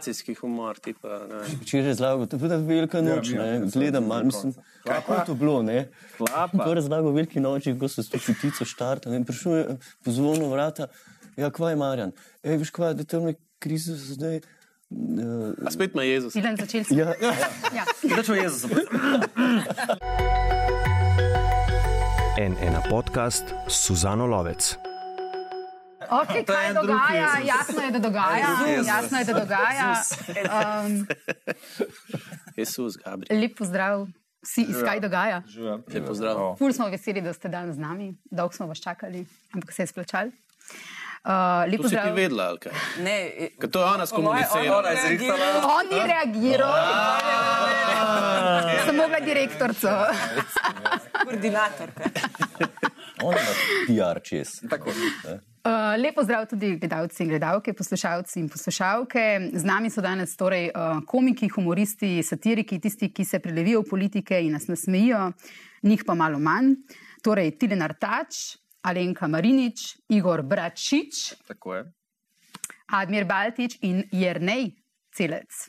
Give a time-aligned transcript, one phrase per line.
[0.00, 1.20] Akcijski humor, tipa.
[1.66, 5.24] že razlagal, to je bila velika noč, Ja, ne, ja, gledam, malo mislim, kako je
[5.26, 5.90] to bilo, ne.
[6.16, 6.64] Klapa.
[6.68, 9.64] Je razlagal veliki noči, ko so s to čutico štartali in prišel je
[10.04, 10.88] po zvonu vrata,
[11.36, 14.40] ja, kva je Marjan, ej, veš kva, da tam je kriza zdaj.
[14.90, 16.34] Uh, A spet ima Jezus.
[16.34, 16.96] Ilan začel si.
[16.96, 17.12] ja,
[17.76, 17.84] Ja.
[18.16, 18.64] Začel je Jezus.
[22.40, 24.89] En ena podcast Suzano Lovec.
[26.10, 27.28] Okay, je kaj drug dogaja?
[27.38, 27.48] Jezus.
[27.48, 28.48] Jasno je, da dogaja.
[28.66, 28.86] Jezus.
[28.86, 29.94] Jasno je, da dogaja.
[30.84, 31.06] Um,
[32.56, 33.40] Jezus, Gabriel.
[33.40, 34.06] lep pozdrav
[34.42, 35.42] vsi iz kaj dogaja.
[35.94, 36.56] Lep pozdrav.
[36.58, 38.14] Ful smo veseli, da ste danes z nami.
[38.30, 40.30] Dolgo smo vas čakali, ampak se je splačali.
[41.24, 42.72] Uh, lep To si ti vedela, ali kaj?
[43.04, 44.90] Ne, Ker to je ona skomunicirala.
[44.90, 45.32] Je.
[45.64, 46.72] On ni reagiral.
[48.86, 49.88] Sem mogla direktorco.
[51.24, 52.04] koordinatorka.
[53.22, 54.48] on ima PR čez.
[54.70, 54.90] Tako.
[55.60, 59.24] Uh, lep pozdrav tudi gledalci in gledalke, poslušalci in poslušalke.
[59.52, 64.40] Z nami so danes torej uh, komiki, humoristi, satiriki, tisti, ki se prelevijo v politike
[64.40, 65.32] in nas nasmejijo,
[65.84, 66.78] njih pa malo manj.
[67.20, 68.56] Torej Tilen Artač,
[68.88, 71.34] Alenka Marinič, Igor Bračič.
[72.96, 74.72] Admir Baltič in Jernej
[75.12, 75.66] Celec.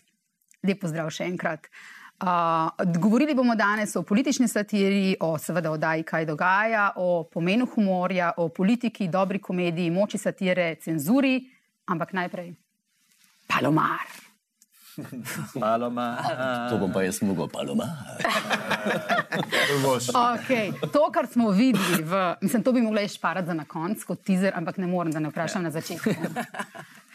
[0.64, 1.68] Lep pozdrav še enkrat.
[1.68, 2.01] Uh,
[3.00, 8.50] govorili bomo danes o politični satiri, o seveda oddaji, kaj dogaja, o pomenu humorja, o
[8.50, 11.40] politiki, dobri komediji, moči satire, cenzuri,
[11.86, 12.54] ampak najprej
[13.48, 14.22] palomar.
[15.60, 16.18] Malo ima.
[16.70, 17.88] To bom pa jaz mogel, paloma.
[20.36, 20.72] Okay.
[20.94, 24.54] To, kar smo videli, v, mislim, to bi mogla šparati za na koncu kot teaser,
[24.56, 26.10] ampak ne morem, da ne vprašam na začetku.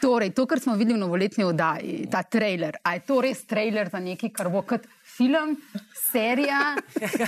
[0.01, 3.89] Torej, to, kar smo videli v novoletni oddaji, ta trailer, a je to res trailer
[3.93, 4.85] za nekaj, kar bo kot
[5.17, 5.55] film,
[6.11, 6.75] serija,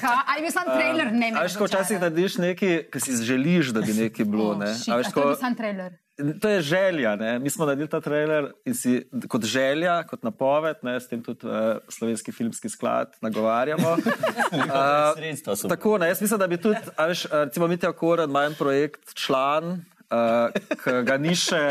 [0.02, 3.18] ka, ali je bil sam trailer, ne A veš, ko včasih narediš nekaj, ki si
[3.26, 4.54] želiš, da bi nekaj bilo.
[4.60, 4.70] Ne?
[4.72, 5.98] Oh, A veš, to je ko, sam trailer.
[6.42, 7.16] to je želja.
[7.16, 7.40] Ne?
[7.40, 11.00] Mi smo naredili ta trailer in si kot želja, kot napoved, ne?
[11.00, 13.94] s tem tudi uh, slovenski filmski sklad nagovarjamo.
[13.94, 14.68] Uh,
[15.18, 15.68] Sredstva so.
[15.68, 19.80] Tako, ne, jaz mislim, da bi tudi, a veš, recimo, Mitja Koren, manj projekt, član,
[20.10, 21.62] uh, ki ga ni še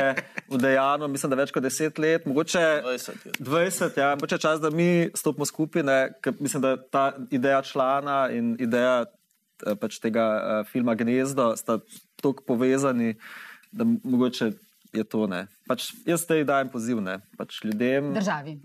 [0.53, 3.35] udejano, mislim, da več kot deset let, mogoče 20 je.
[3.41, 7.05] 20, ja, mogoče je čas, da mi stopimo skupaj, ne, ker mislim, da ta
[7.35, 11.81] ideja člana in ideja eh, pač tega uh, filma Gnezdo sta
[12.23, 13.15] tako povezani,
[13.73, 14.53] da mogoče
[14.93, 15.43] je to ne.
[15.69, 18.15] Pač jaz zdaj dajem poziv ne, pač ljudem.
[18.17, 18.57] Državi.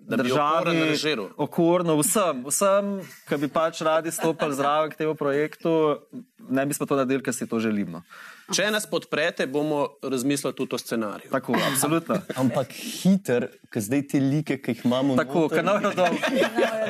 [0.93, 1.33] Režiral.
[1.35, 2.93] okorno, vsem, vsem,
[3.27, 5.99] ki bi pač radi stopili zraven k temu projektu,
[6.47, 8.05] ne bi smo to naredili, ker si to želimo.
[8.51, 11.29] Če nas podprete, bomo razmislili tudi o scenariju.
[11.31, 12.17] Tako, absolutno.
[12.41, 15.15] Ampak hiter, ker zdaj te like, ki jih imamo.
[15.15, 16.17] Tako, ker nojo dol,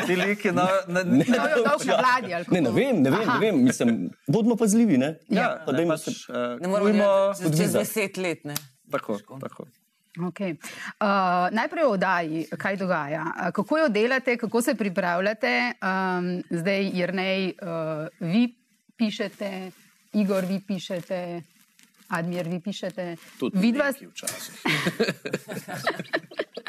[0.07, 2.33] ti liki, no, ne, ne, To je dolg na vladi.
[2.33, 3.61] ali Ne, ne vem, ne vem, ne vem.
[3.69, 5.13] Mislim, bodimo pazljivi, ne?
[5.29, 6.33] ja, pa ne, dajmo pač, se.
[6.33, 6.89] uh, Ne moramo
[7.37, 8.43] gledati čez deset let.
[8.49, 8.57] Ne?
[8.91, 9.69] tako, tako.
[10.29, 10.57] Okay.
[11.01, 13.23] Uh, najprej o oddaji, kaj dogaja.
[13.29, 15.53] Uh, Kako jo delate, kako se pripravljate?
[15.81, 18.43] Um, zdaj, Jrnej, uh, vi
[18.97, 19.71] pišete,
[20.13, 21.41] Igor, vi pišete,
[22.13, 23.15] Admir, vi pišete.
[23.39, 24.61] Tudi Vidva, včasih.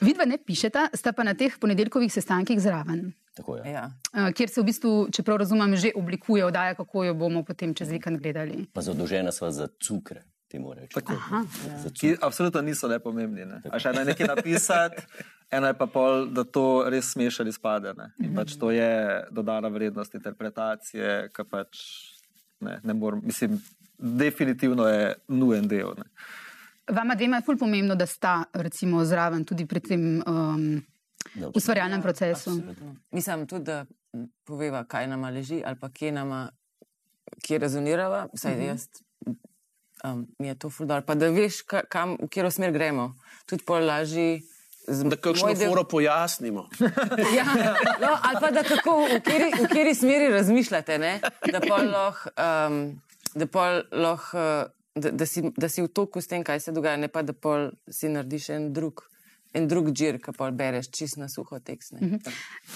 [0.00, 3.12] vidva ne pišeta, sta pa na teh ponedeljkovih sestankih zraven.
[3.34, 3.72] Tako je.
[3.72, 3.90] Ja.
[4.12, 7.90] Uh, kjer se v bistvu, čeprav razumem, že oblikuje oddaja, kako jo bomo potem čez
[7.90, 8.66] vikend gledali.
[8.72, 11.00] Pa zadolžena sva za cukre, temu rečemo.
[11.00, 11.14] tako.
[11.82, 12.18] Za Ki cukre.
[12.22, 13.44] absolutno niso nepomembni.
[13.44, 13.60] Ne.
[13.70, 15.02] A še eno je nekaj napisati,
[15.56, 17.94] eno je pa pol, da to res smeš ali spade.
[17.98, 18.12] Ne.
[18.22, 18.90] In pač to je
[19.34, 21.82] dodana vrednost interpretacije, ki pač
[22.64, 23.60] ne, ne morem, mislim,
[23.98, 25.94] definitivno je nujen del.
[25.98, 26.10] Ne.
[26.90, 30.82] Vama dvema je ful pomembno, da sta recimo zraven tudi pri tem um,
[31.34, 32.62] Ja, ustvarjalnem procesu.
[33.10, 33.84] Mislim tudi, da
[34.44, 36.48] poveva, kaj nama leži ali pa kje nama,
[37.42, 38.26] kje rezonirava.
[38.34, 38.86] Vsaj jaz,
[40.04, 41.02] um, mi je to fuldar.
[41.06, 43.14] Pa da veš, ka, kam, v katero smer gremo.
[43.46, 44.42] Tudi pol lažji.
[44.88, 46.68] Da kakšno del- foro pojasnimo.
[47.36, 47.44] Ja,
[48.00, 51.20] no, ali pa da kako, v kateri, v kateri smeri razmišljate, ne?
[51.52, 53.00] da pol lahko, um,
[53.34, 56.72] da, pol lahko, uh, da, da, si, da si v toku s tem, kaj se
[56.72, 59.06] dogaja, ne pa da pol si narediš en drug,
[59.56, 61.96] en drug džir, ki pol bereš čist na suho tekst.
[61.96, 62.18] ne.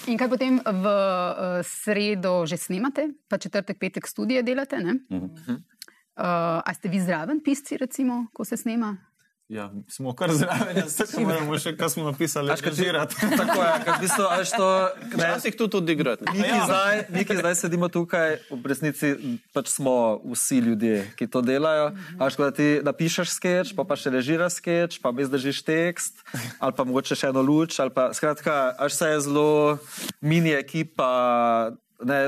[0.07, 4.75] In kaj potem v uh, sredo že snimate, pa četrtek, petek študije delate?
[4.81, 5.55] Uh -huh.
[5.55, 5.61] uh,
[6.65, 8.97] a ste vi zraven, pisci, recimo, ko se snema?
[9.49, 13.15] Ja, smo kar zraven, tako moramo še, kaj smo napisali, Veš, kaj ti- režirati.
[13.41, 14.67] Tako je, ker v bistvu, a veš to,
[15.09, 16.21] ne, Včasih tudi odigrati.
[16.29, 19.09] Mi, ki zdaj, mi, ki zdaj sedimo tukaj, v resnici
[19.49, 21.89] pač smo vsi ljudje, ki to delajo.
[22.19, 25.65] A veš, ko da ti napišeš sketch, pa, pa še režiraš sketch, pa mi zdržiš
[25.65, 26.21] tekst,
[26.61, 27.81] ali pa mogoče še eno luč.
[27.81, 29.81] ali Pa, skratka, až se je zelo
[30.21, 31.73] mini ekipa
[32.03, 32.19] ne,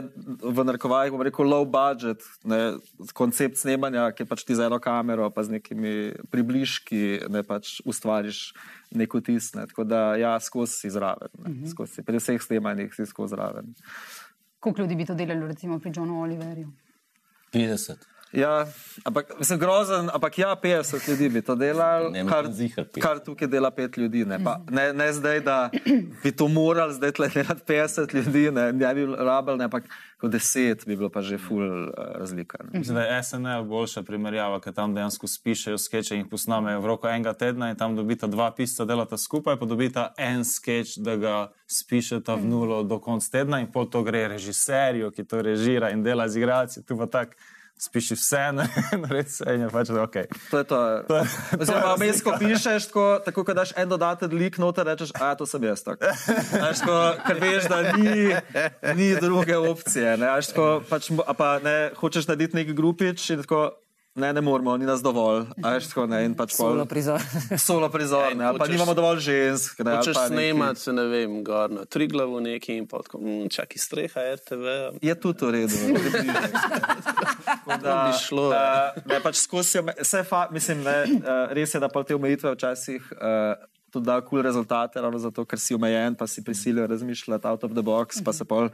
[0.42, 2.78] v narekovajih, bom rekel, low budget, ne,
[3.18, 8.52] koncept snemanja, ki pač ti z eno kamero, pa z nekimi približki, ne pač ustvariš
[8.92, 9.66] neko tisne.
[9.72, 11.32] Tako da, ja, skozi si zraven.
[11.40, 11.64] Mhm.
[11.64, 13.74] Ne, skozi, pri vseh snemanjih si skozi zraven.
[14.62, 16.70] Koliko ljudi bi to delalo, recimo pri Johnu Oliverju?
[17.54, 18.08] 50.
[18.34, 18.68] Ja,
[19.04, 23.02] ampak mislim, grozen, ampak ja, 50 ljudi bi to delali, Ne, kar, mislim, ziher 50.
[23.02, 24.26] kar tukaj dela 5 ljudi.
[24.26, 25.70] Ne, pa, ne, ne zdaj, da
[26.24, 29.84] bi to morali zdaj delati 50 ljudi, ne, ne bi rabili, ne, ampak
[30.18, 32.58] kot 10 bi bilo pa že ful uh, razlika.
[32.74, 36.86] Mislim, da je SNL boljša primerjava, ker tam dejansko spišejo sketche in jih posnamejo v
[36.86, 41.16] roku enega tedna in tam dobita dva pisca, delata skupaj, pa dobita en sketch, da
[41.16, 41.38] ga
[41.68, 46.04] spišeta v nulo do konca tedna in pol to gre režiserju, ki to režira in
[46.04, 46.86] dela z igralci.
[46.86, 47.36] Tu pa tak
[47.82, 48.42] spiši vse,
[49.02, 50.16] naredi vse in je pač ok.
[50.52, 50.80] To je to.
[51.08, 55.10] To je- Oziroma, vmes, ko pišeš, tako, tako ko daš en dodaten lik noter, rečeš,
[55.18, 55.82] a to sem jaz.
[55.82, 56.06] tako.
[56.06, 58.38] A veš, tako, Ker veš, da ni,
[58.96, 60.14] ni druge opcije.
[60.18, 63.72] Ne, a veš, tako, pač, a pa ne, hočeš narediti neki grupič in tako,
[64.16, 65.46] ne, ne moramo, ni nas dovolj.
[65.64, 67.22] A veš, tako, ne, pač pol- Solo prizor.
[67.68, 69.80] Solo prizor, ne, ali pa nimamo dovolj žensk.
[69.86, 73.80] Ne, Hočeš snemati, se ne vem, gor na Triglavu neki in pa tako, mm, čakaj,
[73.80, 74.76] streha RTV.
[75.02, 75.76] Je tudi v redu.
[77.82, 78.50] Da bi šlo.
[78.52, 82.16] Uh, ne, pač skozi je, vse fa, mislim, ne, uh, res je, da pa te
[82.16, 83.56] omejitve včasih uh,
[83.92, 87.64] tudi da kul cool rezultate, ravno zato, ker si omejen, pa si prisiljen razmišljati out
[87.64, 88.70] of the box, pa se pol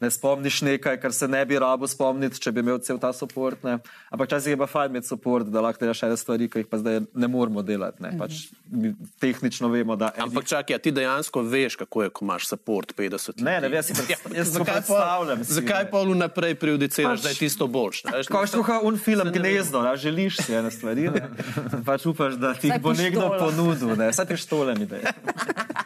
[0.00, 3.62] ne spomniš nekaj, kar se ne bi rabo spomniti, če bi imel cel ta support.
[3.62, 3.78] Ne.
[4.08, 6.78] Ampak včasih je pa fajn imeti support, da lahko delaš ene stvari, ki jih pa
[6.78, 8.00] zdaj ne moramo delati.
[8.00, 8.14] Ne.
[8.14, 8.32] Pač,
[8.66, 10.08] mi tehnično vemo, da.
[10.16, 13.74] Ampak čakaj, ti dejansko veš, kako je, ko imaš support 50 Ne, ne, ljudi?
[13.74, 15.90] jaz si predst- jaz si to zakaj pa, predstavljam si, zakaj ne.
[15.90, 18.02] pa vnaprej prejudiciraš, Pač- da je tisto boljše?
[18.06, 18.26] ne, veš?
[18.26, 21.28] Ko imaš tukaj un film gnezdo, ne, želiš si ene stvari, ne.
[21.86, 24.08] pač upaš, da ti jih bo nekdo ponudil, ne.
[24.10, 24.96] vsaj pištole mi da.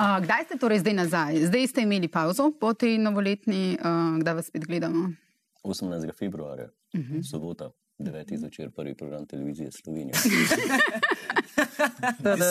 [0.00, 1.36] Uh, kdaj ste torej zdaj nazaj?
[1.52, 5.12] Zdaj ste imeli pauzo po tej novoletni, uh, kdaj vas spet gledamo?
[5.60, 6.08] 18.
[6.16, 6.72] februarja,
[7.20, 7.68] sobota,
[8.00, 8.36] 9.
[8.36, 10.12] zvečer, prvi program televizije Slovenije.
[10.12, 10.46] Ti si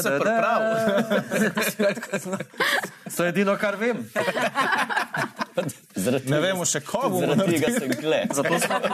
[0.04, 0.78] se pripravil.
[3.18, 3.98] To je edino, kar vem.
[5.96, 8.22] Zaradi Ne vemo še, ko bomo Zaradi tega sem gle.
[8.38, 8.76] Zato smo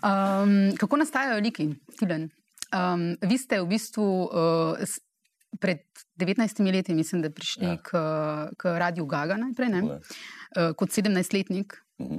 [0.00, 1.68] Um, kako nastajajo liki,
[1.98, 2.30] Tilen?
[2.72, 4.78] Um, vi ste v bistvu uh,
[5.58, 5.78] pred
[6.16, 7.76] 19 leti, mislim, da prišli ja.
[7.76, 7.90] K,
[8.56, 9.78] k Radiu Gaga najprej, ne?
[9.78, 9.94] Je.
[9.94, 11.74] uh, kot 17-letnik.
[12.00, 12.16] Mhm.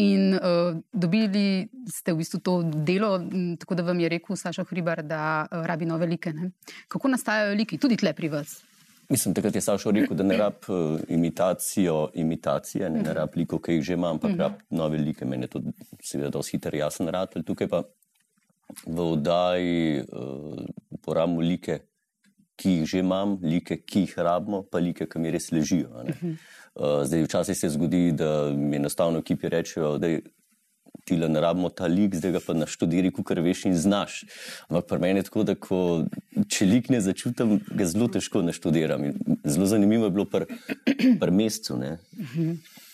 [0.00, 3.20] In uh, dobili ste v bistvu to delo,
[3.60, 6.32] tako da vam je rekel Saša Hribar, da uh, rabi nove like.
[6.32, 6.50] Ne?
[6.88, 8.62] Kako nastajajo liki, tudi tle pri vas?
[9.12, 13.60] Mislim, takrat je Sašo rekel, da ne rab uh, imitacijo imitacije, ne, ne rab likov,
[13.60, 15.28] ki jih že imam, ampak rab nove like.
[15.28, 15.62] Meni je to
[16.00, 17.36] seveda dosti hiter jasen rad.
[17.44, 17.82] Tukaj pa
[18.86, 20.64] v oddaji uh,
[20.96, 21.82] uporabimo like,
[22.62, 25.90] ki jih že imam, like, ki jih rabimo, pa like, ki mi res ležijo.
[25.98, 26.36] a ne.
[26.72, 30.08] Uh, zdaj, včasih se zgodi, da mi enostavno ekipi rečejo, da
[31.04, 34.22] ti le ne rabimo ta lik, zdaj ga pa naštudiri, kar veš in znaš.
[34.68, 35.78] Ampak pri meni je tako, da ko,
[36.48, 39.04] če lik ne začutim, ga zelo težko naštudiram.
[39.10, 40.46] In Zelo zanimivo je bilo pri
[41.20, 41.76] pr mesecu.
[41.76, 41.96] ne.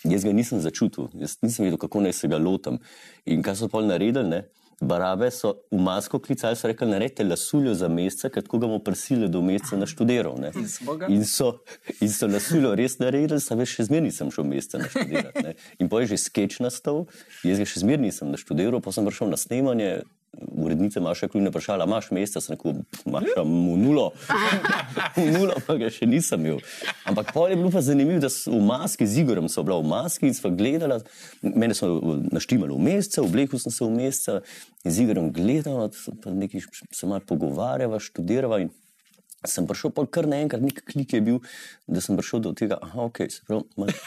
[0.03, 2.79] Jaz ga nisem začutil, jaz nisem vedel, kako naj se ga lotim.
[3.25, 4.25] In kaj so pol naredili?
[4.25, 4.43] Ne?
[4.81, 8.79] Barabe so v masko klicali, so rekli, naredite lasuljo za mesec, ker tako ga bomo
[8.83, 10.37] prisili do meseca naštudiral.
[10.39, 10.51] ne.
[10.97, 11.07] ga?
[11.07, 11.59] In so,
[11.99, 15.43] in so lasuljo res naredili, sam še zmeraj nisem šel meseca naštudirati.
[15.43, 15.55] ne.
[15.79, 17.07] In pa je že sketch nastal,
[17.43, 19.91] jaz ga še zmeraj nisem naštudiral, pa sem prišel na snemanje.
[20.47, 24.11] Urednica Maša Klune vprašala, imaš mesec, sem rekel, imaš mu nulo.
[25.33, 26.61] Nulo pa ga še nisem imel.
[27.09, 29.89] Ampak pol je bilo pa zanimivo, da so v maski z Igorem so bila v
[29.91, 30.99] maski in sva gledala,
[31.41, 31.85] mene so
[32.31, 34.39] naštimali v mesece, oblekel sem se v mesece
[34.85, 35.89] in z Igorem gledala,
[36.23, 38.73] pa nekaj se malo pogovarjava, študirava in
[39.47, 41.37] sem prišel pol kar naenkrat, nek klik je bil,
[41.87, 43.93] da sem prišel do tega, aha, ok, se pravi, malo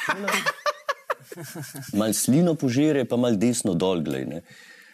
[1.98, 4.24] mal slino požire, pa malo desno dol, glej.
[4.28, 4.40] ne.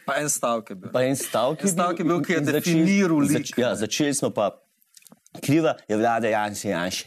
[0.09, 0.91] Pa en stavek je bil.
[0.91, 3.37] Pa en stavek En stavek je bil, ki je definiral lik.
[3.37, 4.49] Zač, ja, začeli smo pa.
[5.38, 7.05] Kriva je vlada Janša Janša.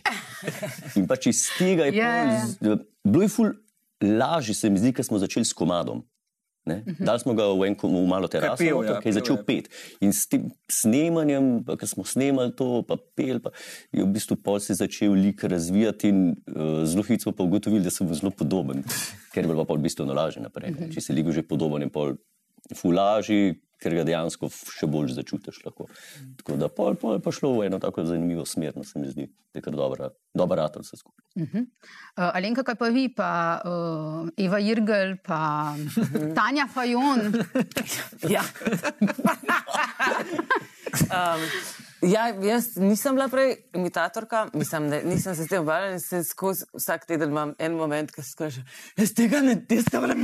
[0.98, 2.77] In pač iz tega je Ja, pol ja.
[3.03, 3.50] bilo je ful
[4.00, 6.05] lažje, se mi zdi, ker smo začeli s komadom.
[6.62, 6.84] Ne?
[7.00, 9.43] Dali smo ga v, en, kom- v malo teraso, noter, ja, ki je začel je.
[9.43, 9.65] pet.
[10.00, 13.50] In s tem snemanjem, ko smo snemali to, pa pel, pa
[13.89, 16.20] je v bistvu pol se začel lik razvijati in
[16.53, 18.86] uh, zelo hitro pa ugotovili, da sem zelo podoben,
[19.34, 20.77] ker je bilo pa pol bistveno lažje naprej.
[20.77, 20.91] ne.
[20.93, 22.13] Če si lik že podoben, je pol
[22.77, 25.63] fulaži, ker ga dejansko še bolj začutiš.
[25.65, 25.88] Lahko.
[26.41, 29.10] Tako da pol, pol je pa šlo v eno tako zanimivo smer, no, se mi
[29.10, 31.25] zdi, da je kar dobra, dobra rata vse skupaj.
[31.41, 31.65] Uh,
[32.30, 33.32] Alenka, kaj pa vi, pa
[33.65, 35.74] uh, Eva Irgl, pa
[36.38, 37.32] Tanja Fajon.
[38.30, 38.46] Ja.
[41.18, 41.48] um,
[42.01, 46.24] Ja, jaz nisem bila prej imitatorka, mislim, ne, nisem se s tem bala in se
[46.24, 48.34] skozi vsak teden imam en moment, ko se
[49.15, 50.15] tega ne, jaz tega ne.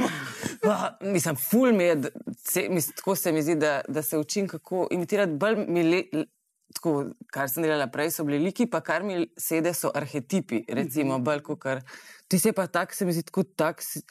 [0.64, 2.10] Pa, Mislim, ful mi je, da
[2.50, 6.04] se, mislim, tako se mi zdi, da, da se učim, kako imitirati bolj mi le.
[6.74, 11.20] Tako, kar sem delala prej, so bili liki, pa kar mi sede, so arhetipi, recimo,
[11.20, 11.80] bolj kot kar.
[12.28, 14.02] Ti se pa tak, se mi zdi, tako tak si-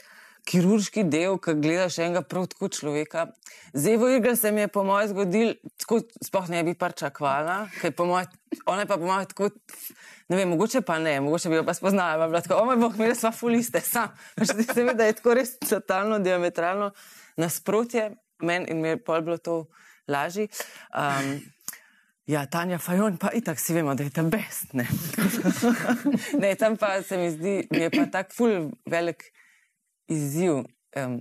[0.46, 3.26] kirurški del, ki gledaš enega prav tako človeka.
[3.74, 7.94] Zdaj v igri se mi je po mojem zgodil, tako sploh ne bi pričakovala, ker
[7.96, 8.30] po mojem,
[8.64, 9.50] ona je pa po mojem tako,
[10.28, 12.68] ne vem, mogoče pa ne, mogoče bi jo pa spoznala, pa bi bila tako, o
[12.70, 14.14] moj bog, mi smo fuliste, sam.
[14.38, 16.92] Zdi se mi, da je tako res totalno, diametralno
[17.36, 18.12] nasprotje
[18.42, 19.66] meni in mi je pol bilo to
[20.08, 20.48] lažje.
[20.94, 21.38] Um,
[22.26, 24.72] Ja, Tanja Fajon, pa itak si vemo, da je ta best.
[24.74, 24.82] Ne,
[26.42, 29.22] ne tam pa se mi zdi, mi je pa tak ful velik
[30.08, 30.64] izziv.
[30.96, 31.18] Um,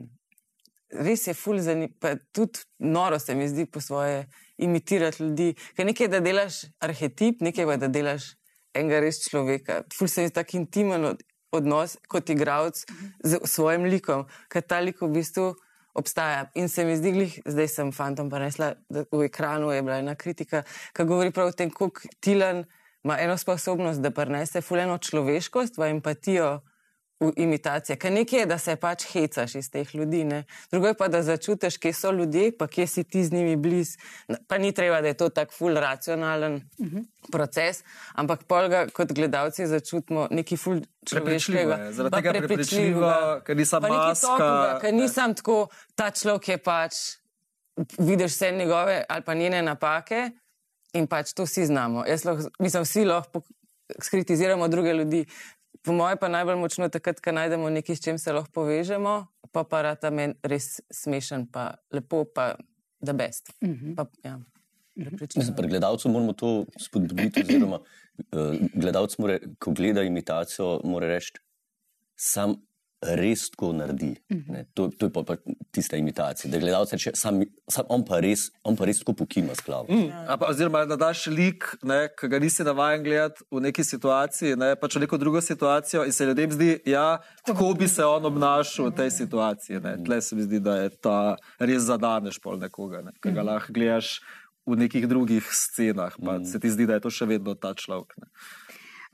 [0.89, 1.59] res je ful
[1.99, 4.27] pa tudi noro se mi zdi po svoje
[4.57, 5.55] imitirati ljudi.
[5.75, 8.35] Ker nekaj, da delaš arhetip, nekaj pa, da delaš
[8.73, 9.83] enega res človeka.
[9.93, 12.85] Ful se mi zdi tak intimen od, odnos kot igralec
[13.23, 15.53] z svojim likom, ker ta lik v bistvu
[15.95, 16.49] obstaja.
[16.55, 20.15] In se mi zdi, glih, zdaj sem fantom prenesla, da v ekranu je bila ena
[20.15, 20.63] kritika,
[20.93, 22.65] ki govori prav o tem, kako Tilan
[23.05, 26.59] ima eno sposobnost, da prenese fuleno človeškost v empatijo.
[27.19, 30.41] Imitacije, ker nekaj je, da se pač hecaš iz teh ljudi, ne?
[30.71, 33.93] drugo je pa, da začutiš, kje so ljudje, pa kje si ti z njimi bliz.
[34.47, 37.05] Pa ni treba, da je to tak ful racionalen uh -huh.
[37.31, 41.91] proces, ampak pol ga kot gledalci začutimo nekaj ful človeškega.
[41.91, 44.79] zaradi tega prepričljivo, ker ni samo Pa nekaj maska.
[44.81, 46.93] Ker nisem tako, ta človek je pač,
[47.97, 50.29] vidiš vse njegove ali pa njene napake
[50.93, 52.05] in pač to vsi znamo.
[52.05, 53.41] Jaz lahko, mislim, vsi lahko
[54.01, 55.25] skritiziramo druge ljudi.
[55.83, 59.15] Po mojem pa najbolj močno takrat, ko najdemo nekaj, s čim se lahko povežemo,
[59.51, 62.55] pa pa rata meni res smešen, pa lepo, pa
[63.01, 63.51] da best.
[63.61, 63.95] Uh -huh.
[63.95, 64.39] pa, ja.
[64.95, 71.33] Mislim, pri gledalcu moramo to spodbuditi, oziroma uh, gledalec, more, ko gleda imitacijo, mora reči,
[72.15, 72.55] sam
[73.19, 74.13] res tako naredi.
[74.29, 75.35] Ne, to, to je pa, pa
[75.71, 76.51] tista imitacija.
[76.51, 79.87] Da gledalec reče, sam, sam on, pa res, on pa res tako pokima s glavo.
[79.89, 80.11] Mm.
[80.27, 84.55] A Pa, oziroma, da daš lik, ne, ki ga nisi navaden gledati v neki situaciji,
[84.59, 87.05] ne, pač v neko drugo situacijo, in se ljudem zdi, da
[87.45, 89.81] tako bi se on obnašal v tej situaciji.
[89.83, 89.97] Ne.
[90.05, 91.19] Tle se mi zdi, da je ta
[91.59, 94.19] res zadaneš pol nekoga, ne, ki ga lahko gledaš
[94.65, 98.17] v nekih drugih scenah, pa se ti zdi, da je to še vedno ta človek.
[98.21, 98.29] Ne.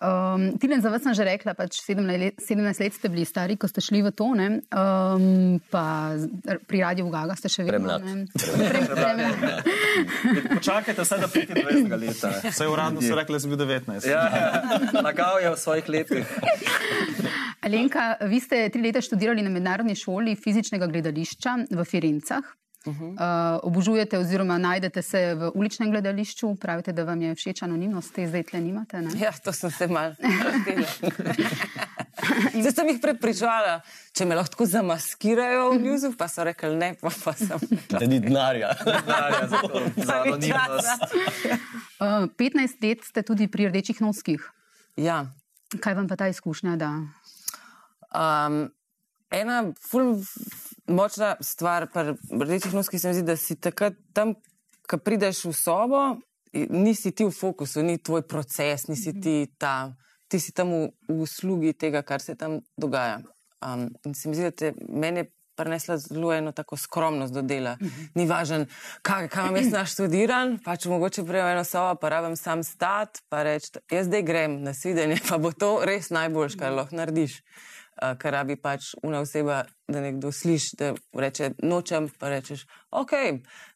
[0.02, 3.54] Um, Tilen, za vas sem že rekla, pač 17 let, 17 let ste bili stari,
[3.54, 4.66] ko ste šli v to, ne?
[4.74, 6.18] um, pa
[6.66, 8.02] pri Radiu Gaga ste še vedno.
[8.02, 9.62] Premlad.
[10.58, 12.34] Počakajte vsaj do 25 leta.
[12.50, 14.10] Vse uradno so rekli, da sem bil 19.
[14.10, 14.26] Ja,
[15.06, 16.26] lagal je v svojih letih.
[17.62, 22.42] Alenka, vi ste tri leta študirali na mednarodni šoli fizičnega gledališča v Firencah.
[22.86, 23.12] Uh -huh.
[23.14, 28.28] uh, obožujete oziroma najdete se v uličnem gledališču, pravite, da vam je všeč anonimnost, te
[28.28, 29.02] zdaj tle nimate.
[29.02, 29.12] Ne?
[29.20, 30.88] Ja, to sem se mal vrtela.
[32.62, 33.80] Zdaj sem jih prepričala,
[34.14, 37.60] če me lahko zamaskirajo v njuzu, pa so rekli ne, pa, pa sem.
[37.92, 38.74] Da ni denarja.
[38.86, 41.16] Denarja za, to, za anonimnost.
[42.02, 44.44] Uh, 15 let ste tudi pri rdečih noskih.
[44.98, 45.26] Ja.
[45.80, 46.92] Kaj vam pa ta izkušnja da?
[48.12, 48.68] Um,
[49.32, 50.18] ena ful
[50.88, 54.34] močna stvar pri rdečih noskih se mi zdi, da si takrat tam,
[54.90, 56.02] ko prideš v sobo,
[56.54, 59.94] nisi ti v fokusu, ni tvoj proces, nisi ti ta,
[60.28, 63.22] ti si tam v, v uslugi tega, kar se tam dogaja.
[63.62, 67.76] Um, in se mi zdi, da te mene prinesla zelo eno tako skromnost do dela.
[68.16, 68.66] Ni važen,
[69.06, 73.44] kaj, kaj imam jaz naštudiran, pač mogoče prejem eno sobo, pa rabim sam stat, pa
[73.46, 77.40] reči, jaz zdaj grem na svidenje, pa bo to res najboljš, kar lahko narediš.
[77.40, 77.70] Uh,
[78.02, 82.64] kar rabi pač una oseba, da nekdo sliši, da reče nočem, pa rečeš,
[82.98, 83.14] ok,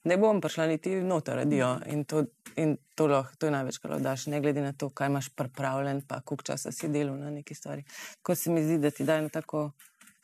[0.10, 1.76] ne bom prišla niti noter, radijo.
[1.94, 2.24] In to,
[2.58, 6.02] in to, lahko, to je največ, kar daš, ne glede na to, kaj imaš pripravljen,
[6.10, 7.86] pa koliko časa si delal na neki stvari.
[8.18, 9.70] Tako se mi zdi, da ti daje eno tako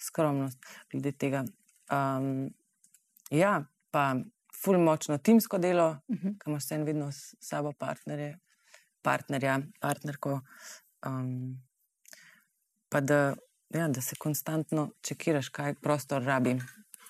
[0.02, 0.58] skromnost
[0.92, 1.44] glede tega.
[1.92, 2.50] Um,
[3.30, 3.60] ja,
[3.92, 4.16] pa
[4.64, 6.38] ful močno timsko delo, uh -huh.
[6.40, 8.38] ki imaš vse vedno s sabo partnerje,
[9.02, 10.40] partnerja, partnerko.
[11.06, 11.62] Um,
[12.90, 13.36] pa da,
[13.74, 16.58] ja, da se konstantno čekiraš, kaj prostor rabi.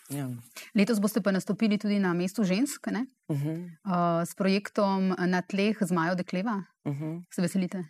[0.09, 0.27] Ja.
[0.75, 3.05] Letos boste pa nastopili tudi na mestu žensk, ne?
[3.27, 6.63] Uh -huh, uh, s projektom Na tleh zmajo dekleva.
[6.83, 7.23] uh -huh.
[7.31, 7.83] Se veselite?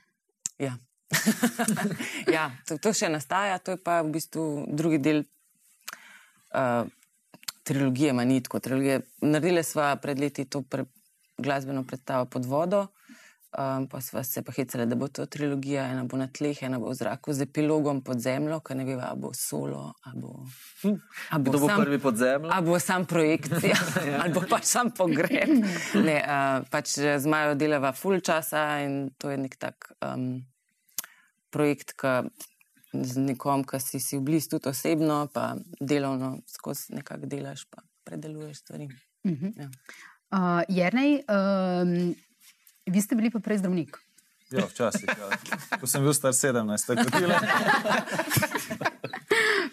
[0.59, 0.77] Ja.
[2.35, 5.23] ja, to, to še nastaja, to je pa v bistvu drugi del
[6.53, 6.87] uh,
[7.63, 8.59] trilogije Manitko.
[8.59, 9.01] Trilogije.
[9.21, 10.85] Naredili smo pred leti to pre,
[11.37, 12.87] glasbeno predstavo pod vodo,
[13.51, 16.77] Um, pa sva se pa hecali, da bo to trilogija, ena bo na tleh, ena
[16.79, 20.45] bo v zraku z epilogom pod zemljo, ker ne veva, a bo solo, a bo,
[20.87, 22.47] a Kdo bo sam, prvi pod zemljo?
[22.47, 23.75] a bo sam projekcija,
[24.23, 25.51] ali bo pač sam pogreb.
[25.99, 30.39] Ne, uh, pač z Majo delava full časa in to je nek tak um,
[31.51, 32.31] projekt, ki
[32.95, 37.83] z nekom, ki si, si v blizu tudi osebno, pa delovno skozi nekako delaš, pa
[38.07, 38.87] predeluješ stvari.
[39.27, 39.67] Ja.
[40.31, 42.15] Uh, Jernej, um,
[42.91, 43.97] vi ste bili pa prej zdravnik.
[44.51, 45.07] Ja, včasih.
[45.07, 45.31] Ja.
[45.79, 47.39] Ko sem bil star 17, tako da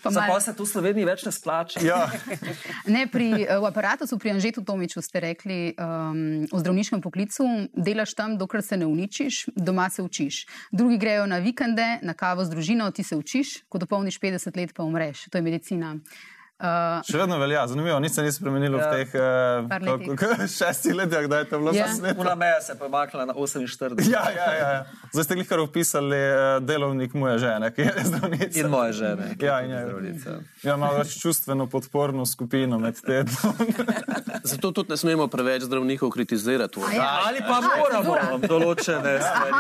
[0.03, 1.81] Pa Za malo- pa se tu v Sloveniji več ne splača.
[1.83, 2.07] ja.
[2.87, 7.43] Ne, pri, eh, v aparatu, pri Anžetu Tomiču ste rekli, um, v zdravniškem poklicu
[7.75, 10.47] delaš tam, dokler se ne uničiš, doma se učiš.
[10.71, 14.71] Drugi grejo na vikende, na kavo z družino, ti se učiš, ko dopolniš 50 let,
[14.73, 15.27] pa umreš.
[15.29, 15.99] To je medicina.
[16.59, 18.91] Uh, Še vedno velja, zanimivo, nič se ni spremenilo Ja.
[18.91, 21.87] v teh uh, šestih letih, kdaj je to bilo Ja.
[21.87, 22.19] zasneto.
[22.19, 24.03] Una meja se je premaknila na 48.
[24.11, 24.69] Ja, ja, ja.
[24.73, 24.81] ja.
[25.13, 28.59] Zdaj ste jih kar opisali, uh, delovnik moje žene, ki je zdravnica.
[28.59, 29.29] In moje žene.
[29.39, 29.85] Ja, je in ja.
[29.87, 30.31] zdravnica.
[30.65, 33.55] Ja, malo več čustveno podporno skupino med tednom.
[34.51, 36.83] Zato tudi ne smemo preveč zdravnikov kritizirati.
[36.83, 37.07] A ja.
[37.23, 39.55] Ali pa Aha, moramo določene stvari.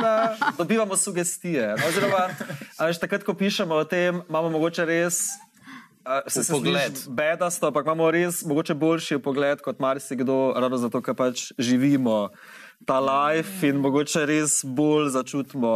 [0.00, 0.16] Da
[0.56, 1.76] Dobivamo sugestije.
[1.76, 2.24] No, oziroma,
[2.72, 5.26] a veš, takrat, ko pišemo o tem, imamo mogoče res.
[6.04, 11.14] A, Se sliši bedasto, ampak imamo res mogoče boljši pogled kot marsikdo, ravno zato, ker
[11.14, 12.30] pač živimo
[12.86, 15.74] ta life in mogoče res bolj začutimo,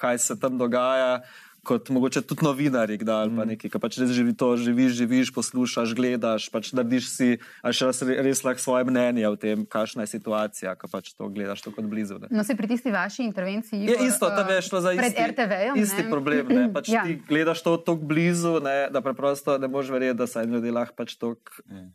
[0.00, 1.20] kaj se tam dogaja.
[1.66, 5.32] Kot mogoče tudi novinari, kdaj ali pa nekaj, ki pač res živi to, živiš, živiš,
[5.34, 10.06] poslušaš, gledaš, pač narediš si, a še res, res lahko svoje mnenje o tem, kakšna
[10.06, 12.20] je situacija, ko pač to gledaš tako od blizu.
[12.22, 12.30] Ne.
[12.30, 13.82] no, se pri tisti vaši intervenciji.
[13.82, 15.74] Je Igor, isto, tam je šlo za pred isti, RTV-jem.
[15.76, 16.10] isti ne?
[16.10, 16.44] problem.
[16.48, 16.64] Ne?
[16.70, 16.94] Pač Ja.
[16.96, 17.04] ja.
[17.04, 18.86] Ti gledaš to tako blizu, ne?
[18.88, 21.50] da preprosto ne moreš verjeti, da se en ljudje lahko pač tako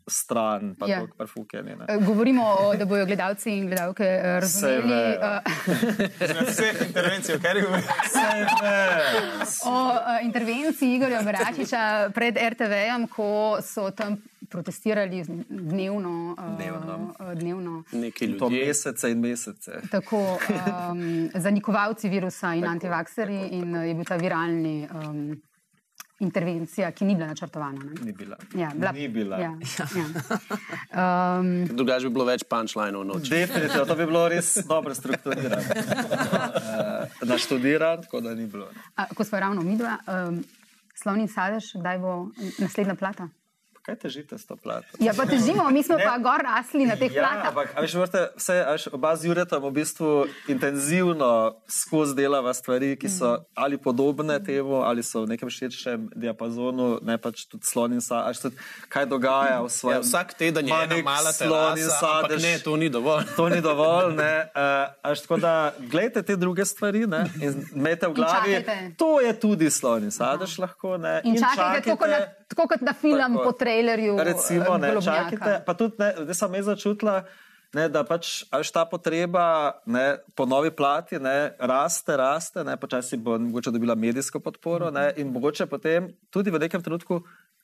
[0.06, 0.92] stran, pa Ja.
[0.92, 1.00] ja.
[1.00, 1.74] tako prfukeni.
[1.74, 1.88] ne.
[1.88, 5.32] Eh, Govorimo, o, da bodo gledalci in gledalke eh, razumeli vejo.
[5.40, 7.64] eh, Vseh intervencij, kar je
[9.64, 13.28] o eh, intervenciji Igorja Beračiča pred RTV-jem, ko
[13.62, 14.16] so tam
[14.48, 16.34] protestirali dnevno.
[16.34, 17.14] eh, Dnevno.
[17.22, 17.82] eh, dnevno.
[17.92, 18.66] Neki To ljudje.
[18.66, 19.72] mesece in mesece.
[19.90, 20.18] Tako
[20.90, 21.02] um,
[21.34, 25.42] zanikovalci virusa in antivakseri, in je bil ta viralni um,
[26.22, 27.84] intervencija, ki ni bila načrtovana.
[27.84, 28.04] Ne?
[28.04, 28.36] Ni bila.
[28.54, 29.38] Ja, bila, Ni bila.
[29.38, 29.86] Ja, ja.
[30.92, 33.30] Um, Drugače bi bilo več punchlineov noč.
[33.32, 35.62] Definitivno, to bi bilo res dobro strukturirano.
[36.62, 38.66] Uh, naštudirano, tako da ni bilo.
[38.70, 38.82] ne.
[38.96, 40.42] a, ko smo ravno midva, um,
[40.94, 42.12] slovni sadež, kdaj bo
[42.58, 43.28] naslednja plata?
[43.82, 44.86] Kaj težite s to plato?
[44.96, 46.04] Ja, pa težimo, mi smo Ne.
[46.04, 47.48] pa gor rasli na teh Ja, platah.
[47.48, 50.10] ampak a veš, morate, vse, a veš, oba z Juretom v bistvu
[50.46, 51.30] intenzivno
[51.68, 53.44] skozi delava stvari, ki so Mhm.
[53.56, 58.54] ali podobne temu, ali so v nekem širšem diapazonu, ne pač tudi slon in sadež.
[58.88, 62.38] Kaj dogaja v Ja, svojem vsak teden je ena mala slon in sadež.
[62.40, 63.26] ne, to ni dovolj.
[63.34, 64.14] To ni dovolj.
[64.14, 64.46] Ne?
[64.48, 64.62] Uh,
[65.02, 67.26] až tako da gledajte te druge stvari ne?
[67.36, 68.94] in imejte v glavi, čakajte.
[68.94, 70.96] to je tudi slon in sadež lahko.
[70.96, 71.18] Ne?
[71.24, 72.18] In čakajte, tako kot na,
[72.52, 73.44] tako kot na film Tako.
[73.44, 74.16] po trailerju.
[74.20, 75.30] Recimo, eh, ne, Golobnjaka.
[75.30, 77.16] čakajte, pa tudi, ne, zdaj sem jaz začutila,
[77.74, 79.44] ne, da pač ta potreba
[79.86, 85.12] ne, po novi plati ne, raste, raste, ne, počasi bo mogoče dobila medijsko podporo ne,
[85.16, 87.22] in mogoče potem tudi v nekem trenutku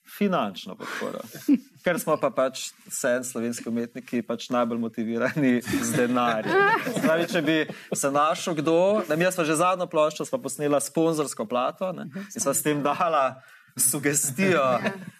[0.09, 1.21] finančno podporo.
[1.83, 6.57] Ker smo pa pač vse slovenski umetniki pač najbolj motivirani z denarjem.
[7.03, 7.57] Pravi, če bi
[7.93, 12.41] se našel kdo, ne, mi smo že zadnjo ploščo smo posnela sponzorsko plato ne, in
[12.41, 13.39] smo s tem dala
[13.75, 14.63] sugestijo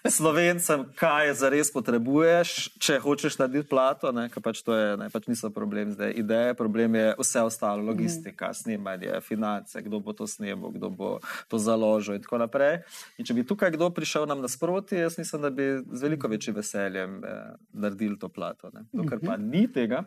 [0.08, 5.50] slovencem, kaj zares potrebuješ, če hočeš narediti plato, ne, pač to je, ne, pač niso
[5.54, 10.90] problem zdaj ideje, problem je vse ostalo, logistika, snemanje, finance, kdo bo to snemal, kdo
[10.90, 11.10] bo
[11.48, 12.80] to založil in tako naprej.
[13.20, 16.56] In če bi tukaj kdo prišel nam nasproti, jaz mislim, da bi z veliko večjim
[16.56, 17.40] veseljem eh,
[17.72, 18.72] naredili to plato.
[18.74, 18.86] Ne.
[18.92, 20.04] Dokler pa ni tega,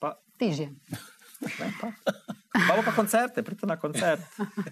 [0.00, 0.72] pa Težje.
[2.64, 4.20] imamo pa koncerte, pridite na koncert.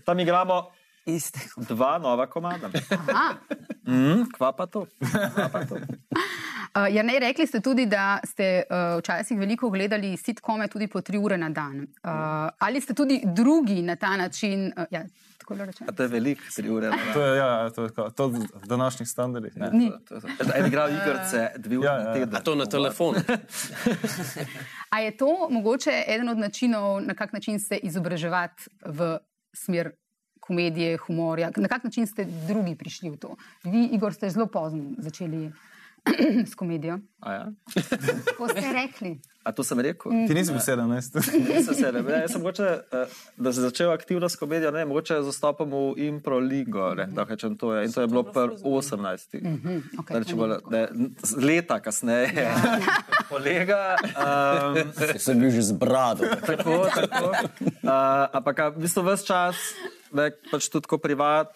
[0.05, 0.71] Tam igramo
[1.07, 1.41] Iste.
[1.57, 2.71] dva nova komada.
[2.91, 3.35] Aha.
[3.87, 4.87] Mm, kva pa to?
[5.35, 5.75] Kva pa to?
[5.75, 11.01] Uh, ja, ne, rekli ste tudi, da ste uh, včasih veliko gledali sitkome tudi po
[11.01, 11.81] tri ure na dan.
[11.81, 14.73] Uh, ali ste tudi drugi na ta način?
[14.77, 15.05] Uh, ja.
[15.89, 16.91] A to je veliko, tri ure.
[17.15, 19.57] To je, ja, to je kao, to v današnjih standardih.
[19.57, 19.71] Ne.
[19.73, 19.91] Ni.
[20.09, 20.29] To je to.
[20.55, 22.15] En igral igrice, dve ure Ja, na ja.
[22.15, 22.37] teden.
[22.37, 23.15] A to na telefon.
[24.95, 29.19] A je to mogoče eden od načinov, na kak način se izobraževati v
[29.57, 29.91] smer
[30.41, 31.51] komedije, humorja?
[31.57, 33.37] Na kak način ste drugi prišli v to?
[33.65, 35.51] Vi, Igor, ste zelo pozno začeli
[36.51, 36.99] s komedijo.
[37.21, 37.47] A, ja?
[38.51, 39.21] Ste rekli.
[39.41, 40.13] A to sem rekel?
[40.29, 41.17] Ti nisi bil 17.
[41.49, 45.23] Nisem se ne, jaz sem mogoče, eh, da sem začel aktivno s komedijo, ne, mogoče
[45.23, 47.87] z vstopom v Impro ligo, ne, da rečem to je.
[47.87, 49.41] In to je bilo pri 18.
[49.99, 50.89] okej, Da rečemo, ne,
[51.41, 52.53] leta kasneje.
[53.33, 53.97] Kolega.
[54.13, 56.29] Um, Sem bil že z brado.
[56.45, 57.33] tako, tako.
[57.81, 59.57] Uh, ampak v bistvu ves čas,
[60.13, 61.55] ne, pač tudi privat,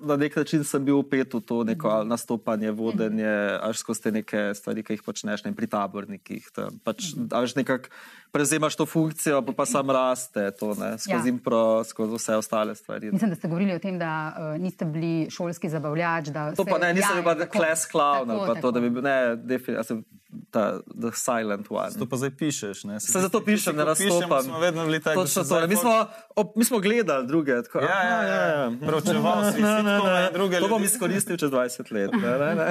[0.00, 4.12] na nek način sem bil upet v to neko ali nastopanje, vodenje, až skozi te
[4.12, 6.50] neke stvari, ki jih počneš ne, pri tabornikih.
[6.54, 7.92] tam Pač, až nekako
[8.34, 11.16] prevzemaš to funkcijo, pa, pa sam raste to, ne, skozi Ja.
[11.18, 11.28] ja.
[11.28, 13.12] impro, skozi vse ostale stvari.
[13.12, 16.26] Mislim, da ste govorili o tem, da uh, niste bili šolski zabavljač.
[16.26, 18.60] da To se- pa ne, nisem ja, bil pa tako, kles clown ali tako, pa
[18.60, 18.92] to, da bi tako.
[18.92, 20.02] bil, ne, definitivno,
[20.50, 21.94] ta the silent one.
[21.94, 22.84] To pa zdaj pišeš.
[22.84, 22.98] Ne?
[22.98, 24.42] Se zato pišem, ne pišemo, nastopam.
[24.42, 25.20] Smo vedno bili tako.
[25.20, 25.60] Točno to.
[25.60, 25.66] ne.
[25.66, 25.92] Mi smo,
[26.32, 27.62] ob, mi smo gledali druge.
[27.62, 28.40] Tako, Ja, ja, ja.
[28.48, 28.72] ja.
[28.80, 30.30] Preučeval si Ne, ne, ne.
[30.32, 32.10] druge To bom izkoristil čez 20 let.
[32.12, 32.68] Ne, ne, ne.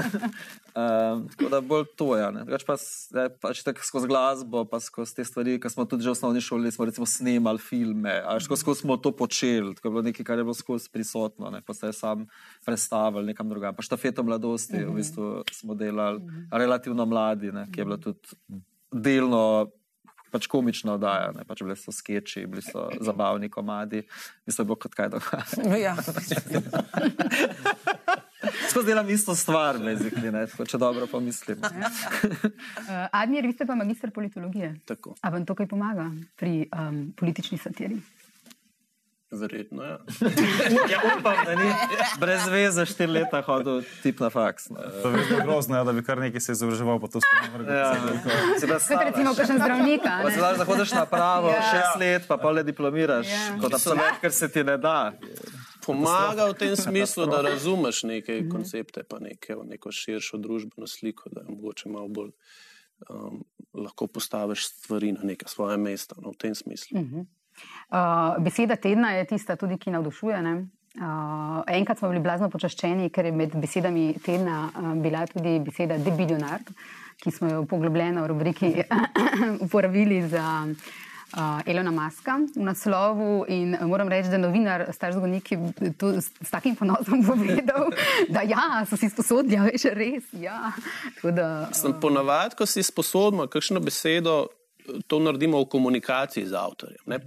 [0.76, 2.32] Um, tako da bolj to je.
[2.32, 2.40] Ne.
[2.42, 2.76] Drugače pa,
[3.14, 6.42] ne, pač tako skozi glasbo, pa skozi te stvari, ki smo tudi že v osnovni
[6.42, 10.26] šoli, smo recimo snemali filme, ali skozi, skozi smo to počeli, tako je bilo nekaj,
[10.26, 11.62] kar je bilo skozi prisotno, ne.
[11.62, 12.28] pa se je sam
[12.66, 13.76] predstavil nekam drugam.
[13.76, 18.20] Pa štafeto mladosti v bistvu smo delali relativno mladi, ne, ki je bila tudi
[18.92, 19.72] delno
[20.34, 24.02] pač komična oddaja, ne, pač bile so skeči, bili so zabavni komadi,
[24.50, 25.46] mislim, bilo kot kaj dogaja.
[25.78, 25.94] Ja.
[28.74, 31.60] Skozi delam isto stvar, basically, ne, tako, če dobro pomislim.
[31.62, 31.70] Uh,
[33.14, 34.74] Admir, vi ste pa magistr politologije.
[34.86, 35.14] Tako.
[35.22, 38.02] A vam to kaj pomaga pri um, politični satiri?
[39.32, 39.98] Verjetno, ja.
[40.92, 41.70] Ja, upam, da ni
[42.20, 44.70] brez veze štiri leta hodil tip na faks.
[44.70, 44.78] No.
[44.96, 47.54] To je vedno grozno, ja, da bi kar nekaj se izobraževal, pa to sploh ne
[47.54, 47.76] vrgel.
[47.76, 47.94] Ja,
[48.60, 50.06] se Kot recimo, kakšen zdravnik.
[50.06, 51.56] a Pa se znaš, da hodiš na pravo Ja.
[51.56, 51.62] ja.
[51.72, 53.42] šest let, pa pol ne diplomiraš, Ja.
[53.48, 53.58] ja.
[53.58, 55.14] kot absolvent, ker se ti ne da.
[55.86, 61.44] Pomaga v tem smislu, da razumeš neke koncepte, pa neke, neko širšo družbeno sliko, da
[61.48, 62.32] mogoče malo bolj
[63.10, 63.44] um,
[63.74, 66.16] lahko postaviš stvari na neka svoje mesta.
[66.22, 67.00] No, v tem smislu.
[67.00, 70.42] Uh, beseda tedna je tista, tudi, ki navdušuje.
[70.42, 70.56] ne?
[70.94, 75.98] Uh, enkrat smo bili blazno počaščeni, ker je med besedami tedna uh, bila tudi beseda
[75.98, 76.62] debilionar,
[77.24, 78.70] ki smo jo poglobljeno v rubriki
[79.66, 80.94] uporabili za uh,
[81.66, 83.46] Elona Maska v naslovu.
[83.48, 87.90] In uh, moram reči, da novinar, star zgodnik, je to s, s takim ponosom povedal,
[88.30, 90.30] da ja, so si sposodili, a veš, res.
[90.38, 90.74] Ja.
[91.16, 94.48] Tako Da, Sem ponavadi, ko si sposobno kakšno besedo,
[95.08, 97.02] to naredimo v komunikaciji z avtorjem.
[97.08, 97.20] Ne?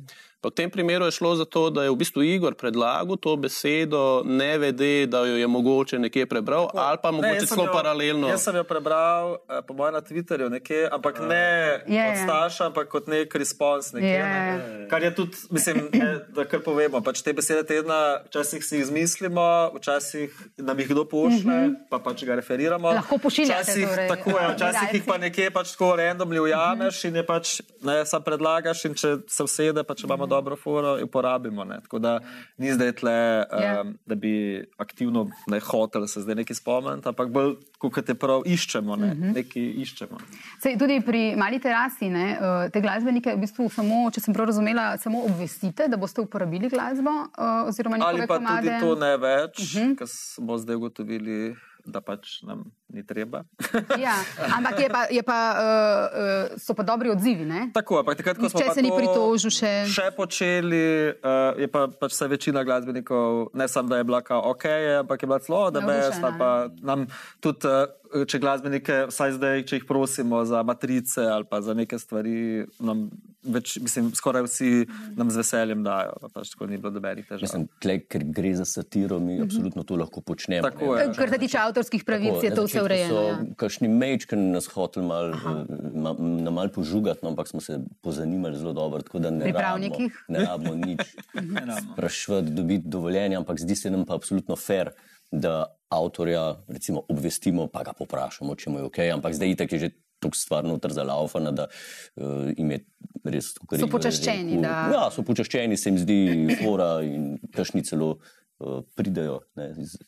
[0.47, 4.23] V tem primeru je šlo za to, da je v bistvu Igor predlagal to besedo,
[4.25, 8.29] ne vede, da jo je mogoče nekje prebral, ali pa mogoče jaz sem celo paralelno.
[8.29, 11.47] Jaz sem jo prebral, eh, po mojem, na Twitterju, nekje, ampak ne
[11.87, 12.23] Je, kot je.
[12.23, 13.93] starš, ampak kot nek respons.
[13.93, 14.23] Nekje, Je.
[14.23, 14.87] ne.
[14.91, 17.01] Kar je tudi, mislim, ne, da kar povemo.
[17.03, 21.75] Pač te besede tedna, včasih si jih izmislimo, včasih nam jih kdo pošle, mm -hmm.
[21.91, 22.89] pa pač ga referiramo.
[22.89, 27.17] Lahko pošiljate Včasih, torej, tako je, včasih jih pa nekje pač tako randomly ujameš in
[27.17, 31.05] je pač, ne, sam predlagaš in če se vsede, pa če imamo dobro foro, jo
[31.05, 31.65] uporabimo.
[31.65, 31.81] Ne.
[31.81, 32.19] Tako da
[32.59, 33.17] ni zdaj tle,
[33.63, 33.81] Ja.
[33.81, 34.33] um, da bi
[34.79, 39.63] aktivno ne hotel se zdaj nekaj spomniti, ampak bolj, kot je prav, iščemo, ne, nekaj
[39.83, 40.19] iščemo.
[40.63, 44.47] Sej, tudi pri mali terasi, ne, eh, te glasbenike, v bistvu samo, če sem prav
[44.47, 48.67] razumela, samo obvestite, da boste uporabili glasbo eh, Ali pa komade.
[48.67, 49.97] tudi to ne več, uh -huh.
[49.99, 53.45] ker smo zdaj ugotovili, da pač nam ni treba.
[54.07, 54.19] Ja,
[54.57, 57.47] ampak je pa, je pa, uh, so pa dobri odzivi.
[57.47, 57.71] Ne?
[57.75, 59.73] Tako, ampak takrat, ko smo Nihče pa se ni to pritožil še.
[59.91, 60.83] še počeli,
[61.17, 64.67] uh, je pa pač se večina glasbenikov, ne samo da je bila kao ok,
[65.03, 66.51] ampak je bila celo, da ali pa
[66.83, 67.07] nam
[67.41, 71.99] tudi, uh, če glasbenike, vsaj zdaj, če jih prosimo za matrice ali pa za neke
[71.99, 73.09] stvari, nam
[73.47, 74.71] več, mislim, skoraj vsi
[75.17, 77.43] nam z veseljem dajo, pa pač tako ni bilo dobenih težav.
[77.47, 80.63] Mislim, tle, ker gre za satiro, mi absolutno to lahko počnemo.
[80.67, 81.07] Tako je.
[81.17, 83.15] Kar se tiče avtorskih pravic, Tako, je to vse urejeno.
[83.15, 83.39] So Ja.
[83.57, 88.59] kakšni mečki nas hoteli mal, eh, ma, na mal požugati, no, ampak smo se pozanimali
[88.59, 89.03] zelo dobro.
[89.03, 89.97] tako da Ne rabimo,
[90.29, 91.01] ne rabimo nič
[91.93, 94.91] sprašvati, dobiti dovoljenje, ampak zdi se nam pa absolutno fair,
[95.31, 98.99] da avtorja recimo, obvestimo, pa ga poprašamo, če mu je ok.
[99.15, 99.91] Ampak zdaj itak je že
[100.27, 102.81] tako stvar noter zalaufana, da uh, jim je
[103.25, 106.19] res tako So počaščeni, da- Ja, so počaščeni, se jim zdi
[106.63, 108.19] fora in kašni celo.
[108.57, 109.99] Uh, pridejo, ne, iz,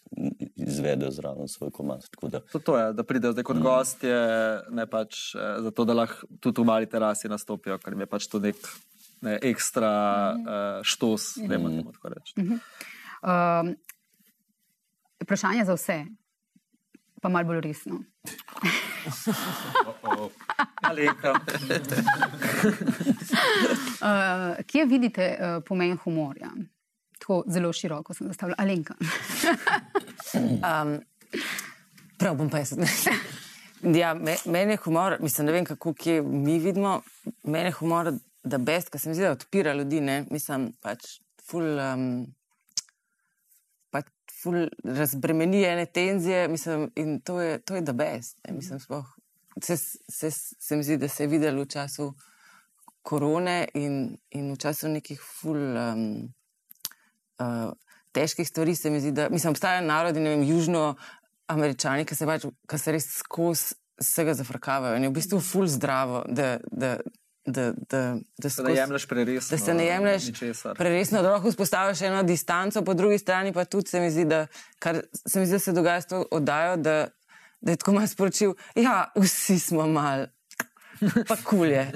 [0.57, 2.01] izvedejo zraven svoj komad.
[2.09, 3.63] tako da- To, to je, da pridejo zdaj kot mm.
[3.67, 4.15] gostje,
[4.73, 8.25] ne pač eh, zato, da lahko tudi v mali terasi nastopijo, ker jim je pač
[8.33, 8.57] to nek
[9.21, 9.93] ne, ekstra
[10.33, 11.45] uh, štos, mm.
[11.45, 12.33] ne moremo tako reči.
[12.41, 12.57] Mm.
[13.21, 13.75] Um,
[15.27, 15.99] vprašanje za vse,
[17.21, 18.01] pa malo bolj resno.
[24.01, 26.51] Uh, kje vidite uh, pomen humorja?
[27.19, 28.57] Tako zelo široko sem zastavila.
[28.59, 28.95] Alenka.
[30.35, 30.99] Um,
[32.19, 32.75] prav bom pa jaz.
[33.83, 37.01] Ja, me, meni je humor, mislim, ne vem, kako kje mi vidimo,
[37.43, 38.11] meni je humor,
[38.43, 41.07] da best, ker se mi zdi, da odpira ljudi, ne, mislim, pač
[41.47, 42.37] ful, um, pač ful
[44.85, 49.07] razbremeni ene tenzije, mislim, in to je, to je da best, ne, mislim, sploh,
[49.63, 52.13] se, se, se mi zdi, da se je videlo v času
[53.03, 56.05] korone in, in v času nekih ful um,
[57.41, 57.73] uh,
[58.13, 60.95] težkih stvari, se mi zdi, da, mislim, obstajajo narodi, ne vem, južno,
[61.49, 65.67] američani, ki se, pač, ki se res skozi vsega zafrkavajo in je v bistvu ful
[65.67, 66.99] zdravo, da, da,
[67.49, 69.51] da, da, da, Da skozi- ne jemliš preresno.
[69.51, 70.23] da se ne jemliš
[70.75, 74.47] preresno, da lahko vzpostaviš eno distanco, po drugi strani pa tudi se mi zdi, da,
[74.79, 77.09] kar se mi zdi, da se dogaja s to oddajo, da,
[77.61, 80.27] da je tako malo sporočil, ja, vsi smo mal.
[81.29, 81.93] Pa kulje.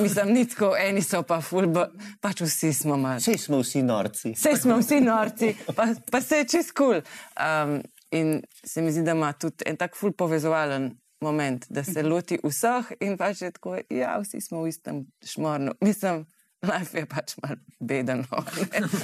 [0.00, 3.20] Mislim, ni tako, eni so pa ful, ba- pač vsi smo mal.
[3.20, 4.32] Sej smo vsi norci.
[4.32, 6.86] Vse smo vsi norci, pa, pa se je čez kul.
[6.86, 7.02] Cool.
[7.36, 8.30] Um, in
[8.64, 12.92] se mi zdi, da ima tudi en tak ful povezovalen moment, da se loti vseh
[13.00, 15.72] in pač je tako, ja, vsi smo v istem šmornu.
[15.80, 16.26] Mislim,
[16.62, 18.24] life je pač malo beden.
[18.30, 18.44] No,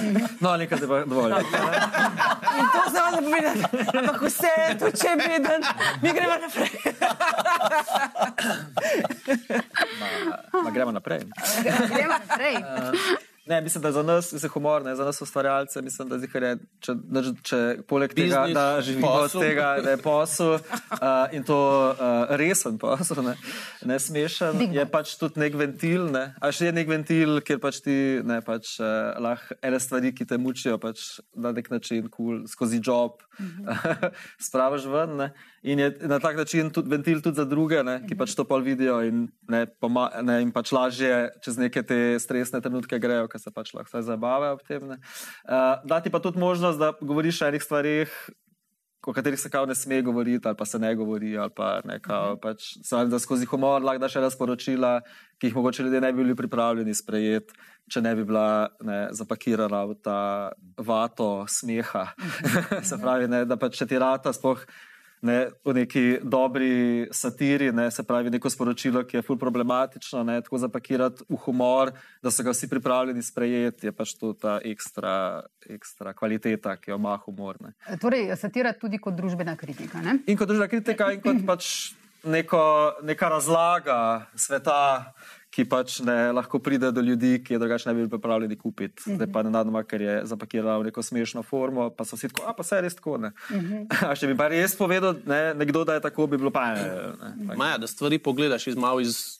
[0.01, 0.27] ne.
[0.43, 1.35] No, nekaj je pa dovolj.
[2.59, 3.63] in to samo da pomeni,
[3.99, 5.69] ampak vse je to, če je beden,
[6.01, 6.73] mi gremo naprej.
[9.99, 11.27] Ma, ma gremo naprej.
[11.63, 13.33] Gremo naprej.
[13.47, 16.93] Ne, mislim, da za nas je humor, ne, za nas ustvarjalce, mislim, da je, če,
[16.95, 19.41] da, če poleg tega, Biznis, da živimo od posel.
[19.41, 20.61] tega, da je posel uh,
[21.35, 21.59] in to
[21.91, 23.35] uh, resen posel, ne,
[23.85, 27.61] ne smešen, Big je pač tudi nek ventil, ne, a še je nek ventil, kjer
[27.61, 32.09] pač ti ne, pač, uh, lahko ene stvari, ki te mučijo, pač na nek način
[32.17, 33.21] cool, skozi job
[34.47, 35.19] spravaš ven.
[35.21, 35.29] Ne,
[35.65, 38.61] in je na tak način tudi ventil tudi za druge, ne, ki pač to pol
[38.61, 43.41] vidijo in, ne, poma, ne, in pač lažje čez neke te stresne trenutke grejo, ker
[43.41, 44.85] se pač lahko zabavajo ob tem.
[44.93, 44.99] ne.
[45.49, 48.13] Uh, da ti pa tudi možnost, da govoriš o enih stvarih,
[49.05, 51.99] o katerih se kao ne sme govoriti, ali pa se ne govori, ali pa ne
[51.99, 52.37] kao.
[52.41, 54.99] Pač, pravi, da skozi humor lahko daš ena sporočila,
[55.41, 57.53] ki jih mogoče ljudje ne bi bili pripravljeni sprejeti,
[57.91, 60.19] če ne bi bila ne, zapakirana v ta
[60.77, 62.07] vato smeha.
[62.89, 64.65] se pravi, ne, da pač če ti rata sploh.
[65.21, 70.35] Ne, v neki dobri satiri, ne, se pravi, neko sporočilo, ki je ful problematično, ne,
[70.43, 75.41] tako zapakirati v humor, da so ga vsi pripravljeni sprejeti, je pač to ta ekstra,
[75.71, 77.57] ekstra kvaliteta, ki jo ima humor.
[77.63, 77.73] Ne.
[78.01, 80.03] Torej, satira tudi kot družbena kritika.
[80.03, 80.19] Ne?
[80.27, 81.71] In kot družbena kritika, in kot pač
[82.25, 82.65] neko,
[83.03, 83.99] neka razlaga
[84.35, 85.13] sveta,
[85.55, 89.05] ki pač ne lahko pride do ljudi, ki je drugače ne bi bili pripravljeni kupiti.
[89.07, 92.55] Zdaj pa nenadoma, ker je zapakirala v neko smešno formo, pa so vsi tako, a
[92.57, 93.15] pa se res tako.
[93.23, 93.31] Ne.
[94.09, 96.83] A če bi pa res povedal ne, nekdo, da je tako, bi bilo pa ne.
[97.39, 97.55] ne.
[97.55, 99.39] Maja, da stvari pogledaš iz malo, iz,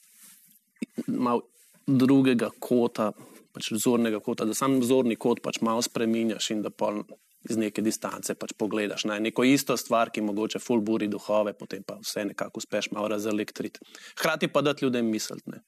[1.07, 1.43] malo
[1.85, 3.11] drugega kota,
[3.55, 7.03] pač zornega kota, da sam zorni kot pač malo spremenjaš in da pol
[7.49, 11.83] iz neke distance pač pogledaš na neko isto stvar, ki mogoče full buri duhove, potem
[11.83, 13.79] pa vse nekako uspeš malo razelektriti.
[14.17, 15.51] Hkrati pa dati ljudem misliti.
[15.51, 15.61] ne.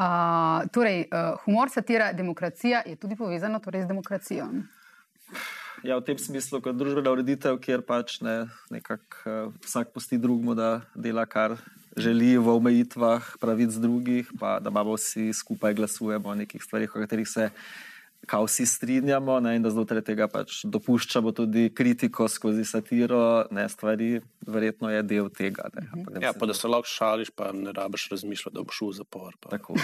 [0.00, 4.46] Uh, torej, uh, humor, satira, demokracija je tudi povezano torej, z demokracijo.
[5.84, 10.54] Ja, v tem smislu, kot družbena ureditev, kjer pač ne, nekak, uh, vsak pusti drugmu,
[10.56, 11.58] da dela, kar
[12.00, 17.02] želi v omejitvah pravic drugih, pa da imamo vsi skupaj glasujemo o nekih stvarih, o
[17.02, 17.50] katerih se
[18.26, 23.68] kao vsi strinjamo, ne, in da znotraj tega pač dopuščamo tudi kritiko skozi satiro, ne
[23.68, 25.70] stvari, verjetno je del tega.
[25.74, 28.82] Ne, ampak ne Ja, pa da se lahko šališ, pa ne rabiš razmišljati, da boš
[28.86, 29.36] v zapor.
[29.40, 29.56] Pa.
[29.56, 29.78] Tako.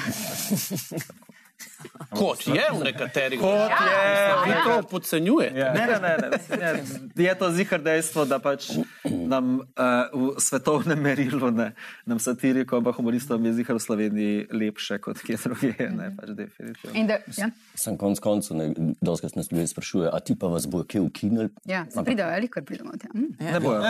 [2.10, 4.00] Kot je v nekaterih Kot je,
[4.44, 5.54] Vi to podcenjujete.
[5.54, 6.28] Ne, ne, ne, ne.
[6.30, 8.70] mislim, Je, to zihar dejstvo, da pač
[9.04, 9.64] nam uh,
[10.10, 11.72] v svetovnem merilu, ne,
[12.04, 15.72] nam satirikom, pa humoristom je zihar v Sloveniji lepše kot kje druge.
[15.90, 16.94] Ne, pač definitivno.
[16.94, 18.56] In da, ja, Sem konc koncev,
[19.00, 21.48] doskrat nas ljudje sprašujejo, a ti pa vas bo kje ukinili?
[21.64, 23.12] ja, se pridejo, ali kar pridemo od tega.
[23.14, 23.32] Mm.
[23.40, 23.82] Ne bojo.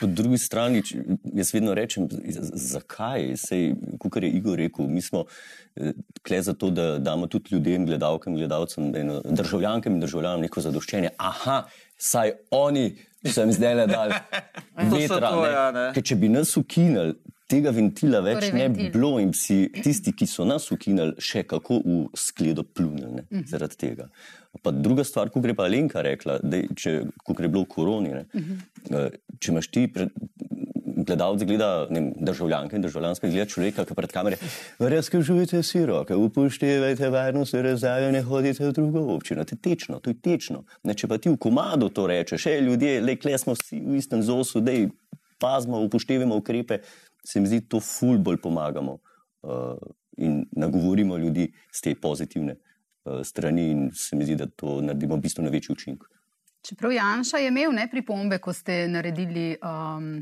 [0.00, 1.02] Po drugi strani, če-
[1.34, 2.08] jaz vedno rečem,
[2.54, 3.36] zakaj?
[3.36, 5.24] Sej, kot je Igor rekel, mi smo
[5.76, 11.10] eh, tukaj zato, da damo tudi ljudem, gledalkam, gledalcem, eno- državljankam in državljanom neko zadoščenje.
[11.18, 11.62] Aha,
[11.96, 12.90] saj oni
[13.24, 14.14] so jim zdaj le dali
[14.92, 15.30] vetra.
[15.30, 15.80] to, ja, ne.
[15.80, 15.88] ne.
[15.92, 17.14] Ker če bi nas ukinili,
[17.46, 18.92] tega ventila več Torej torej, ne bi ventil.
[18.92, 23.24] bilo in bi si tisti, ki so nas ukinili, še kako v skledo pljunili ne,
[23.44, 24.08] zaradi tega.
[24.58, 28.10] Pa druga stvar, ko gre pa Alenka rekla, da če ko gre bilo v koroni,
[28.10, 28.24] ne,
[28.90, 29.08] eh,
[29.38, 30.12] če imaš ti pred,
[31.08, 31.70] gledalci gleda,
[32.16, 34.38] državljanke in državljanske gleda človeka, ki pred kamere,
[34.78, 39.44] razkažujete si roke, upoštevajte varnost, razdalje, ne hodite v drugo občino.
[39.44, 40.64] To je tečno, to je tečno.
[40.84, 43.98] Ne, če pa ti v komadu to rečeš, še ljudje, le kle smo vsi v
[43.98, 44.76] istem zosu, da
[45.38, 46.82] pazimo, upoštevamo ukrepe,
[47.24, 49.76] se mi zdi, to ful bolj pomagamo uh,
[50.16, 55.16] in nagovorimo ljudi z te pozitivne uh, strani in se mi zdi, da to naredimo
[55.16, 56.08] bistveno večji učinek.
[56.62, 60.18] Čeprav Janša je imel ne pripombe, ko ste naredili um,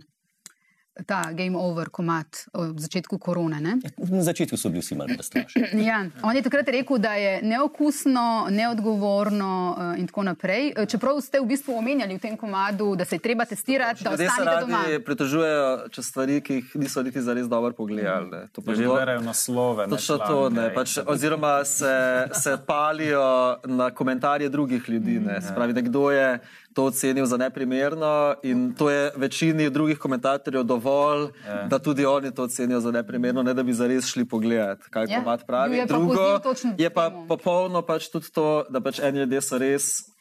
[1.05, 3.61] ta game over komat v začetku korone.
[3.61, 3.73] Ne?
[3.99, 5.85] Na začetku so bili vsi malo prestrašeni.
[5.87, 10.73] Ja, on je takrat rekel, da je neokusno, neodgovorno uh, in tako naprej.
[10.73, 14.11] Eh, Čeprav ste v bistvu omenjali v tem komadu, da se je treba testirati, da
[14.11, 14.83] Ljudje se ostanete doma.
[14.83, 18.31] radi pritožujejo čez stvari, ki jih niso niti zares dobro pogledali.
[18.31, 18.49] ne.
[18.49, 19.87] To pa Že berejo naslove.
[19.87, 21.95] ne Točno to, ne, pač, oziroma se,
[22.33, 23.27] se palijo
[23.67, 25.21] na komentarje drugih ljudi.
[25.21, 25.41] Ne.
[25.41, 26.39] Se Pravi, nekdo je
[26.77, 31.29] to ocenil za neprimerno in to je večini drugih komentatorjev dovolj,
[31.71, 35.23] da tudi oni to ocenijo za neprimerno, ne da bi zares šli pogledat, kaj Ja,
[35.23, 35.77] komat pravi.
[35.77, 39.59] je pa Drugo točno je pa popolno pač tudi to, da pač eni ljudje so
[39.59, 40.16] res.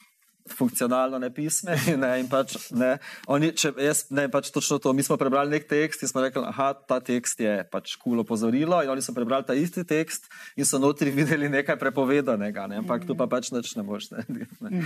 [0.45, 1.95] Funkcionalno nepismeni.
[2.05, 2.97] Ne, in pač, ne,
[3.31, 4.91] oni, če, jaz, ne, pač točno to.
[4.93, 8.77] Mi smo prebrali nek tekst in smo rekli, da ta tekst je pač kul opozorilo.
[8.83, 10.27] In oni so prebrali ta isti tekst
[10.59, 12.67] in so notri videli nekaj prepovedanega.
[12.69, 14.59] Ne, ampak tu pa pač nič ne moš narediti.
[14.61, 14.83] Ne.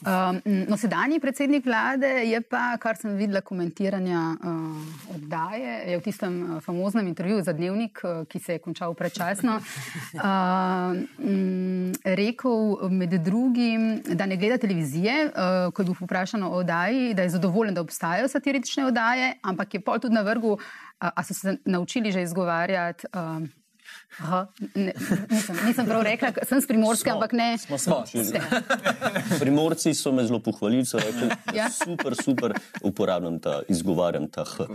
[0.00, 6.04] Um, no, sedanji predsednik vlade je pa, kar sem videla komentiranja uh, oddaje, je v
[6.06, 12.88] tistem uh, famoznem intervjuju za dnevnik, uh, ki se je končal predčasno, uh, um, rekel
[12.96, 17.28] med drugim, da ne gleda televizije, uh, ko je bil vprašan o oddaji, da je
[17.28, 20.58] zadovoljen, da obstajajo satirične oddaje, ampak je pol tudi na vrhu, uh,
[21.00, 23.06] a so se naučili že izgovarjati.
[23.12, 23.48] Uh,
[24.16, 24.92] Aha, ne,
[25.28, 27.58] nisem, nisem prav rekla, sem s primorske, ampak ne.
[27.58, 27.76] Smo.
[28.06, 28.40] Ste.
[29.40, 31.68] Primorci so me zelo pohvalili, so rekli, Ja.
[31.70, 34.66] super, super, uporabljam ta, izgovarjam ta H.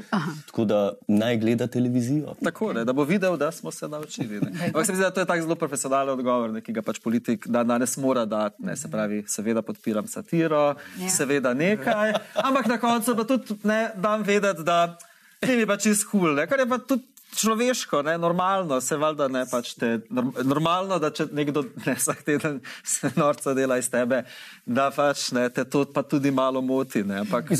[0.45, 2.35] Tako da naj gleda televizijo.
[2.37, 4.39] Tako, ne, da bo videl, da smo se naučili.
[4.41, 4.65] ne.
[4.65, 6.99] Ampak se mi zdi, da to je tak zelo profesionalen odgovor, ne, ki ga pač
[6.99, 8.61] politik dan danes mora dati.
[8.61, 11.09] Ne, se pravi, seveda podpiram satiro, Ja.
[11.09, 14.97] seveda nekaj, ampak na koncu pa tudi ne dam vedeti, da
[15.39, 17.03] ti mi pač izhul, kar je pa tudi.
[17.35, 22.25] Človeško, ne, normalno, se valjda ne pač te, norm, normalno, da če nekdo ne vsak
[22.27, 24.25] teden se norca dela iz tebe,
[24.65, 27.05] da pač ne, te to pa tudi malo moti.
[27.07, 27.53] Ne, ampak,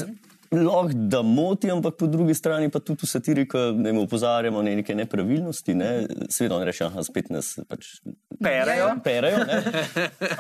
[0.52, 4.74] Lahko da moti, ampak po drugi strani pa tudi v satiri, ko ne opozarjamo na
[4.76, 5.76] neke nepravilnosti.
[5.80, 5.92] Ne?
[6.28, 8.02] Seveda on reče, da spet nas pač
[8.36, 8.90] Perejo.
[9.04, 9.46] perejo.
[9.48, 9.62] Ne?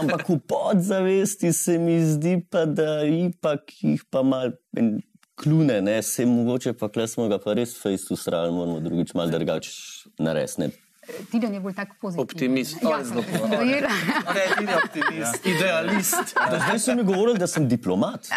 [0.03, 4.97] Ampak v podzavesti se mi zdi, pa, da ipak jih pa mal en
[5.43, 6.01] klune, ne?
[6.01, 9.71] se mogoče pa kle smo ga pa res fejst ustrajali, moramo drugič mal drugače
[10.19, 10.71] narediti.
[11.07, 11.25] Ne.
[11.31, 12.23] Tidan je bolj tak pozitiven.
[12.23, 12.81] Optimist.
[12.81, 12.89] ne.
[12.89, 13.49] Ja, pozitiven.
[13.49, 13.89] Dojela.
[14.35, 15.45] Je edini optimist.
[15.45, 16.35] Idealist.
[16.51, 18.27] Do zdaj so mi govorili, da sem diplomat.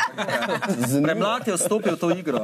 [0.78, 1.04] Zanimivo.
[1.04, 2.40] Premlad je vstopil v to igro.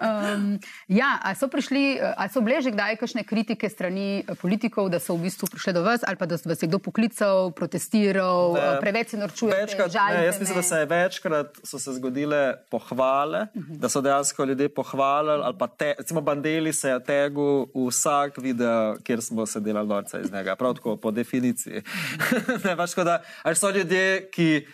[0.00, 5.02] Um, ja, a so, prišli, a so bile že kdaj kakšne kritike strani politikov, da
[5.02, 8.60] so v bistvu prišle do vas, ali pa da vas je kdo poklical, protestiral, Ne.
[8.60, 8.80] ne.
[8.80, 14.00] preveč se ne, jaz mislim, da se je večkrat so se zgodile pohvale, da so
[14.00, 15.42] dejansko ljudje pohvalili.
[15.44, 19.88] ali pa Te, recimo Bandeli se je tegu v vsak video, kjer smo se delali
[19.88, 21.82] norca iz njega, prav tako po definiciji.
[22.64, 24.66] ne, pač, da, a veš, so ljudje, ki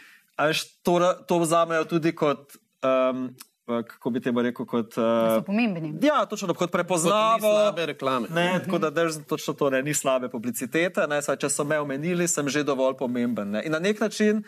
[0.82, 2.56] to, to vzamejo tudi kot.
[2.82, 3.30] Um,
[3.70, 5.92] Kako bi temu rekel, kot, uh, so pomembni.
[6.02, 7.38] ja, točno kot Kot prepoznavo.
[7.38, 8.26] slabe reklame.
[8.34, 11.06] Ne, tako da držim točno to, ne, ni slabe publicitete.
[11.06, 13.50] Ne, saj, če so me omenili, sem že dovolj pomemben.
[13.50, 13.62] Ne.
[13.62, 14.42] In na nek način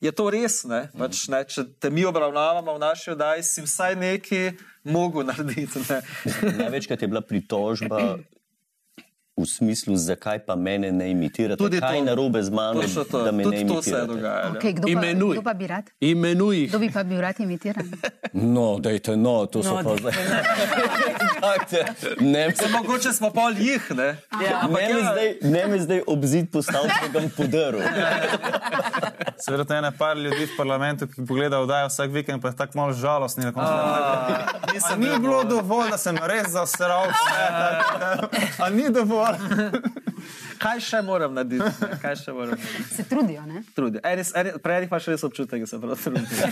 [0.00, 0.62] je to res.
[0.68, 4.52] Ne, pač, ne, če te mi obravnavamo v naši oddaji, si vsaj nekaj
[4.88, 5.82] mogel narediti.
[5.88, 6.00] Ne.
[6.64, 8.02] Največkrat je bila pritožba
[9.38, 11.56] v smislu, zakaj pa mene ne imitirate.
[11.56, 12.04] Tudi kaj to.
[12.04, 14.06] narobe z mano, Točno to, da me ne to se imitirate.
[14.08, 14.54] dogajalo.
[14.54, 15.32] Okay, kdo, pa, Imenuj.
[15.32, 15.84] kdo pa bi rad?
[16.00, 16.68] Imenuj jih.
[16.68, 17.86] Kdo bi pa bil rad imitiran?
[18.32, 20.12] No, dajte, no, to so No, pa zdaj.
[21.40, 21.84] Dajte,
[22.20, 23.90] ne, Se, mogoče smo pol jih.
[23.90, 24.16] Ne.
[24.40, 24.62] Ja.
[24.64, 25.12] ne, mi ja.
[25.12, 27.80] zdaj, ne mi zdaj obzid postaviti, da ga bom podaril.
[29.38, 32.78] Seveda je ene par ljudi v parlamentu, ki pogledajo oddajo vsak vikend, pa je tako
[32.78, 33.44] malo žalostni.
[33.44, 33.70] na koncu.
[33.70, 37.38] A Nisem ni bilo dovolj, da sem res zasral vse.
[38.58, 39.27] A ni dovolj.
[40.62, 41.62] Kaj še moram narediti?
[41.62, 41.98] Ne?
[42.02, 42.94] Kaj še moram narediti?
[42.94, 43.62] Se trudijo, ne?
[43.76, 44.00] Trudi.
[44.06, 46.48] Eni, eni, prej enih imaš res občutek, da se prav trudijo.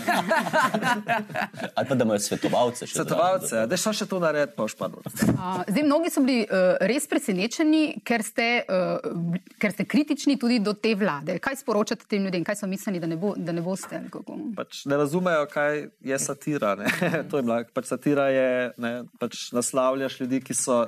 [1.76, 2.86] Ali pa da imajo svetovalce.
[2.86, 5.02] še Svetovalce, da še še to naredi, pa už padlo.
[5.02, 10.60] Uh, zdaj, mnogi so bili uh, res presenečeni, ker ste, uh, ker ste kritični tudi
[10.62, 11.40] do te vlade.
[11.42, 14.04] Kaj sporočate tem ljudem, kaj so mislili, da ne, bo, da ne boste?
[14.12, 14.38] Kako?
[14.56, 16.74] pač ne razumejo, kaj je satira.
[16.78, 16.90] Ne?
[17.30, 17.74] to je mlak.
[17.76, 18.48] Pač satira je,
[18.82, 20.82] ne, pač naslavljaš ljudi, ki so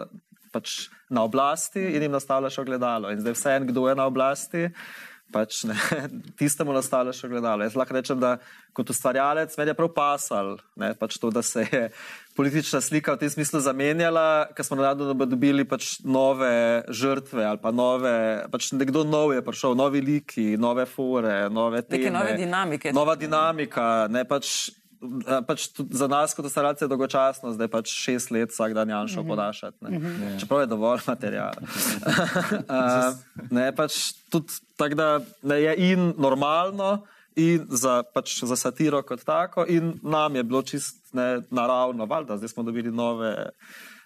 [0.54, 3.10] pač na oblasti in jim nastavljaš ogledalo.
[3.10, 4.68] In zdaj vse en, kdo je na oblasti.
[5.32, 5.74] Pač ne,
[6.40, 7.62] tistemu nastavljaš ogledalo.
[7.62, 8.38] Jaz lahko rečem, da
[8.72, 11.82] kot ustvarjalec meni je prav pasal, ne, pač to, da se je
[12.36, 17.74] politična slika v tem smislu zamenjala, ker smo naravno dobili pač nove žrtve ali pa
[17.74, 18.14] nove,
[18.52, 22.14] pač nekdo nov je prišel, novi liki, nove fore, nove teme.
[22.14, 22.92] nove dinamike.
[22.96, 24.70] Nova dinamika, ne pač.
[25.46, 29.22] Pač tudi za nas, kot ustvarjalce, je dolgočasno, zdaj pač šest let vsak dan Janša
[29.22, 29.76] podaljšati.
[29.80, 30.32] ne.
[30.40, 31.62] Čeprav je dovolj materijala.
[31.62, 33.14] Uh,
[33.58, 33.98] ne, pač
[34.32, 35.08] tudi tako, da
[35.42, 37.04] ne, je in normalno,
[37.38, 39.64] in za, pač za satiro kot tako.
[39.68, 43.34] In nam je bilo čist ne, naravno, valjda, zdaj smo dobili nove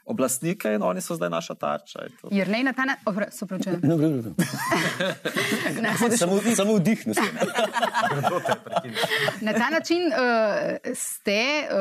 [0.05, 1.98] oblastnike in oni so zdaj naša tarča.
[2.03, 2.28] in to.
[2.30, 4.34] Jer ne na ta način, se pravi, No, no, no.
[6.12, 7.20] samo, samo vdihnu se.
[9.40, 10.12] na ta način uh,
[10.94, 11.76] ste uh,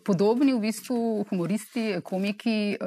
[0.00, 2.86] podobni v bistvu humoristi, komiki, uh,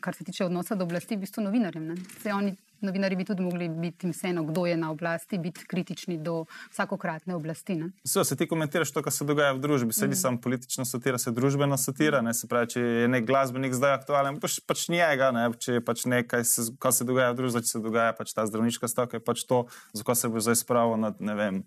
[0.00, 1.86] kar se tiče odnosa do oblasti, v bistvu novinarjem.
[1.86, 1.94] ne?
[2.22, 6.18] Saj oni, novinari bi tudi mogli biti jim vseeno, kdo je na oblasti, biti kritični
[6.18, 7.74] do vsakokratne oblasti.
[7.76, 7.90] Ne?
[8.04, 9.92] So, se ti komentiraš to, kar se dogaja v družbi.
[9.92, 12.22] Se ni samo politična satira, se družbena satira.
[12.22, 12.34] Ne?
[12.34, 15.48] Se pravi, če je nek glasbenik zdaj aktualen, pač, pač njega, ne?
[15.58, 18.46] če je pač nekaj, se, kar se dogaja v družbi, če se dogaja pač ta
[18.48, 21.62] zdravniška stavka, je pač to, za ko se bo zdaj spravil nad, ne vem.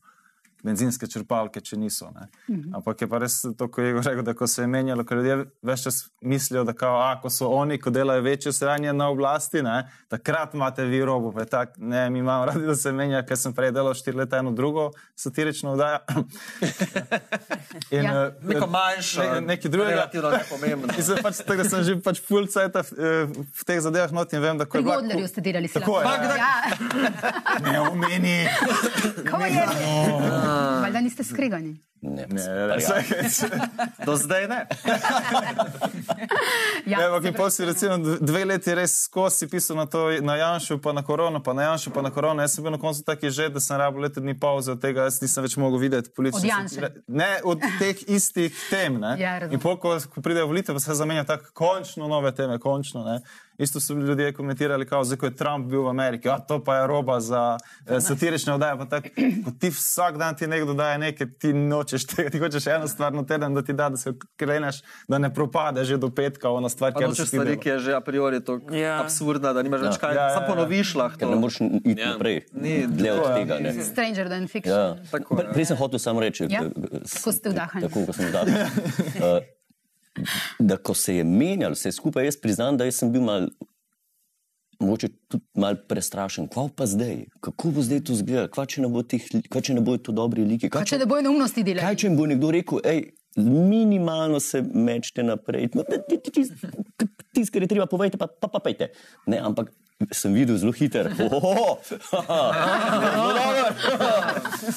[0.63, 2.07] Benzinske črpalke, če niso.
[2.09, 2.29] Ne.
[2.73, 5.35] Ampak je pa res to, ko je rekel, da ko se je menjalo, ker ljudje
[5.61, 9.59] več čas mislijo, da kao, a, ko so oni, ko delajo večje sranje na oblasti,
[9.61, 9.75] ne,
[10.07, 11.33] takrat imate vi robo.
[11.33, 14.37] Pa Tak, ne, mi imamo radi, da se menja, ker sem prej delal štiri leta
[14.37, 14.85] eno drugo
[15.15, 15.99] satirično vdajo.
[17.91, 18.25] In, Ja.
[18.27, 19.91] eh, Neko manjšo, ne, nekaj drugega.
[19.91, 20.93] relativno nepomembno.
[20.99, 22.79] Zdaj pač, tako, da sem že pač full cajt
[23.51, 25.99] v teh zadevah not in vem, da ko Pri je bila- Godlerju ste delali Tako
[25.99, 26.33] lahko.
[26.33, 26.53] Ja,
[27.63, 28.47] Ne omeni.
[29.27, 30.52] kako je?
[30.81, 31.73] Valjda niste skregani.
[32.01, 32.77] Ne, Ne, ne, ne,
[34.05, 34.65] Do zdaj ne.
[36.85, 40.77] Ja, Ne, ampak pol si recimo dve- leti res skozi pisal na to, na Janšu,
[40.77, 42.41] pa na korono, pa na Janšu, pa na korono.
[42.41, 45.03] Jaz sem bil na koncu taki že, da sem rabil leto dni pauze od tega,
[45.03, 46.91] jaz nisem več mogel videti politične Od satire.
[47.07, 48.99] Ne, od teh istih tem.
[48.99, 49.15] Ne?
[49.15, 49.55] Ja, razumem.
[49.55, 53.05] in pol, ko, ko pridejo volitve, pa se zamenja tako, končno nove teme, končno.
[53.05, 53.21] Ne?
[53.55, 56.75] Isto so ljudje komentirali, kao, zdaj ko je Trump bil v Ameriki, a to pa
[56.75, 58.77] je roba za eh, satirične oddaje.
[58.77, 59.09] pa tako,
[59.45, 63.13] Ko ti vsak dan ti nekdo daje nekaj, ti nočeš tega, ti hočeš eno stvar
[63.13, 64.75] na teden, da ti da, da se kreneš,
[65.07, 67.93] da ne propade že do petka, ona stvar, nočeš si ti stvari, ki je že
[67.93, 68.99] a priori tako Ja.
[68.99, 70.11] absurdna, da nimaš več kaj.
[70.11, 70.49] Ja, ja, Samo ja.
[70.49, 71.19] ponoviš lahko.
[71.19, 72.11] Ker ne moreš iti Ja.
[72.11, 72.41] naprej.
[72.53, 73.35] Ni, Dlje od je.
[73.35, 73.59] tega.
[73.59, 73.73] Ne.
[73.83, 74.73] Stranger than fiction.
[74.73, 74.95] Ja.
[75.07, 75.51] Tako, ja.
[75.51, 76.59] Prej sem hotel samo reči, Ja?
[76.61, 76.73] k-
[77.03, 77.85] s- Ko ste vdahnili.
[77.85, 78.55] Tako, ko sem vdahnil.
[78.55, 79.43] Uh,
[80.59, 83.47] da ko se je menjalo vse skupaj, jaz priznam, da jaz sem bil mal,
[84.79, 86.47] mogoče tudi mal prestrašen.
[86.47, 87.25] Kva pa zdaj?
[87.39, 88.47] Kako bo zdaj to izgledalo?
[88.47, 90.69] Kva če ne bo teh, li- kva če ne bojo to dobri liki?
[90.69, 91.97] Kva Kaj če ne bojo neumnosti Kaj delali?
[91.97, 93.03] če jim bo nekdo rekel, hej,
[93.35, 96.49] minimalno se mečete naprej, No, ti- ti- ti-
[96.97, 98.87] ti- tisto, kar je treba povedati, pa pa, pa pejte.
[99.25, 99.71] Ne, ampak
[100.11, 101.07] sem videl zelo hiter.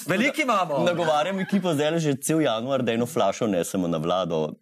[0.07, 0.78] Veliki imamo.
[0.78, 4.52] Nagovarjam ekipo zdaj že cel januar, da eno flašo nesemo na vlado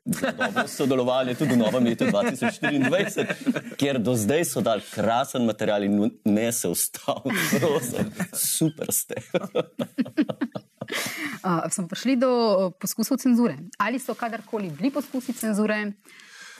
[0.66, 3.26] sodelovanje tudi v novem letu 2024,
[3.76, 7.36] ker do zdaj so dali krasen material in ne se ustavili.
[7.60, 9.14] Prosim, super ste.
[11.44, 13.56] Uh, smo prišli do uh, poskusov cenzure.
[13.78, 15.92] Ali so kadarkoli bili poskusi cenzure,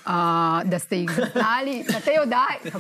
[0.07, 2.59] uh, da ste jih znali na tej oddaji?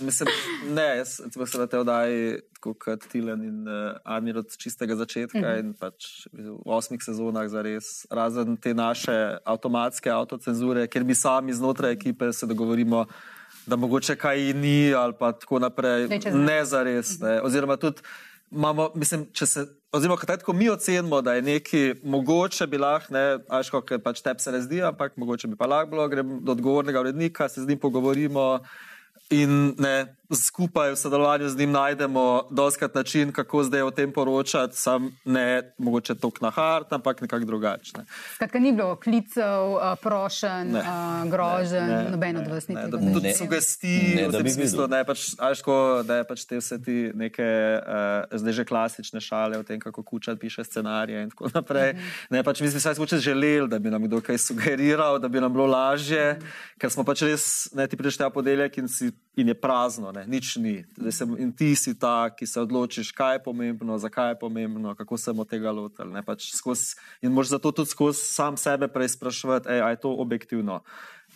[0.00, 0.28] Mislim,
[0.70, 5.38] ne, jaz sem na tej oddaji, tako kot Tilen in uh, Amir od čistega začetka
[5.38, 5.60] mm -hmm.
[5.60, 11.52] in pač v osmih sezonah za res, razen te naše avtomatske avtocenzure, kjer mi sami
[11.52, 13.06] znotraj ekipe se dogovorimo,
[13.66, 16.08] da mogoče kaj ni ali pa tako naprej.
[16.32, 17.18] Ne za res.
[17.18, 17.42] Ne.
[17.42, 18.02] Oziroma tudi
[18.50, 19.66] imamo, mislim, če se.
[19.92, 24.20] Oziroma, kaj ko mi ocenimo, da je nekaj mogoče bi lahko, ne, až kot pač
[24.20, 27.62] tebi se ne zdi, ampak mogoče bi pa lahko bilo, grem do odgovornega urednika, se
[27.62, 28.58] z njim pogovorimo
[29.32, 29.94] in ne,
[30.30, 35.46] skupaj v sodelovanju z njim najdemo doskrat način, kako zdaj o tem poročati, sam ne
[35.78, 38.04] mogoče tok na hart, ampak nekako drugačne.
[38.34, 40.80] Skratka, ni bilo klicev, uh, prošen, Ne.
[40.80, 40.86] uh,
[41.26, 42.90] grožen, noben od vas ni ne, tega.
[42.90, 43.12] da- ne.
[43.12, 45.20] Tudi sugestij, Ne, v tem bi smislu, da je pač,
[45.62, 47.48] ko- da je pač te vse ti neke,
[47.78, 47.92] uh,
[48.30, 51.92] zdaj že klasične šale o tem, kako kučat piše scenarije in tako naprej.
[51.92, 52.02] Mhm.
[52.30, 55.40] Ne, pač mi smo vsaj mogoče želeli, da bi nam kdo kaj sugeriral, da bi
[55.40, 56.46] nam bilo lažje, Mhm.
[56.78, 60.24] ker smo pač res, ne ti prideš ta podeljek in, si, in je prazno, ne,
[60.26, 60.82] nič ni.
[61.10, 65.16] Se, in ti si ta, ki se odločiš, kaj je pomembno, zakaj je pomembno, kako
[65.16, 66.10] se bomo tega lotili.
[66.12, 70.80] ne, Pač skozi, in moš zato tudi skozi sam sebe preizpraševati, ali je to objektivno.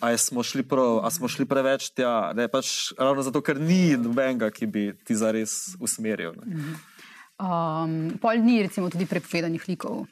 [0.03, 2.33] A smo šli, prav, a smo šli preveč tja?
[2.35, 6.35] Ne, pač ravno zato, ker ni nobenega, ki bi ti zares usmeril.
[6.43, 6.75] Ne.
[7.39, 10.03] Um, pol dni, recimo, tudi prepovedanih likov.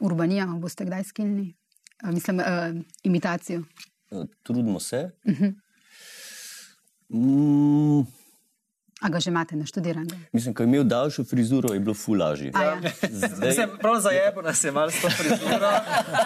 [0.00, 1.50] Urbanija, boste kdaj skilni?
[2.00, 2.72] Uh, mislim, uh,
[3.04, 3.66] imitacijo.
[4.42, 5.10] Trudimo se.
[7.10, 8.06] Mm,
[9.00, 10.16] A ga že imate naštudiranega?
[10.32, 12.46] mislim, ko je imel daljšo frizuro, je bilo fulaži.
[12.46, 12.76] Ja.
[13.02, 15.70] Zdaj, Mislim, prav za jebo nas je malo s to frizuro,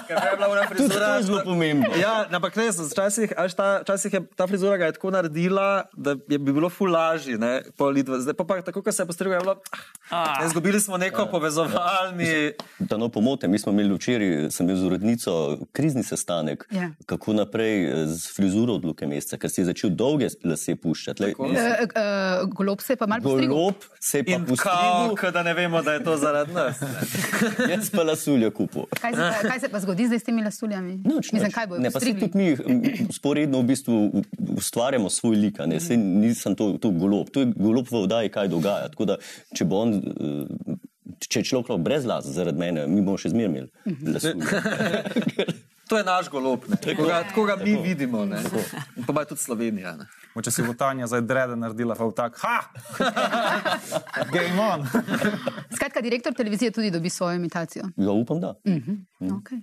[0.09, 1.07] ker je bila ona tudi to frizura.
[1.09, 1.87] je zelo pomembno.
[1.97, 6.39] Ja, ampak res, včasih, ta, včasih je ta frizura ga je tako naredila, da je
[6.39, 7.39] bi bilo fulaži.
[7.39, 8.19] Ne, pol lidva.
[8.19, 9.57] Zdaj pa, pa tako, ko se je postrigel, je bilo.
[10.11, 12.53] Ah, ne, zgubili smo neko povezovalni.
[12.79, 15.33] Da no pomote, mi smo imeli včeraj, sem bil z urednico,
[15.73, 16.91] krizni sestanek, Ja.
[17.07, 21.23] kako naprej eh, z frizuro od Luke Meseca, ker si je začel dolge lase puščati.
[21.23, 21.35] Lej,
[22.65, 23.53] Golob se je pa malo postrigel.
[23.55, 26.81] Golob se je pa postrigel, ke da ne vemo, da je to zaradi nas.
[27.73, 28.87] jaz pa lasuljo kupu.
[29.01, 30.95] Kaj se, pa, kaj se pa zgodi zdaj s temi lasuljami?
[31.05, 32.31] Nič, Mislim, kaj bojo ne, pa se postrigli?
[32.31, 34.23] tudi mi sporedno v bistvu
[34.57, 35.61] ustvarjamo svoj lik.
[35.61, 35.81] a ne.
[35.81, 38.89] Saj nisem to, to golob, to je golob v oddaji, kaj dogaja.
[38.89, 39.19] Tako da,
[39.55, 40.81] če bo on, eh,
[41.29, 43.69] če je človek brez las zaradi mene, mi bomo še zmeraj imeli
[44.17, 44.45] lasuljo.
[45.89, 46.77] To je naš golob, ne.
[46.77, 48.27] tako ga, tako mi vidimo.
[49.07, 49.97] Pa ima tudi Slovenija.
[49.97, 50.07] Ne.
[50.35, 52.59] Moče si bo Tanja zdaj drede naredila, pa v tak, ha!
[54.35, 54.87] Game on!
[55.77, 57.85] Skratka, direktor televizije tudi dobi svojo imitacijo.
[57.97, 58.55] Ja, upam, da.
[59.21, 59.61] Okay.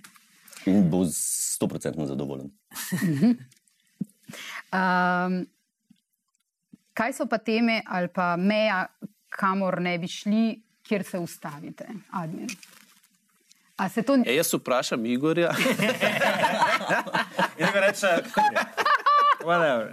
[0.66, 2.50] In bo stoprocentno zadovoljen.
[4.72, 5.46] Um,
[6.94, 8.86] kaj so pa teme ali pa meja,
[9.28, 12.48] kamor ne bi šli, kjer se ustavite, Admin?
[13.82, 15.50] A se to E, jaz vprašam Igorja.
[17.58, 18.06] In ga reče,
[19.42, 19.90] whatever.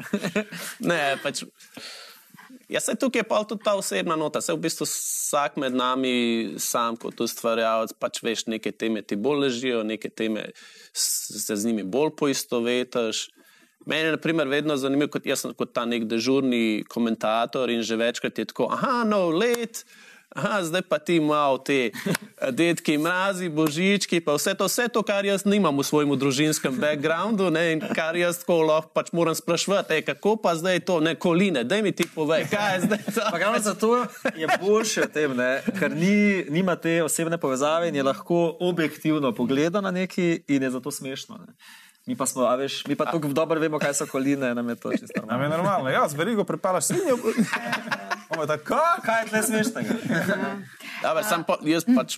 [0.80, 1.44] Ne, pač.
[2.70, 6.54] Jaz se tukaj je pa tudi ta osebna nota, se v bistvu vsak med nami,
[6.62, 10.52] sam kot ustvarjalec, pač veš, neke teme ti bolj ležijo, neke teme
[10.94, 13.24] se z njimi bolj poistovetiš.
[13.90, 17.98] Meni je naprimer, vedno zanimivo, kot jaz sem kot ta nek dežurni komentator in že
[17.98, 19.82] večkrat je tako, aha, no let.
[20.36, 25.02] Aha, zdaj pa ti malo te eh, detki, mrazi, božički, pa vse to, vse to,
[25.04, 29.34] kar jaz nimam v svojem družinskem backgroundu ne, in kar jaz tako lahko pač moram
[29.34, 33.04] sprašvati, ej, kako pa zdaj to, ne koline, daj mi ti povej, kaj je zdaj
[33.10, 33.26] to.
[33.26, 34.06] Pa ravno zato
[34.38, 35.52] je boljše v tem, ne?
[35.80, 40.70] ker ni, nima te osebne povezave in je lahko objektivno pogleda na neki in je
[40.78, 41.42] zato smešno.
[41.42, 41.58] Ne?
[42.10, 44.76] Mi pa smo, a veš, mi pa tako dobro vemo, kaj so koline, nam je
[44.76, 45.58] to čisto Nam je normalno.
[45.58, 47.18] normalno, ja, z verigo prepalaš svinjo.
[48.30, 49.94] Ovo je tako, Kaj je tle smešnega?
[51.02, 52.18] Dobar, sam pa, jaz pač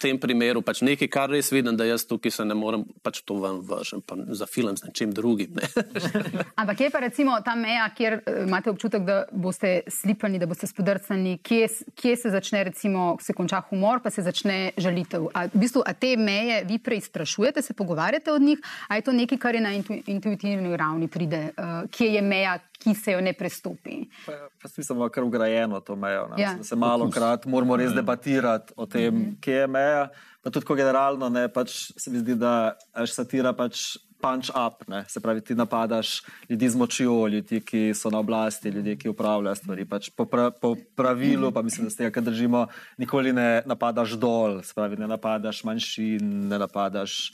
[0.00, 3.38] tem primeru pač nekaj, kar res vidim, da jaz tukaj se ne morem pač to
[3.40, 5.56] ven vržem, pa za film z nečim drugim.
[5.56, 5.68] Ne.
[6.60, 10.66] Ampak je pa recimo ta meja, kjer eh, imate občutek, da boste slipani, da boste
[10.66, 15.30] spodrcani, kje, s- kje se začne, recimo, se konča humor, pa se začne žalitev.
[15.32, 18.58] A, v bistvu, a te meje vi preizprašujete, se pogovarjate od njih,
[18.88, 22.58] a je to nekaj, kar je na intu, intuitivni ravni pride, uh, kje je meja,
[22.78, 24.00] ki se jo ne prestopi.
[24.26, 26.28] Pa, pa mislim, da je kar ugrajeno to mejo.
[26.36, 26.42] Ja.
[26.42, 26.64] Ja.
[26.64, 30.08] Se malo krat moramo res debatirati o tem, kje je meja.
[30.42, 34.88] Pa tudi, ko generalno ne, pač se mi zdi, da až satira pač punch up,
[34.88, 35.04] ne?
[35.08, 39.54] se pravi, ti napadaš ljudi z močjo, ljudi, ki so na oblasti, ljudi, ki upravljajo
[39.54, 39.84] stvari.
[39.84, 42.66] Pač po, pra, po pravilu, pa mislim, da z tega, kar držimo,
[42.98, 47.32] nikoli ne napadaš dol, se pravi, ne napadaš manjšin, ne napadaš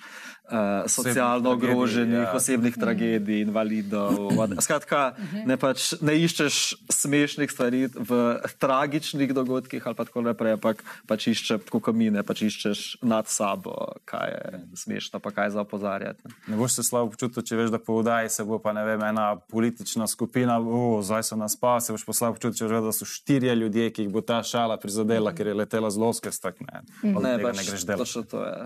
[0.51, 2.33] uh, socialno ogroženih, ja.
[2.37, 4.33] osebnih tragedij, invalidov.
[4.61, 5.15] Skratka,
[5.47, 6.61] ne, pač, ne iščeš
[6.93, 8.21] smešnih stvari v
[8.61, 13.29] tragičnih dogodkih ali pa tako naprej, ampak pač iščeš, kot mi ne, pač iščeš nad
[13.31, 16.21] sabo, kaj je smešno, pa kaj za opozarjati.
[16.25, 16.55] ne.
[16.55, 19.03] Ne boš se slabo počutil, če veš, da po vdaji se bo pa ne vem,
[19.07, 22.83] ena politična skupina, o, zdaj so nas pa, se boš pa slabo počutil, če veš,
[22.89, 26.33] da so štirje ljudje, ki jih bo ta šala prizadela, ker je letela z loske,
[26.43, 26.83] tak ne.
[27.15, 28.05] od Ne, pač, ne greš delati.
[28.05, 28.57] točno to je.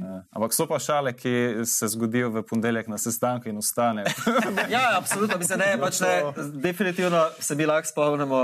[0.00, 0.22] Ja.
[0.34, 1.34] Ampak so pa šale, ki
[1.68, 4.08] se zgodijo v ponedeljek na sestanku in ostanejo.
[4.72, 8.42] Ja, absolutno, mislim, ne, pač ne, definitivno se mi lahko spomnimo.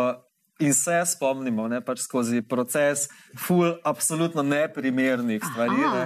[0.62, 3.08] In se spomnimo, ne, pač skozi proces,
[3.46, 6.04] ful, absolutno neprimernih stvari, ne,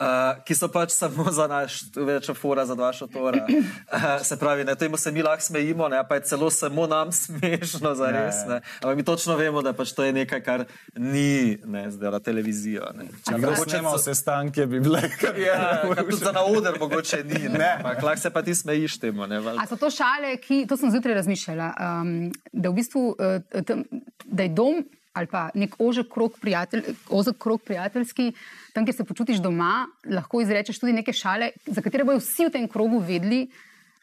[0.00, 3.44] uh, ki so pač samo za naš, večja fora za dva šotora.
[3.48, 7.12] Uh, se pravi, ne, temu se mi lahko smejimo, ne, pa je celo samo nam
[7.22, 8.42] smešno, za res.
[8.48, 8.60] Ne.
[8.82, 12.90] Ampak mi točno vemo, da pač to je nekaj, kar ni ne, zdaj na televizijo.
[12.96, 13.08] Ne.
[13.26, 17.22] Če bi snemal so- sestanke, bi bile kar Ja, kar tudi za na oder mogoče
[17.24, 17.72] ni, ne.
[17.78, 19.26] Ampak lahko se pa ti smejiš temu.
[19.26, 19.42] Ne.
[19.58, 22.14] A so to šale, ki, to sem zjutraj razmišljala, um,
[22.52, 23.84] da, v bistvu, uh, tam,
[24.26, 24.84] da je dom
[25.18, 26.94] ali pa nek ožek krok, prijatelj,
[27.38, 28.32] krok prijateljski,
[28.78, 32.54] tam, kjer se počutiš doma, lahko izrečeš tudi neke šale, za katere bojo vsi v
[32.54, 33.48] tem krogu vedeli,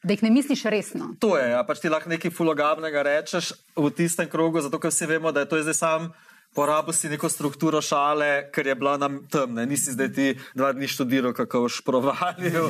[0.04, 1.14] da jih ne misliš resno.
[1.24, 5.08] To je, ja, pač ti lahko nekaj fulogabnega rečeš v tistem krogu, zato ker vsi
[5.10, 6.12] vemo, da je to zdaj sam.
[6.56, 9.66] Porabil si neko strukturo šale, ker je bila nam temna.
[9.68, 12.70] Nisi zdaj ti dva dni študiral, kako boš provalil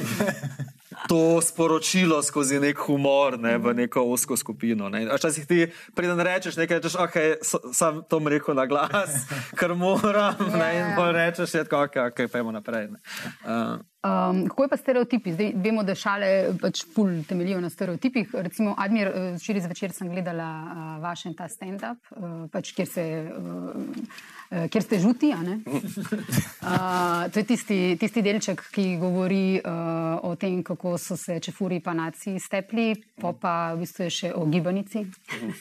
[1.07, 4.89] to sporočilo skozi nek humor ne, v neko osko skupino.
[4.89, 5.05] Ne.
[5.15, 9.25] Včasih ti preden rečeš nekaj, rečeš, ok, so, sam to rekel na glas,
[9.59, 10.35] ker moram.
[10.53, 11.11] Ne, in Ja.
[11.11, 12.87] rečeš, je tako, ok, okay pojmo naprej.
[12.91, 12.99] Ne.
[13.45, 15.33] Uh, Um, kako je pa stereotipi?
[15.33, 16.27] Zdaj vemo, da šale
[16.61, 18.35] pač pol temeljijo na stereotipih.
[18.37, 22.87] Recimo, Admir, eh, včeraj zvečer sem gledala uh, vaš en ta stand-up, uh, pač, kjer,
[22.87, 25.31] se, uh, kjer ste žuti.
[25.33, 25.55] a ne?
[25.65, 31.79] Uh, to je tisti, tisti delček, ki govori uh, o tem, kako so se čefuri
[31.79, 35.01] pa naci stepli, pa pa v bistvu je še o gibanici,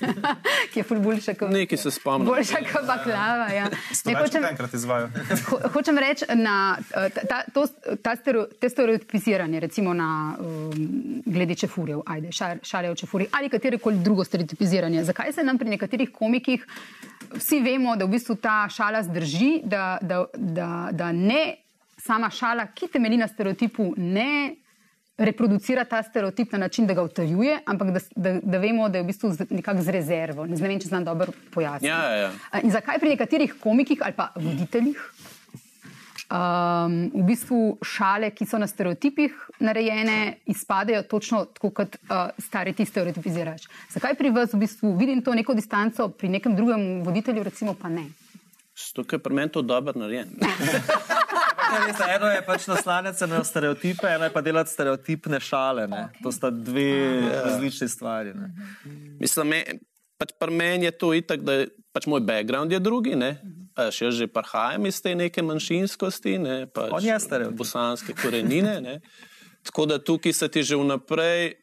[0.75, 2.29] ki je ful boljša kot Nekaj se spomnim.
[2.29, 3.49] Boljša kot baklava.
[3.57, 3.71] Ja.
[4.05, 4.45] Ne, hočem-.
[5.49, 7.67] Ho, hočem reči, na, eh, ta, ta, to,
[8.05, 10.73] ta stereotip stereo, te stereotipiziranje, recimo na um,
[11.27, 15.05] glede čefurjev, ajde, šal, šale o čefurjih ali katerikoli drugo stereotipiziranje.
[15.05, 16.67] Zakaj se nam pri nekaterih komikih
[17.35, 21.57] vsi vemo, da v bistvu ta šala zdrži, da, da, da, da ne
[21.99, 24.55] sama šala, ki temelji na stereotipu, ne
[25.17, 29.05] reproducira ta stereotip na način, da ga utrjuje, ampak da, da, da vemo, da je
[29.05, 30.47] v bistvu z- nekako z rezervo.
[30.47, 31.87] Ne vem, če znam dobro pojasniti.
[31.87, 32.61] Ja, ja, ja.
[32.63, 34.99] In zakaj pri nekaterih komikih ali pa voditeljih
[36.31, 42.73] um, v bistvu šale, ki so na stereotipih narejene, izpadejo točno tako, kot uh, stari
[42.73, 43.69] ti stereotipiziraš?
[43.95, 47.89] Zakaj pri vas v bistvu vidim to neko distanco, pri nekem drugem voditelju recimo pa
[47.89, 48.09] ne?
[48.95, 50.29] Tukaj je pri meni to dobro narejen.
[51.75, 55.87] Ja, Eno je pač naslanjati na stereotipe, eno je pa delati stereotipne šale.
[55.89, 56.23] Okay.
[56.23, 58.35] To sta dve različni stvari.
[58.35, 58.51] Ne.
[59.21, 59.65] Mislim, me,
[60.19, 63.17] pač pri meni je to itak, da je pač moj background je drugi.
[63.17, 63.37] Ne?
[63.75, 66.57] Pač jaz že prihajam iz te neke manjšinskosti, ne?
[66.71, 66.91] pač
[67.59, 68.81] bosanske korenine.
[68.81, 69.01] Ne?
[69.67, 71.55] Tako da tukaj se ti že vnaprej,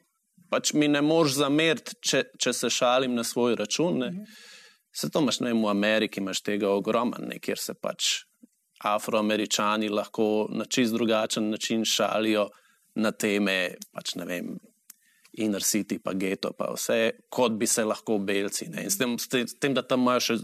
[0.52, 4.02] pač mi ne moreš zameriti, če, če se šalim na svoj račun.
[4.04, 4.26] Ne?
[4.92, 8.26] Se to imaš, ne vem, v Ameriki imaš tega ogromno, ne, kjer se pač
[8.84, 12.50] afroameričani lahko na čist drugačen način šalijo
[12.96, 14.50] na teme, pač ne vem,
[15.40, 18.68] inner city, pa geto, pa vse, kot bi se lahko belci.
[18.74, 18.84] Ne.
[18.84, 20.38] In s tem, s tem, da tam imajo še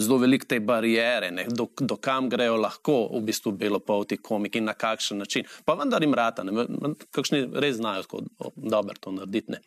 [0.00, 4.70] zelo velike te barijere, ne, do, do kam grejo lahko v bistvu belopolti komiki in
[4.70, 5.48] na kakšen način.
[5.64, 6.66] Pa vendar jim rata, ne,
[7.14, 8.24] kakšni res znajo tako
[8.56, 9.56] dobro to narediti.
[9.56, 9.62] Ne.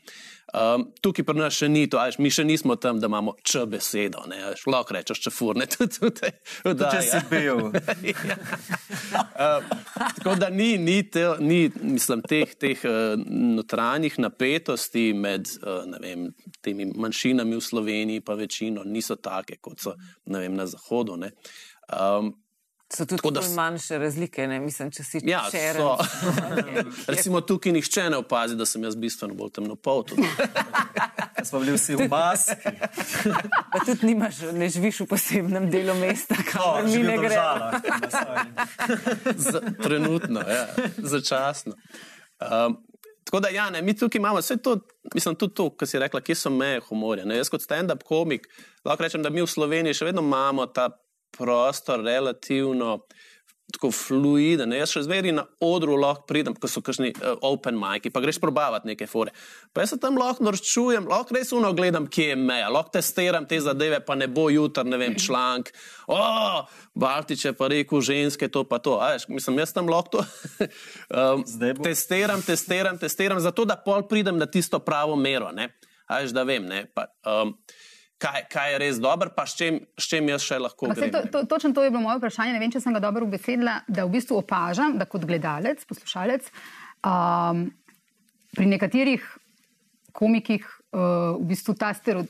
[0.53, 3.31] Um, tukaj pri nas še ni to, a veš, mi še nismo tam, da imamo
[3.41, 6.29] č besedo, ne, a veš, lahko rečeš čefurne, tudi tukaj.
[6.61, 7.71] Če si bil.
[7.73, 9.65] Uh,
[10.19, 16.29] tako da ni, ni, te, ni mislim, teh, teh uh, notranjih napetosti med uh, vem,
[16.61, 21.15] temi manjšinami v Sloveniji, pa večino niso take, kot so vem, na Zahodu.
[21.17, 21.31] ne.
[21.89, 22.33] Um,
[22.97, 24.59] So tudi Tako da manjše razlike, ne?
[24.59, 25.81] mislim, če si ja, čeren.
[25.81, 25.97] so.
[27.13, 30.13] Recimo tukaj nihče ne opazi, da sem jaz bistveno bolj temnopolt.
[31.47, 32.53] Smo bili vsi v maski.
[33.73, 37.17] Pa tudi nimaš, ne živiš v posebnem delu mesta, kamor mi ne.
[39.35, 40.67] Za, trenutno, ja,
[40.97, 41.73] začasno.
[42.39, 42.77] Um,
[43.33, 44.79] tako da, ja, ne, mi tukaj imamo vse to,
[45.13, 47.25] mislim, tudi to, kar si rekla, kje so meje humorja.
[47.25, 47.39] Ne?
[47.39, 48.45] Jaz kot stand-up komik
[48.85, 50.91] lahko rečem, da mi v Sloveniji še vedno imamo ta
[51.33, 52.99] prostor relativno.
[53.73, 54.69] Tako fluiden.
[54.69, 54.77] ne.
[54.77, 58.37] Jaz še zveri na odru lahko pridem, ko so kakšni uh, open miki, pa greš
[58.41, 59.33] probavati neke fore.
[59.73, 63.47] Pa jaz se tam lahko norčujem, lahko res uno gledam, kje je meja, lahko testiram
[63.49, 65.71] te zadeve, pa ne bo jutr, ne vem, članek.
[66.05, 66.19] O,
[66.93, 68.99] Baltič je pa rekel, ženske to pa to.
[69.01, 70.25] A, veš, mislim, jaz tam lahko to
[71.17, 71.41] um,
[71.81, 75.49] testiram, testiram, testiram, zato da pol pridem na tisto pravo mero.
[75.49, 75.71] ne.
[76.05, 77.55] A, veš, da vem, ne, pa, um,
[78.23, 81.11] kaj, kaj je res dobro, pa s čem, s čem jaz še lahko grem.
[81.11, 81.31] To, ne.
[81.33, 82.55] to, točno to je bilo moje vprašanje.
[82.55, 86.47] Ne vem, če sem ga dobro ubesedila, da v bistvu opažam, da kot gledalec, poslušalec,
[87.03, 87.67] um,
[88.55, 89.23] pri nekaterih
[90.13, 90.63] komikih
[90.93, 92.25] uh, v bistvu ta stereo,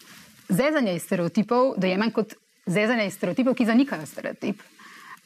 [0.49, 4.63] zezanje iz stereotipov dojemam kot zezanje iz stereotipov, ki zanikajo stereotip.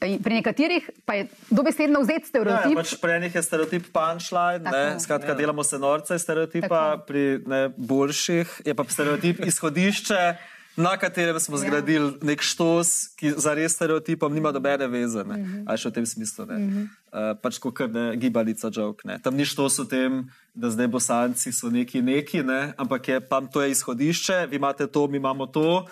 [0.06, 2.76] In Pri nekaterih pa je dobesedno vzeti Ja, stereotip.
[2.78, 5.00] ja, pač pri enih je stereotip punchline, ne, Tako.
[5.02, 7.06] skratka, delamo se norce iz stereotipa, Tako.
[7.08, 10.22] pri ne, boljših je pa stereotip izhodišče,
[10.78, 11.62] na katerem smo Ja.
[11.62, 15.24] zgradili nek štos, ki za res stereotipom nima nobene veze.
[15.24, 15.64] Ne, Mhm.
[15.66, 16.46] ali še v tem smislu.
[16.46, 16.58] Ne.
[17.08, 18.70] Uh, pač kot ne gibalica.
[19.04, 19.18] Ne.
[19.18, 20.12] Tam ni štos v tem,
[20.54, 24.86] da zdaj bosanci so neki neki, ne, ampak je pa to je izhodišče, vi imate
[24.86, 25.88] to, mi imamo to.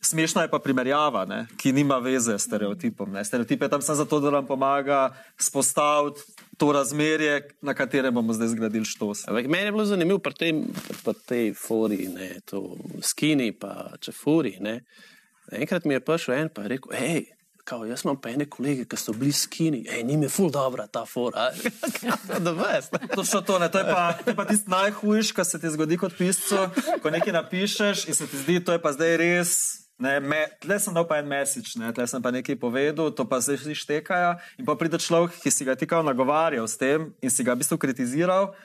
[0.00, 3.12] Smešna je pa primerjava, ne, ki nima veze s stereotipom.
[3.12, 3.20] Ne.
[3.20, 6.20] Stereotip je tam samo zato, da nam pomaga spostaviti
[6.60, 9.28] to razmerje, na katerem bomo zdaj zgradili štos.
[9.28, 10.52] Ampak meni je bilo zanimivo pri tej,
[11.04, 14.58] pri tej fori, ne, to skini, pa čefuri.
[14.60, 14.82] Ne.
[15.52, 17.24] Enkrat mi je prišel en pa je rekel, hej,
[17.64, 20.86] kao, jaz imam pa ene kolege, ki so bili skini, hej, njim je ful dobra
[20.86, 21.48] ta fora.
[23.16, 25.96] Točno to, ne, to je pa, to je pa tisti najhujši, kar se ti zgodi
[25.96, 26.68] kot piscu,
[27.02, 29.79] ko nekaj napišeš in se ti zdi, to je pa zdaj res.
[30.00, 33.26] Ne, me, tle sem dal pa en mesič, ne, tle sem pa nekaj povedal, to
[33.28, 34.32] pa zdaj štekajo.
[34.56, 37.52] In pa pride človek, ki si ga ti kao nagovarjal s tem in si ga
[37.52, 38.56] v bistvu kritiziral.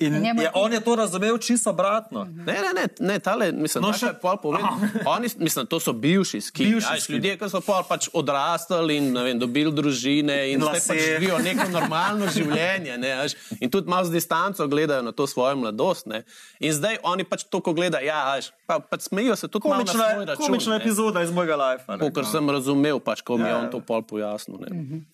[0.00, 2.24] In In je, on je to razumel čisto obratno.
[2.26, 4.72] Ne, ne, ne, ne tale, mislim, No, no, še- pol povedal.
[5.14, 6.70] Oni, mislim, to so bivši skini.
[6.70, 7.16] Bivši skini.
[7.16, 10.98] ljudje, ki so pol pač odrastali in ne vem, dobili družine in, In zdaj pač
[11.02, 12.96] živijo neko normalno življenje.
[12.96, 13.36] Ne, a veš.
[13.58, 16.06] in tudi malo z distanco gledajo na to svojo mladost.
[16.06, 16.24] Ne.
[16.58, 19.66] In zdaj oni pač to, ko gledajo, ja, a veš, pa, pač smejijo se tudi
[19.66, 20.40] malo na svoj Komična, račun.
[20.42, 20.78] komična ne.
[20.78, 22.00] epizoda iz mojega lajfa.
[22.10, 23.70] Kar sem razumel, pač, ko mi je Ja, on ja.
[23.70, 24.56] to pol pojasnil.
[24.60, 25.04] Ne.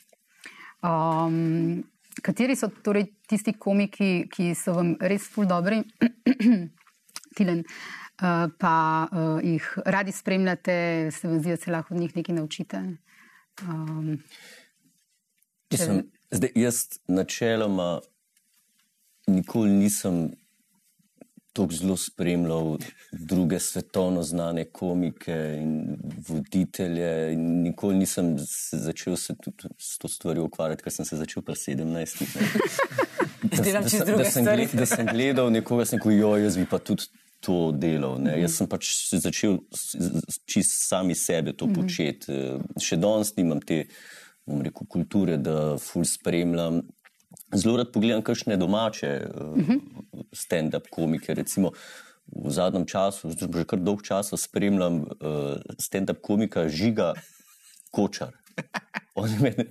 [0.80, 1.82] Um,
[2.23, 5.83] kateri so torej tisti komiki, ki so vam res ful dobri,
[7.37, 7.61] Tilen,
[8.23, 8.77] uh, pa
[9.12, 10.77] uh, jih radi spremljate,
[11.12, 12.81] se vam zdi, da se lahko od njih nekaj naučite?
[13.62, 14.14] Um,
[15.69, 18.01] če, Mislim, Zdaj, jaz načeloma
[19.27, 20.31] nikoli nisem
[21.57, 22.76] tako zelo spremljal
[23.12, 25.96] druge svetovno znane komike in
[26.28, 27.32] voditelje.
[27.32, 31.42] In nikoli nisem se začel se tudi s to stvarjo ukvarjati, ker sem se začel
[31.42, 32.26] pri 17.
[33.46, 36.57] Da, da, čisto sem- da, sem gled, da sem gledal nekoga, sem rekel, jo, jaz
[36.59, 37.04] bi pa tudi
[37.40, 38.16] to delal.
[38.18, 38.32] Ne.
[38.40, 39.59] Jaz sem pač začel
[40.44, 42.32] čist sami sebe to početi.
[42.32, 43.84] Eh, Še danes nimam te
[44.46, 46.80] rekel, kulture, da ful spremljam.
[47.55, 49.76] Zelo rad pogledam kakšne domače uh,
[50.34, 51.34] stand-up komike.
[51.34, 51.70] Recimo
[52.26, 57.14] v zadnjem času, že že kar dolg časa spremljam uh, stand-up komika Žiga
[57.90, 58.34] Kočar.
[59.14, 59.70] On je meni-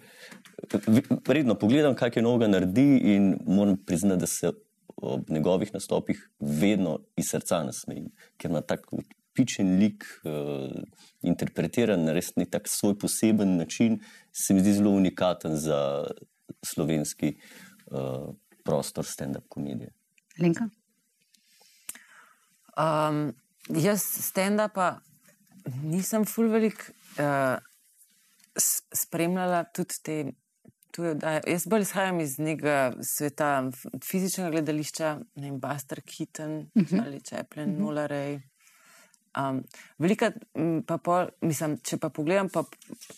[1.28, 4.52] Redno pogledam, kaj je novega naredi, in moram priznati, da se
[4.96, 8.08] ob njegovih nastopih vedno iz srca nasmejim,
[8.38, 9.04] ker ima tako
[9.36, 10.72] pičen lik, uh,
[11.22, 14.00] interpretiran na res nek tak svoj poseben način,
[14.32, 16.08] se mi zdi zelo unikaten za
[16.66, 17.36] slovenski
[17.92, 18.34] uh,
[18.64, 19.92] prostor stand-up komedije.
[20.40, 20.70] Linka?
[22.78, 23.34] Um,
[23.70, 25.00] jaz stand-upa
[25.84, 26.82] nisem ful velik
[27.20, 27.58] uh,
[28.58, 30.18] s- spremljala tudi te.
[30.98, 31.42] oddaje.
[31.48, 33.48] Jaz bolj izhajam iz nekega sveta
[34.04, 37.02] fizičnega gledališča, ne vem, Buster Keaton uh -huh.
[37.06, 37.80] ali Chaplin, uh -huh.
[37.80, 38.40] Nularej.
[39.36, 39.64] Um,
[40.00, 40.38] velikrat,
[40.88, 42.64] pa pol, mislim, če pa pogledam, pa,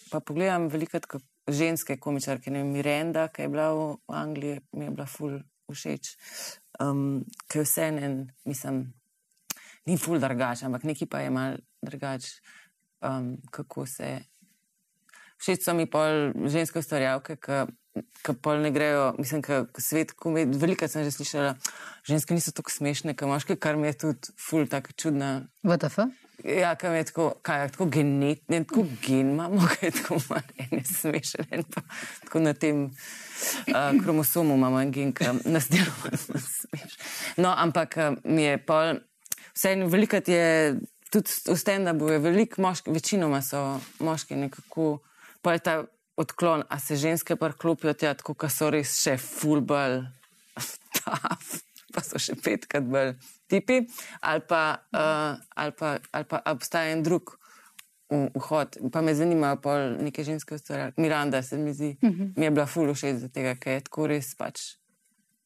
[0.09, 1.05] pa pogledam velikrat
[1.47, 5.37] ženske komičarke, ne vem, Miranda, ki je bila v Angliji, mi je bila ful
[5.69, 6.15] všeč.
[6.81, 8.17] Um, ker vse en,
[8.49, 8.81] mislim,
[9.87, 12.33] ni ful drugače, ampak neki pa je mal drugače,
[13.05, 14.17] um, kako se.
[15.37, 17.61] Všeč so mi pol ženske ustvarjalke, ki
[18.41, 20.59] pol ne grejo, mislim, ka svet komedije.
[20.61, 21.55] Veliko sem že slišala,
[22.07, 25.47] ženske niso tako smešne, kot moški, kar mi je tudi ful tako čudna.
[25.63, 26.07] VTF?
[26.43, 30.19] Ja, kam je tako, kaj je tako genet, ne tako gen imamo, kaj je tako
[30.57, 31.81] en smešen, en pa
[32.25, 37.09] tako na tem uh, kromosomu imamo en gen, ki nas dela manj smešen.
[37.37, 39.01] No, ampak uh, mi je pol,
[39.55, 40.77] vseeno velikrat je,
[41.09, 44.99] tudi v stand-upu je veliko moških, večinoma so moški nekako,
[45.41, 45.77] pa je ta
[46.17, 50.01] odklon, a se ženske pa klopijo tja, tako, ka so res še fulbal,
[51.93, 53.13] pa so še petkrat bolj
[53.47, 53.83] tipi,
[54.21, 54.63] ali pa,
[54.93, 57.37] uh, ali pa, ali pa obstaja en drug
[58.09, 58.79] vhod.
[58.91, 61.01] Pa me zanimajo pol neke ženske ustvarjalke.
[61.01, 62.33] Miranda se mi zdi, uh -huh.
[62.37, 64.61] mi je bila ful všeč za tega, ker je tako res pač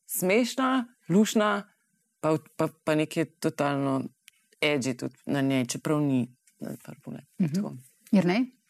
[0.08, 1.64] smešna, lušna,
[2.20, 4.02] pa, pa, pa nekaj totalno
[4.62, 7.26] edgy tudi na njej, čeprav ni na prvi pogled.
[7.40, 7.78] Uh -huh.
[8.12, 8.40] Jrnej?
[8.40, 8.61] Huh,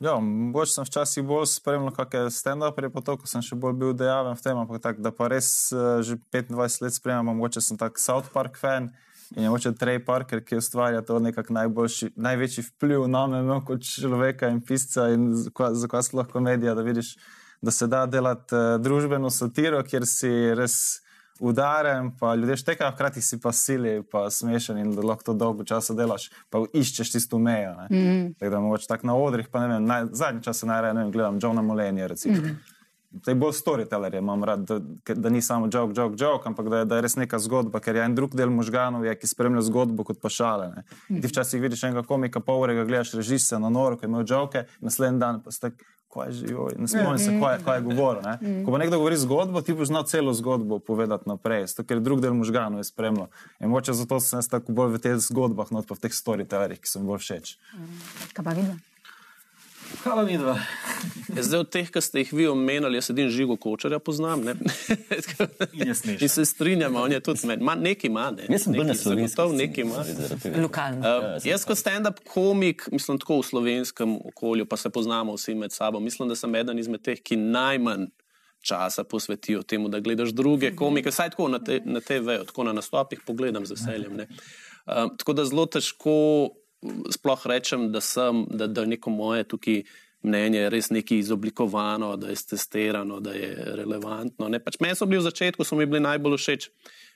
[0.00, 3.92] ja, mogoče sem včasih bolj spremljal kakšne stand-upere, pa to, ko sem še bolj bil
[3.96, 7.80] dejaven v tem, ampak tak, da pa res uh, že 25 let spremljam, mogoče sem
[7.80, 8.90] tak South Park fan
[9.36, 13.84] in je mogoče Trey Parker, ki ustvarja to nekako največji vpliv na me no, kot
[13.86, 17.14] človeka in pisca in zakaj zakaj sploh komedija, da vidiš,
[17.62, 20.76] da se da delati uh, družbeno satiro, kjer si res
[21.40, 25.64] udaren, pa ljudje štekajo, hkrati si pa sili, pa smešen in da lahko to dolgo
[25.64, 27.74] časa delaš, pa iščeš tisto mejo.
[27.80, 27.86] ne.
[27.90, 28.34] Mm.
[28.38, 31.12] Tako da mogoče tako na odrih, pa ne vem, naj, zadnji čas najraje ne vem,
[31.12, 32.06] gledam Johna Molenija.
[32.06, 32.54] Mm -hmm.
[33.10, 34.78] Zdaj bolj storytellerje imam rad, da,
[35.14, 37.96] da ni samo joke, joke, joke, ampak da je, da je res neka zgodba, ker
[37.96, 40.68] je en drug del možganov, je, ki spremlja zgodbo kot pa šale.
[40.76, 40.84] Ne.
[41.08, 44.06] In Ti včasih vidiš enega komika, pol ure ga gledaš, režiš se na noro, ki
[44.06, 45.72] imel joke, naslednji dan pa ste.
[46.10, 48.22] Kaj je že, joj, ne spomnim se, kaj, je- kaj je govoril.
[48.24, 48.34] Ne?
[48.60, 52.18] Ko pa nekdo govori zgodbo, ti boš znal celo zgodbo povedati naprej, zato ker drug
[52.18, 53.28] del možganov je spremljal.
[53.56, 56.76] In mogoče zato sem jaz tako bolj v teh zgodbah, not pa v teh storytellerjih,
[56.76, 57.46] ki so mi bolj všeč.
[58.32, 58.74] Kaj pa vidva?
[60.02, 60.22] Hvala.
[60.22, 60.54] Ja,
[61.36, 64.42] Zdaj, od teh, ki ste jih vi omenjali, jaz edin živo kočarja poznam.
[64.44, 64.54] Ne?
[65.72, 65.92] In.
[66.20, 67.62] In se strinjamo, on je tudi med.
[67.62, 68.46] Ma, nekaj ima, ne?
[68.48, 69.28] Jaz sem bolj na sceni,
[69.58, 70.04] Nekaj ima.
[70.62, 71.00] Lokalno.
[71.00, 75.72] Uh, jaz kot stand-up komik, mislim tako v slovenskem okolju, pa se poznamo vsi med
[75.72, 76.00] sabo.
[76.00, 78.08] Mislim, da sem eden izmed teh, ki najmanj
[78.60, 82.72] časa posvetijo temu, da gledaš druge komike, vsaj tako na, te, na TV, tako na
[82.76, 84.16] nastopih pogledam z veseljem.
[84.16, 84.26] ne.
[84.86, 86.16] Um, tako da zelo težko
[87.12, 89.82] sploh rečem, da, sem, da, da neko moje tukaj
[90.22, 93.50] mnenje res nekaj izoblikovano, da je testirano, da je
[93.80, 94.48] relevantno.
[94.48, 94.60] Ne.
[94.60, 96.70] Pač meni so bili v začetku, so mi bili najbolj všeč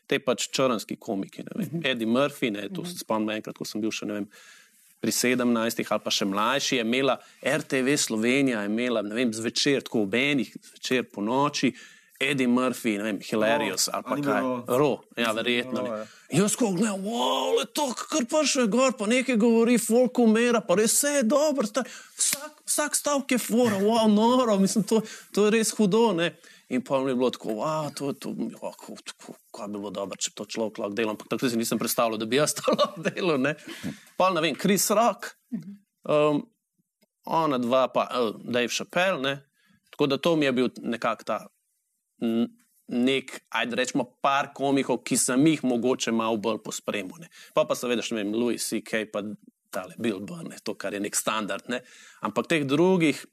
[0.07, 1.45] te pač črnski komiki.
[1.45, 1.81] ne vem.
[1.85, 4.29] Eddie Murphy, ne, to se spomnim enkrat, ko sem bil še ne vem.
[5.05, 10.07] Pri 17 ali pa še mlajši je imela RTV Slovenija, je imela vem, zvečer, tako
[10.07, 11.75] ob enih, zvečer po noči,
[12.31, 14.47] Eddie Murphy, ne vem, Hilarious ali pa kaj.
[14.81, 15.83] Ro, ja, verjetno.
[15.85, 16.07] Ro, ja.
[16.35, 20.63] Jaz ko gledam, wow, le to, kar pa še gor, pa nekaj govori, folk umira,
[20.65, 25.03] pa res vse je dobro, sta- vsak, vsak stavek je fora, wow, noro, mislim, to,
[25.35, 26.09] to je res hudo.
[26.17, 26.33] Ne.
[26.73, 28.97] In pa mi je bilo tako, wow, to je to, ja, kako,
[29.55, 32.19] kaj bi bilo dobro, če bi to človek lahko delal, ampak takrat si nisem predstavljal,
[32.19, 33.39] da bi jaz to lahko delal.
[33.39, 33.55] Ne.
[34.19, 35.35] Pa ne vem, Chris Rock,
[36.09, 36.43] um,
[37.25, 39.35] ona dva, pa uh, Dave Chappelle, ne.
[39.95, 41.37] Tako da to mi je bil nekako ta
[42.89, 47.21] nek, ajde rečemo, par komikov, ki sem jih mogoče malo bolj pospremil.
[47.21, 47.29] ne.
[47.55, 49.07] Pa pa seveda ne vem, Louis C.K.
[49.13, 49.23] pa
[49.71, 51.69] tale Bill Burr, ne, to, kar je nek standard.
[51.69, 51.81] Ne.
[52.23, 53.25] Ampak teh drugih,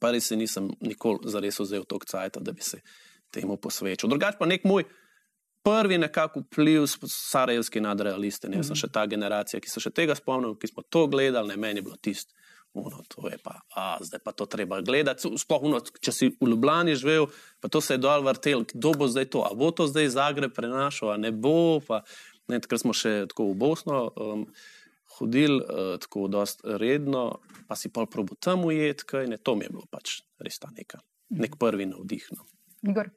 [0.00, 2.82] pa res se nisem nikoli zares vzel toliko cajta, da bi se
[3.32, 4.10] temu posvečal.
[4.10, 4.84] Drugač pa nek moj
[5.66, 8.48] prvi nekako vpliv s sarajevski nadrealiste.
[8.48, 8.66] Ne, -hmm.
[8.66, 11.78] sem še ta generacija, ki se še tega spomnim, ki smo to gledali, ne meni
[11.78, 12.34] je bilo tisto.
[12.76, 15.30] Uno, to je pa, a, zdaj pa to treba gledati.
[15.40, 17.30] Sploh, uno, če si v Ljubljani živel,
[17.64, 20.52] pa to se je dol vrtel, kdo bo zdaj to, a bo to zdaj Zagreb
[20.52, 21.80] prenašal, a ne bo.
[21.80, 22.02] Pa,
[22.52, 24.44] ne, takrat smo še tako v Bosno um,
[25.16, 29.64] hodili, uh, tako dosta redno, pa si pol probo tam ujet, kaj ne, to mi
[29.64, 31.00] je bilo pač res ta neka,
[31.32, 32.28] nek prvi navdih.
[32.36, 32.44] No.
[32.84, 33.08] Igor.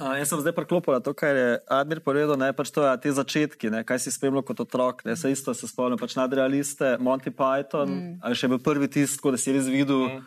[0.00, 3.12] Uh, jaz sem zdaj preklopil to, kar je Admir povedal, ne pač to, ja, te
[3.12, 5.04] začetki, ne, kaj si spremljal kot otrok.
[5.04, 8.12] Ne, se isto se spomnim, pač nadrealiste, Monty Python, mm.
[8.24, 10.22] ali še bil prvi tisk, da si res videl mm.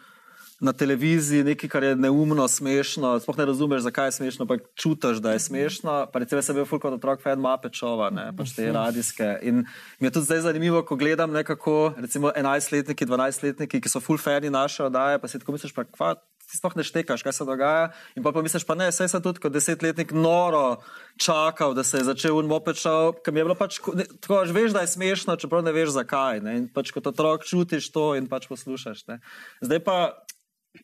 [0.69, 3.15] na televiziji nekaj, kar je neumno, smešno.
[3.25, 5.95] Sploh ne razumeš, zakaj je smešno, pa čutiš, da je smešno.
[6.13, 9.31] Pa recimo sem bil ful kot otrok fan Mapečova, ne, pač te radijske.
[9.41, 9.65] In
[9.97, 14.53] mi je tudi zdaj zanimivo, ko gledam nekako, recimo 11-letniki, 12-letniki, ki so full fani
[14.53, 16.13] naše oddaje, pa si tako misliš, pa kva,
[16.53, 17.87] ti sploh ne štekaš, kaj se dogaja.
[18.13, 20.83] In pa, pa misliš, pa ne, saj sem tudi kot desetletnik noro
[21.17, 24.53] čakal, da se je začel un mopečal, ker mi je bilo pač, ne, tako, že
[24.53, 26.45] veš, da je smešno, čeprav ne veš zakaj.
[26.45, 26.59] Ne?
[26.61, 29.07] In pač kot otrok čutiš to in pač poslušaš.
[29.09, 29.17] Ne?
[29.65, 29.97] Zdaj pa.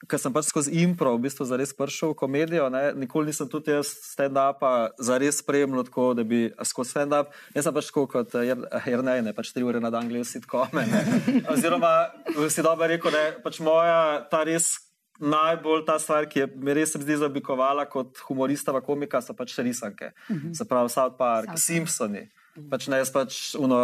[0.05, 2.93] Ker sem pač skozi impro v bistvu zares prišel v komedijo, ne?
[2.93, 7.31] nikoli nisem tudi jaz stand-upa zares spremljal tako, da bi skozi stand-up.
[7.57, 10.29] Jaz sem pač tako kot eh, Jer- Jernej, ne pač tri ure na dan gledal
[10.29, 10.85] sitkome.
[10.85, 11.01] ne.
[11.49, 12.13] Oziroma,
[12.53, 14.75] si dobro rekel, je pač moja ta res
[15.19, 19.35] najbolj ta stvar, ki je res se mi zdi zaoblikovala kot humorista, pa komika, so
[19.35, 20.11] pač risanke.
[20.53, 21.63] Se pravi, South Park, South Park.
[21.63, 22.27] Simpsoni.
[22.67, 23.77] Pač ne, jaz pač uno,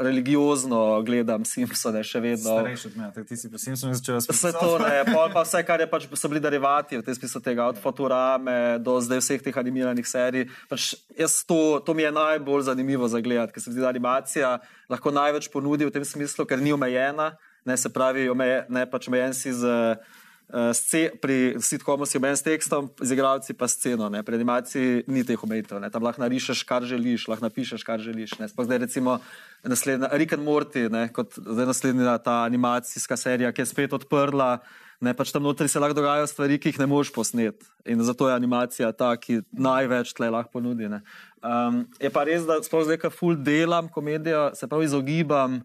[0.00, 2.54] religiozno gledam Simpsone še vedno.
[2.54, 5.82] Starejši od mene, ti si pa Simpson začel Vse to, ne, pol pa vse, kar
[5.82, 9.58] je pač so bili derivati v tem smislu tega, od Futurame do zdaj vseh teh
[9.60, 10.48] animiranih serij.
[10.70, 13.92] Pač jaz to, to mi je najbolj zanimivo za gledati, ker se mi zdi, da
[13.92, 14.54] animacija
[14.88, 17.34] lahko največ ponudi v tem smislu, ker ni omejena,
[17.68, 19.76] ne se pravi, omeje, ne pač omejen si z.
[19.98, 20.20] eh,
[20.52, 24.08] sce- Pri sitkomu si omejen s tekstom, z igralci pa sceno.
[24.08, 24.22] Ne.
[24.22, 25.80] Pri animaciji ni teh omejitev.
[25.80, 25.90] ne.
[25.90, 28.38] Tam lahko narišeš, kar želiš, lahko napišeš, kar želiš.
[28.38, 28.48] ne.
[28.48, 29.18] Sploh zdaj recimo
[29.64, 34.58] naslednja, Rick and Morty, ne, kot zdaj naslednja ta animacijska serija, ki je spet odprla.
[35.02, 37.66] Ne, pač tam notri se lahko dogajajo stvari, ki jih ne moreš posneti.
[37.90, 40.86] In zato je animacija ta, ki največ tle lahko ponudi.
[40.88, 41.00] ne.
[41.42, 45.62] Um, je pa res, da sploh zdaj, ko ful delam komedijo, se pravi izogibam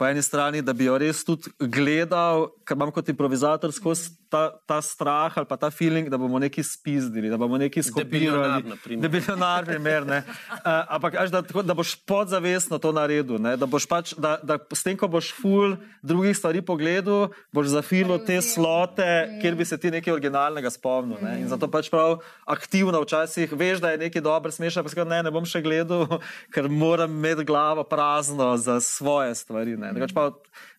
[0.00, 4.46] po eni strani, da bi jo res tudi gledal, ker imam kot improvizator skozi ta,
[4.64, 8.70] ta strah ali pa ta feeling, da bomo nekaj spizdili, da bomo nekaj Debilionar, skopirali.
[8.70, 9.02] na primer.
[9.02, 10.22] Debilionar, primer, ne.
[10.22, 13.56] Uh, ampak, až, da, da boš podzavestno to naredil, ne.
[13.60, 18.22] da boš pač, da, da s tem, ko boš ful drugih stvari pogledal, boš zafilil
[18.24, 19.10] te slote,
[19.42, 21.20] kjer bi se ti nekaj originalnega spomnil.
[21.20, 21.42] Ne.
[21.42, 25.20] In zato pač prav aktivno včasih veš, da je nekaj dobro, smešno, pa skoro ne,
[25.26, 26.06] ne bom še gledal,
[26.54, 29.76] ker moram imeti glavo prazno za svoje stvari.
[29.76, 29.89] Ne.
[29.94, 30.24] Drugače Pa,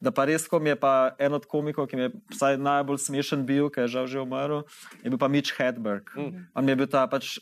[0.01, 3.01] da pa res, ko mi je pa en od komikov, ki mi je vsaj najbolj
[3.05, 4.64] smešen bil, ki je žal že umrl,
[5.03, 6.12] je bil pa Mitch Hedberg.
[6.16, 6.47] Mm.
[6.55, 7.39] On je bil ta pač.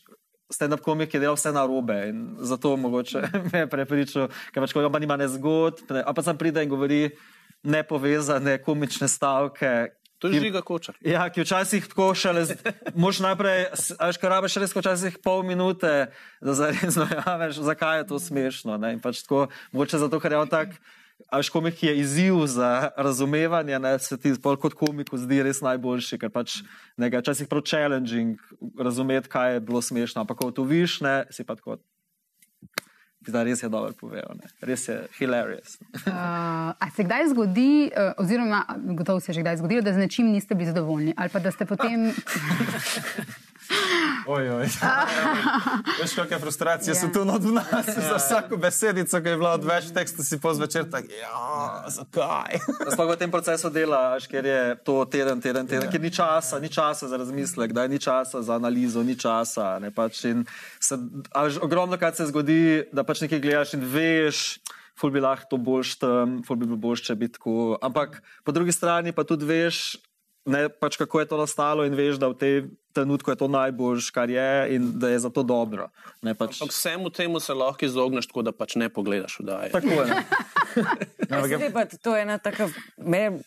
[0.50, 3.22] Stand-up komik je delal vse na robe in zato mogoče
[3.54, 6.40] me je prepričal, ker pač ko on pa nima ne zgodb, ne, a pa sam
[6.42, 7.14] pride in govori
[7.62, 9.94] nepovezane komične stavke.
[10.20, 10.98] To je žiga kočar.
[11.00, 12.44] Ja, ki včasih tako šele,
[12.96, 16.10] moš najprej, až kar rabiš res včasih pol minute,
[16.44, 18.76] da zares najaveš, zakaj je to smešno.
[18.84, 18.98] Ne?
[18.98, 20.76] In pač tako, mogoče zato, ker je on tak,
[21.28, 24.00] až komik je izziv za razumevanje, ne?
[24.00, 26.62] se ti pol kot komiku zdi res najboljši, ker pač
[26.98, 28.40] nekaj včasih prav challenging
[28.80, 31.78] razumeti, kaj je bilo smešno, ampak ko to viš, ne, si pa tako.
[33.20, 34.48] Da res je dobro povedal, ne.
[34.64, 35.76] res je hilarious.
[36.08, 38.64] Uh, a se kdaj zgodi, uh, oziroma
[38.96, 41.14] gotovo se je že kdaj zgodilo, da z nečim niste bili zadovoljni?
[41.18, 42.10] Ali pa da ste potem.
[44.30, 44.68] Oj, oj.
[45.98, 47.00] Veš, kakšne frustracije Ja.
[47.02, 47.86] so tu od nas.
[47.98, 51.34] Za vsako besedico, ki je bila odveč teksta, si po zvečer tak, ja,
[51.90, 52.62] zakaj?
[52.94, 55.92] Sploh v tem procesu dela, až, ker je to teden, teden, teden, Ja.
[55.92, 59.80] ker ni časa, ni časa za razmislek, da ni časa za analizo, ni časa.
[59.82, 60.46] Ne, pač in
[60.78, 60.94] se,
[61.34, 64.62] až, ogromno krat se zgodi, da pač nekaj gledaš in veš,
[64.94, 67.82] ful bi lahko to boljš tam, ful bi bilo boljš, če bi tako.
[67.82, 69.98] Ampak po drugi strani pa tudi veš,
[70.46, 72.56] ne, pač kako je to nastalo in veš, da v tej
[72.94, 75.90] trenutku je to najboljš, kar je in da je zato dobro.
[76.22, 79.72] Ne, pač, Ampak vsemu temu se lahko izogneš, tako da pač ne pogledaš vdaje.
[79.72, 80.16] tako je.
[81.30, 82.70] Ja, zdi pa, to je ena taka.
[82.98, 83.40] Me,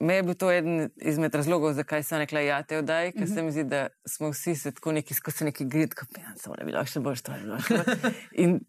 [0.00, 3.42] me je bil to eden izmed razlogov, zakaj sem rekla, ja, te vdaj, ker se
[3.42, 6.66] mi zdi, da smo vsi se tako neki skozi neki grid, kot ja, samo ne
[6.66, 7.58] bi lahko še to je bilo.
[7.68, 8.60] bolj." In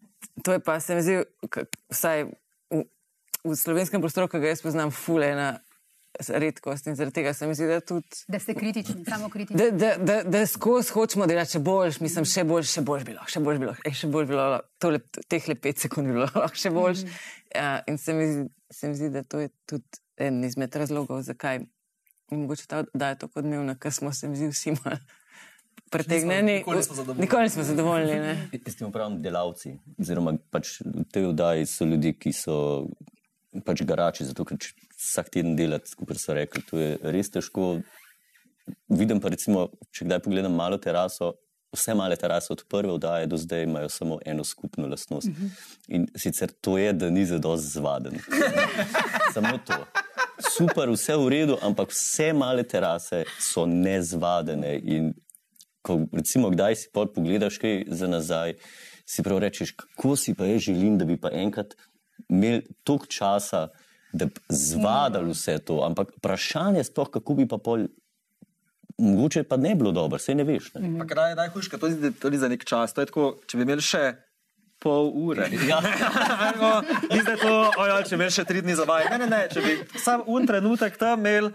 [0.44, 1.22] to je pa, se mi zdi,
[1.94, 2.26] vsaj
[2.70, 2.84] v,
[3.44, 5.52] v slovenskem prostoru, ki ga jaz poznam, fule ena
[6.28, 8.24] redkost in zaradi tega se mi zdi, da tudi.
[8.28, 9.56] Da ste kritični, samo kritični.
[9.58, 13.26] Da, da, da, da skozi hočemo delati še boljš, mislim, še boljš, še boljš bilo,
[13.28, 14.46] še boljš bilo, ej, še boljš bilo,
[14.82, 16.28] tole, teh le pet sekund bi bilo
[16.62, 17.04] še boljš.
[17.04, 17.78] Mm -hmm.
[17.78, 18.28] uh, in se mi,
[18.70, 21.60] se mi zdi, da to je tudi en izmed razlogov, zakaj
[22.30, 24.96] je mogoče ta oddaja tako odmevna, ker smo se mi zdi vsi malo
[25.90, 26.52] pretegnjeni.
[26.52, 27.20] nikoli nismo zadovoljni.
[27.20, 28.14] Nikoli nismo zadovoljni.
[28.14, 28.48] Ne?
[28.78, 29.76] Tem pravim delavci.
[30.00, 32.56] Oziroma, pač v tej oddaji so ljudje, ki so
[33.66, 34.56] pač garači, zato ker
[35.02, 37.80] vsak teden delati, kot so rekli, to je res težko.
[38.92, 41.34] Vidim pa, recimo, če kdaj pogledam malo teraso.
[41.72, 45.28] Vse male terase od prve oddaje do zdaj imajo samo eno skupno lastnost.
[45.28, 45.50] Uh -huh.
[45.88, 48.18] In sicer to je, da ni zadosti zvaden.
[49.34, 49.78] samo to.
[50.56, 54.78] Super, vse v redu, ampak vse male terase so nezvadene.
[54.84, 55.14] In
[55.82, 58.54] ko recimo kdaj si pogledaš kaj za nazaj,
[59.06, 61.74] si prav rečeš, kako si pa jaz želim, da bi pa enkrat
[62.28, 63.68] imel toliko časa,
[64.12, 65.82] da bi zvadali vse to.
[65.86, 67.86] Ampak vprašanje je sploh, kako bi pa pol.
[68.98, 70.74] Mogoče pa ne bilo dobro, sej ne veš.
[70.74, 70.98] Ne?
[70.98, 71.88] Pa kaj je najhujše, to
[72.20, 72.92] to ni za nek čas.
[72.92, 74.12] To je tako, če bi imeli še
[74.82, 75.48] pol ure.
[75.70, 75.80] Ja.
[76.60, 79.08] No, Ni zdaj to, ojo, če bi imeli še tri dni za vaj.
[79.14, 81.52] Ne, ne, ne, če bi sam un trenutek tam imel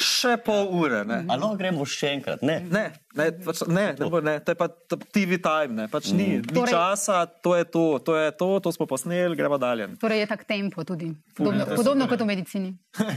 [0.00, 1.04] še pol ure.
[1.06, 2.42] Ne, Ali gremo še enkrat?
[2.46, 2.60] Ne.
[2.72, 4.68] ne, ne, pač, ne, ne, bo, ne to je pa
[5.08, 8.68] TV time, ne, pač ni, ni Torej- časa, to je to, to je to, to
[8.70, 9.88] smo posneli, gremo dalje.
[9.96, 11.10] Torej je tak tempo tudi.
[11.32, 12.70] Podobno, podobno kot v medicini.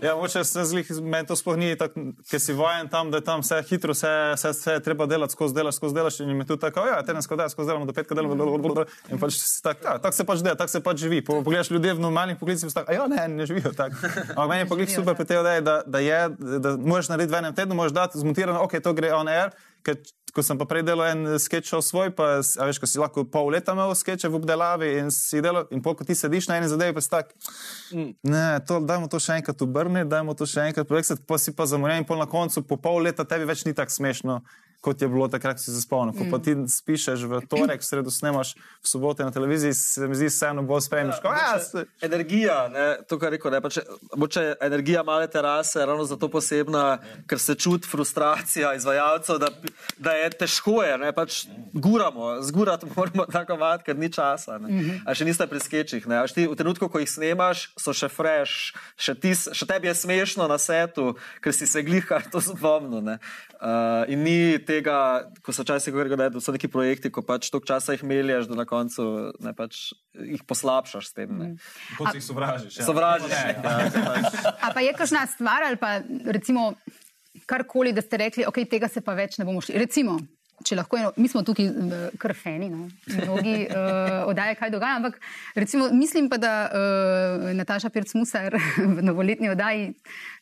[0.00, 3.24] Ja, moče se zlih, meni to sploh ni tako, ker si vajen tam, da je
[3.24, 6.56] tam vse hitro, vse, vse, vse treba delati, skozi delaš, skozi delaš in mi tu
[6.56, 8.84] tako, ja, tedensko delaš, skozi delamo do petka delamo, blablabla.
[9.08, 11.20] in pač si tak, ja, tako se pač dela, tako se pač živi.
[11.22, 13.96] Po- Pogledaš ljudje v normalnih poklicih, pa tako, ja, ne, ne živijo tako.
[14.28, 16.20] Ampak meni je poklic super pri tej oddaji, da, da je,
[16.58, 19.50] da moraš narediti v enem tednu, moraš dati zmontirano, ok, to gre on air.
[19.82, 19.96] Ker,
[20.32, 23.50] ko sem pa prej delal en sketch svoj, pa a veš, ko si lahko pol
[23.52, 26.70] leta imel sketche v obdelavi in si delal, in pol, ko ti sediš na eni
[26.72, 27.34] zadevi, pa si tak,
[28.24, 31.68] Ne, to, dajmo to še enkrat obrniti, dajmo to še enkrat projektirati, pa si pa
[31.68, 34.38] zamorjen, in pol na koncu, po pol leta tebi več ni tako smešno,
[34.82, 36.10] kot je bilo takrat, ko si se spomnil.
[36.12, 38.52] Ko pa ti spišeš v torek, v sredo snemaš,
[38.82, 41.20] v soboto na televiziji, se mi zdi vseeno bolj spremljaš.
[41.22, 43.78] Ja, ja, se- Energija, ne, to, kar rekel, ne, pač,
[44.12, 49.52] moče energija male terase je ravno zato posebna, ker se čuti frustracija izvajalcev, da,
[49.98, 54.58] da je težko, je, ne, pač guramo, zgurati moramo tako vat, ker ni časa.
[54.58, 54.68] Ne.
[54.68, 54.90] Mhm.
[55.06, 56.06] A še niste pri skečih.
[56.06, 59.86] Ne, a ti, v trenutku, ko jih snemaš, so še fresh, še, tis, še tebi
[59.86, 62.98] je smešno na setu, ker si se glihar to spomnil.
[63.00, 63.18] ne.
[63.62, 64.96] Uh, in ni tega,
[65.44, 68.58] ko so včasih govorili, da so neki projekti, ko pač toliko časa jih meljaš, da
[68.58, 69.06] na koncu
[69.44, 71.32] ne, pač, jih poslabšaš s tem.
[71.38, 71.52] Ne.
[72.00, 72.80] Kot jih sovražiš.
[72.80, 72.88] Ja.
[72.88, 73.32] Sovražiš.
[73.32, 74.36] Ne, Ja, pač.
[74.64, 75.98] A pa je kakšna stvar ali pa
[76.34, 76.72] recimo
[77.46, 79.78] karkoli, da ste rekli, ok, tega se pa več ne bomo šli.
[79.80, 80.18] Recimo,
[80.66, 82.88] če lahko, eno, mi smo tukaj eh, kar feni, no?
[83.12, 85.18] mnogi uh, oddaje, kaj dogaja, ampak
[85.54, 88.56] recimo, mislim pa, da uh, Nataša Pirc-Musar
[88.96, 89.92] v novoletni oddaji,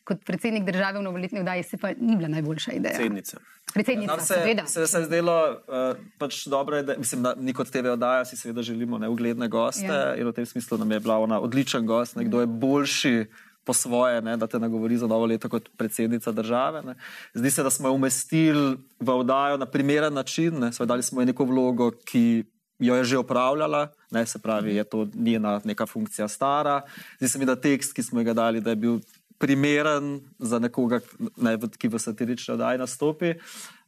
[0.07, 2.97] kot predsednik države v novoletni oddaji, se pa ni bila najboljša ideja.
[2.97, 3.41] Predsednica.
[3.73, 4.65] Predsednica, Nam se, seveda.
[4.67, 8.25] se, se je zdelo uh, pač dobro, je, da, mislim, da mi kot TV oddaja
[8.25, 10.15] si seveda želimo ne, ugledne goste ja.
[10.15, 13.15] in v tem smislu nam je bila ona odličen gost, nekdo je boljši
[13.63, 16.81] po svoje, ne, da te nagovori za novo leto kot predsednica države.
[16.81, 16.95] Ne.
[17.33, 21.21] Zdi se, da smo jo umestili v oddajo na primeren način, ne, Seveda dali smo
[21.21, 22.43] ji neko vlogo, ki
[22.79, 26.81] jo je že opravljala, ne, se pravi, je to njena neka funkcija stara.
[27.19, 28.99] Zdi se mi, da tekst, ki smo ga dali, da je bil
[29.37, 30.99] primeren za nekoga,
[31.37, 33.33] ne, ki v satirični oddaji nastopi.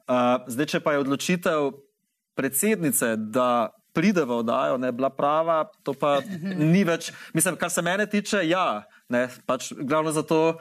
[0.04, 1.72] Uh, zdaj, če pa je odločitev
[2.36, 7.12] predsednice, da pride v oddajo, ne bila prava, to pa ni več.
[7.34, 8.84] Mislim, kar se mene tiče, ja,
[9.14, 10.58] ne, pač glavno zato,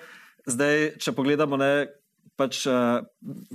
[0.49, 1.73] zdaj, če pogledamo, ne.
[2.41, 3.05] Pač uh,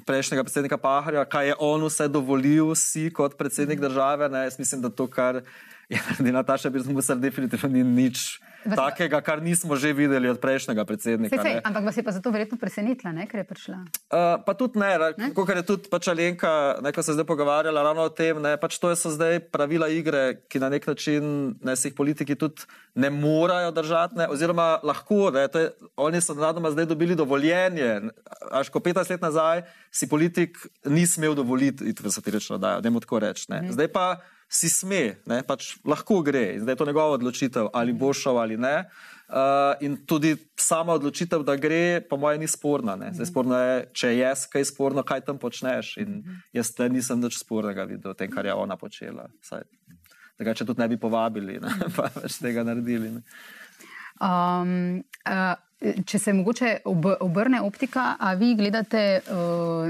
[0.05, 4.29] prejšnjega predsednika Paharja, kaj je on vse dovolil, si kot predsednik države.
[4.29, 5.41] Ne, mislim, da to, kar
[5.89, 8.37] je naredila Nataša Birzmusar, definitivno ni nič
[8.75, 11.35] takega, kar nismo že videli od prejšnjega predsednika.
[11.37, 13.77] Sej, sej, ampak vas je pa zato verjetno presenetila, ne, ker je prišla.
[14.11, 15.29] Uh, pa tudi ne, ne?
[15.31, 18.55] kot je tudi pač Alenka, ne, ko se je zdaj pogovarjala ravno o tem, ne,
[18.59, 22.67] pač to so zdaj pravila igre, ki na nek način ne, se jih politiki tudi
[22.97, 25.29] ne morajo držati, ne, oziroma lahko.
[25.31, 28.09] Ne, je, oni so nadoma zdaj dobili dovoljenje.
[28.51, 32.89] Až ko 15 let nazaj si politik ni smel dovoliti iti v satirično oddajo, da
[32.89, 33.45] mu tako reči.
[33.49, 33.61] ne.
[33.71, 34.07] Zdaj pa
[34.47, 36.55] si sme, ne, pač lahko gre.
[36.55, 38.87] In zdaj je to njegova odločitev, ali bo šel ali ne.
[39.27, 42.95] Uh, in tudi sama odločitev, da gre, po mojem, ni sporna.
[42.95, 43.11] Ne.
[43.13, 45.97] Zdaj, sporno je, če je kaj sporno, kaj tam počneš.
[45.99, 46.23] In
[46.55, 49.27] jaz te nisem nič spornega videl tem, kar je ona počela.
[49.43, 49.67] Saj,
[50.37, 53.11] Drugače tudi ne bi povabili, ne, pa več tega naredili.
[53.17, 53.23] Ne.
[54.23, 55.55] Um, uh,
[56.07, 59.89] če se mogoče ob, obrne optika, a vi gledate uh,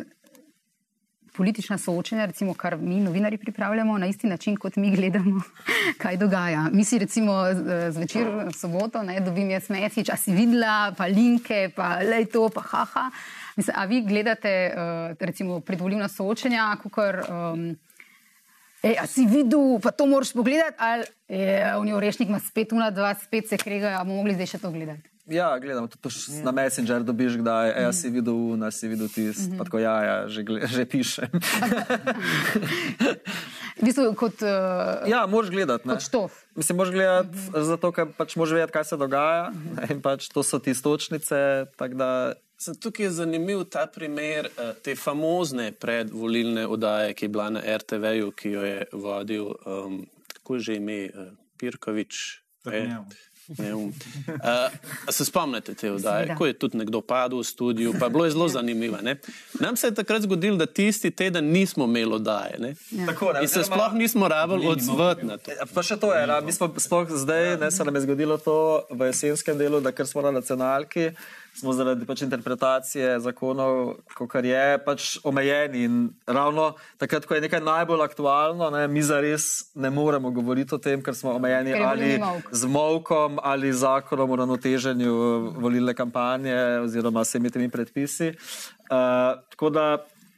[1.37, 5.41] politična soočenja, recimo, kar mi, novinari, pripravljamo na isti način, kot mi gledamo,
[6.01, 6.67] kaj dogaja.
[6.73, 11.05] Mi si recimo z- zvečer, v soboto, ne, dobim jaz mesič, a si videla, pa
[11.05, 13.09] linke, pa le to, pa haha.
[13.55, 17.69] Mislim, a vi gledate uh, recimo predvoljivna soočenja, kukor, um,
[18.85, 22.71] Ej, a si videl, pa to moraš pogledati, ali je on je orešnik, ima spet
[22.71, 25.16] una, dva, spet se kregajo, a bomo mogli zdaj še to gledati.
[25.27, 26.43] Ja, gledam, tudi ja.
[26.43, 29.57] na Messenger dobiš, da je, ja, si videl, na si videl tisti, mm -hmm.
[29.57, 31.29] pa tako ja, ja že, že pišem.
[33.77, 35.87] V bistvu kot, uh, ja, moraš gledati.
[35.87, 35.93] ne.
[35.93, 36.31] kot štof.
[36.55, 37.63] Mislim, moraš gledati, mm -hmm.
[37.63, 39.49] zato ker pač moraš vedeti, kaj se dogaja.
[39.49, 39.91] Mm -hmm.
[39.91, 41.65] In pač to so ti stočnice.
[41.75, 47.29] tako Da, Sem tukaj je zanimiv ta primer uh, te famozne predvolilne oddaje, ki je
[47.29, 52.41] bila na RTV-ju, ki jo je vodil, um, kako je že ime, uh, Pirkovič.
[52.63, 53.01] Zahnjev.
[53.47, 53.83] Um.
[53.83, 53.91] uh,
[55.07, 56.35] a se spomnite te Seveda.
[56.35, 58.97] ko je tudi nekdo padel v studiu, pa bilo je zelo zanimivo.
[59.01, 59.15] Ne?
[59.59, 62.59] Nam se je takrat zgodilo, da tisti teden nismo imeli oddaje.
[62.59, 62.75] Ne?
[63.05, 65.51] Tako, ne, In se sploh nismo rabili odzvati na to.
[65.51, 68.83] Ja, Pa še to je, mi smo sploh zdaj, ne se nam je zgodilo to
[68.89, 71.11] v jesenskem delu, da ker smo na nacionalki,
[71.57, 73.97] smo zaradi pač interpretacije zakonov,
[74.29, 75.83] kar je, pač omejeni.
[75.87, 75.95] In
[76.27, 76.69] ravno
[77.01, 81.17] takrat, ko je nekaj najbolj aktualno, ne, mi zares ne moremo govoriti o tem, ker
[81.17, 82.51] smo omejeni Ker ali molk.
[82.51, 85.17] z molkom ali zakonom o ravnoteženju
[85.57, 86.55] volilne kampanje
[86.85, 88.33] oziroma vsemi temi predpisi.
[88.87, 89.85] Uh, tako da,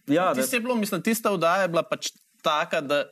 [0.08, 3.04] ja, Tisto je bilo, mislim, tista oddaja je bila pač taka, da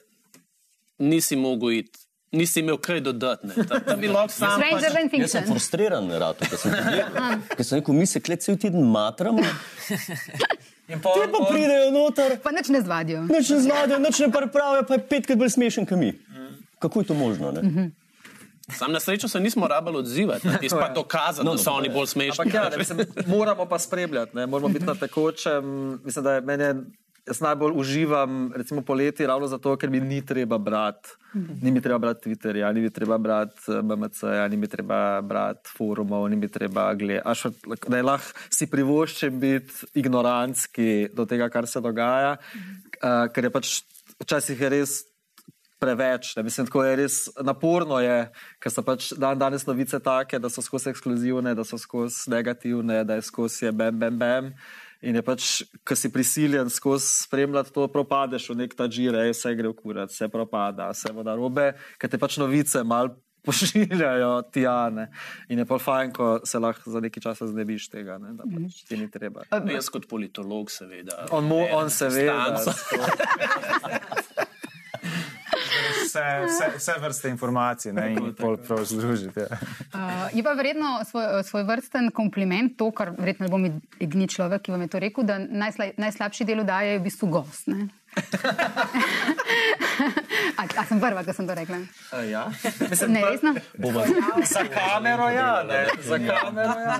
[0.98, 2.07] nisi mogel iti.
[2.32, 3.48] Nisi imel kaj dodati.
[3.56, 4.84] pač,
[5.16, 7.38] Jaz sem frustriran, rado, ker sem pogledal.
[7.56, 9.44] Ker sem rekel, mi se klet cel teden matramo,
[10.92, 13.24] in pol, te pa pridejo noter, Pa nič ne zvadijo.
[13.32, 16.12] nič ne znadajo, nič ne pripravijo, pa je petkrat bolj smešen, kot mi.
[16.84, 17.52] Kako je to možno?
[17.52, 17.92] Ne?
[18.68, 21.90] sam na srečo se nismo rabili odzivati, ti pa dokazati, No, da so no, oni
[21.90, 22.42] bolj smešni.
[22.42, 25.64] Ampak ja, ne, mislim, moramo pa spremljati, ne, moramo biti na tekočem.
[26.04, 26.64] Mislim, da je meni,
[27.28, 31.10] jaz najbolj uživam, recimo poleti, ravno zato, ker mi ni treba brati.
[31.62, 35.70] Ni mi treba brati Twitterja, ni mi treba brati eh, BMC-ja, ni mi treba brati
[35.78, 37.52] forumov, ni mi treba gledati.
[37.88, 43.76] Da lahko si privoščim biti ignorantski do tega, kar se dogaja, uh, ker je pač
[44.24, 44.98] včasih je res
[45.80, 46.36] preveč.
[46.36, 46.44] Ne?
[46.44, 48.18] Mislim, tako je res naporno, je,
[48.64, 53.04] ker so pač dan danes novice take, da so skozi ekskluzivne, da so skozi negativne,
[53.06, 54.52] da je skozi je bam, bam, bam.
[55.06, 55.52] In je pač,
[55.86, 60.12] ko si prisiljen skozi spremljati to, propadeš v nek ta žire, vse gre v kurat,
[60.14, 61.72] vse propada, vse bo narobe,
[62.02, 63.14] ker te pač novice mal
[63.48, 65.08] pošiljajo tijane.
[65.54, 68.34] In je pa fajn, ko se lahko za nekaj časa znebiš tega, ne?
[68.36, 69.46] da pač ti ni treba.
[69.72, 71.28] Jaz kot politolog, seveda.
[71.32, 72.58] On, mo, on seveda.
[76.18, 79.40] Vse, vse, vse vrste informacij ne, in jih pol prav združiti.
[79.40, 79.48] Ja.
[79.98, 80.02] Uh,
[80.34, 83.66] je pa verjetno svoj, svoj vrsten kompliment to, kar verjetno ne bom
[84.00, 87.28] edini človek, ki vam je to rekel, da najsla, najslabši del oddaje je v bistvu
[87.34, 87.68] gost.
[87.72, 87.88] Ne?
[90.58, 91.78] a, a sem prva, ki sem to rekla?
[92.12, 92.44] A, ja.
[92.90, 93.54] Mislim, Ne, resno?
[94.50, 95.86] Za kamero, ja, ne.
[96.02, 96.98] Za kamero, ja.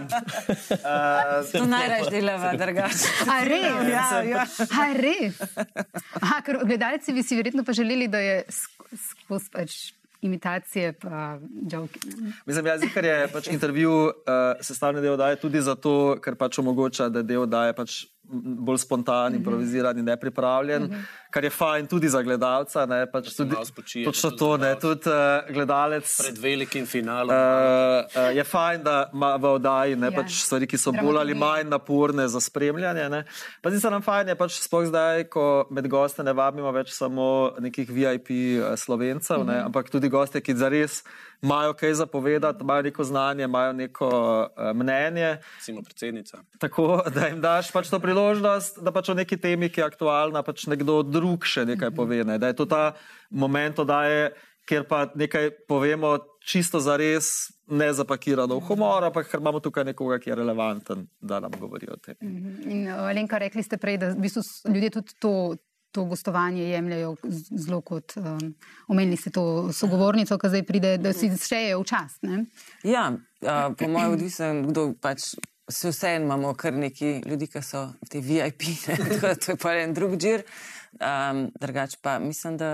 [0.78, 3.08] Uh, To najraž delava, drugače.
[3.30, 3.90] A res?
[3.90, 4.46] Ja, ja.
[4.78, 5.42] A res?
[6.22, 8.77] Aha, ker gledalci bi si verjetno pa želeli, da je sk-
[9.28, 9.78] skozi pač
[10.22, 11.40] imitacije pa
[11.72, 12.00] joke.
[12.18, 12.32] ne.
[12.46, 14.14] Mislim, jaz, ker je pač intervju uh,
[14.62, 18.00] sestavni del oddaje tudi zato, ker pač omogoča, da del oddaje pač
[18.30, 20.90] bolj spontan, improvizirani, nepripravljen,
[21.32, 22.86] kar je fajn tudi za gledalca.
[22.86, 26.16] Ne, pač tudi, spočije, točno tudi to, za ne, tudi uh, gledalec.
[26.22, 27.32] Pred velikim finalom.
[27.32, 30.16] Uh, uh, je fajn, da ima v oddaji ne, Ja.
[30.22, 33.10] pač stvari, ki so bolj ali manj naporne za spremljanje.
[33.10, 33.24] Ne.
[33.62, 36.92] Pa zdi se nam fajn, je pač sploh zdaj, ko med goste ne vabimo več
[36.96, 38.32] samo nekih VIP
[38.80, 41.04] slovencev, ne, ampak tudi goste, ki zares
[41.42, 45.38] imajo kaj zapovedati, imajo neko znanje, imajo neko uh, mnenje.
[45.56, 46.44] Recimo predsednica.
[46.60, 50.44] Tako da jim daš pač to priložnost, da pač o neki temi, ki je aktualna,
[50.44, 52.24] pač nekdo drug še nekaj pove.
[52.26, 52.38] Ne.
[52.38, 52.94] Da je to ta
[53.30, 54.32] moment oddaje,
[54.68, 56.18] kjer pa nekaj povemo
[56.48, 61.08] čisto za res, ne zapakirano v humor, ampak ker imamo tukaj nekoga, ki je relevanten,
[61.20, 62.16] da nam govori o tem.
[62.24, 65.34] In uh, Lenka, rekli ste prej, da v bistvu ljudje tudi to.
[65.96, 67.16] To gostovanje jemljajo
[67.58, 68.56] zelo kot, um,
[68.88, 72.20] omenili ste to sogovornico, ki zdaj pride, da si štejejo v čast.
[72.28, 72.44] Ne?
[72.84, 73.12] Ja,
[73.42, 75.34] a, po mojem, odvisen, kdo pač.
[75.68, 79.58] Se vseeno imamo kar nekaj ljudi, ki so tej VIP, ne, tako da to je
[79.60, 80.46] pa en drug žir.
[80.96, 82.70] Um, drugač pa mislim, da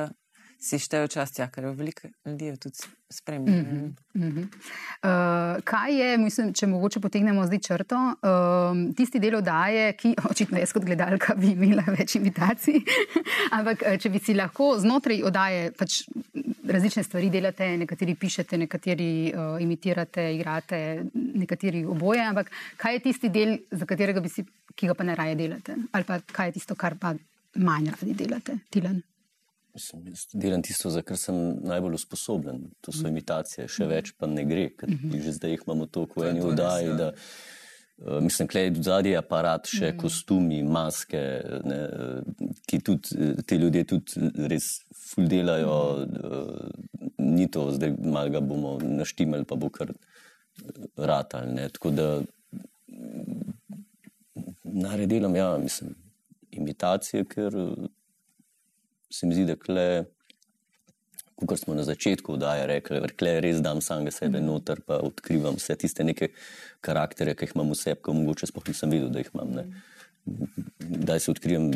[0.63, 3.61] si štejejo čast, ja, ker veliko ljudi jo tudi spremlja.
[3.61, 4.43] Mm -hmm.
[4.43, 10.57] Uh, kaj je, mislim, če mogoče potegnemo zdaj črto, um, tisti del oddaje, ki očitno
[10.59, 12.79] jaz kot gledalka bi imela več imitacij,
[13.57, 16.01] ampak eh, če bi si lahko znotraj oddaje pač
[16.67, 23.29] različne stvari delate, nekateri pišete, nekateri uh, imitirate, igrate, nekateri oboje, ampak kaj je tisti
[23.29, 25.75] del, za katerega bi si, ki ga pa ne raje delate?
[25.91, 27.13] Ali pa kaj je tisto, kar pa
[27.55, 29.01] manj radi delate, Tilan?
[29.73, 31.35] Mislim, jaz delam tisto, za kar sem
[31.65, 32.61] najbolj usposobljen.
[32.85, 34.91] To so imitacije, še več pa ne gre, ker
[35.23, 36.91] že zdaj jih imamo toliko v eni oddaji.
[36.91, 36.97] ja.
[36.99, 37.07] Da,
[38.03, 41.23] uh, mislim, da je zadnji aparat, še kostumi, maske,
[41.65, 44.69] ne, eh, ki tudi eh, ti ljudje tudi res
[45.07, 45.79] ful delajo.
[46.05, 49.95] Uh, ni to, zdaj malo ga bomo naštimali, pa bo kar
[50.97, 51.49] ratal.
[51.49, 51.65] Ne.
[51.73, 52.07] Tako da
[54.63, 55.95] naredim, ja, mislim,
[56.51, 57.87] imitacije, ker eh,
[59.13, 59.87] se mi zdi, da kle.
[61.43, 65.75] Kot smo na začetku vdaje rekli, da res dam samega sebe noter, pa odkrivam vse
[65.81, 66.29] tiste neke
[66.85, 69.55] karaktere, ki jih imam v sebi, ko mogoče sploh nisem videl, da jih imam.
[69.57, 69.65] Ne.
[71.03, 71.71] Da se odkrijem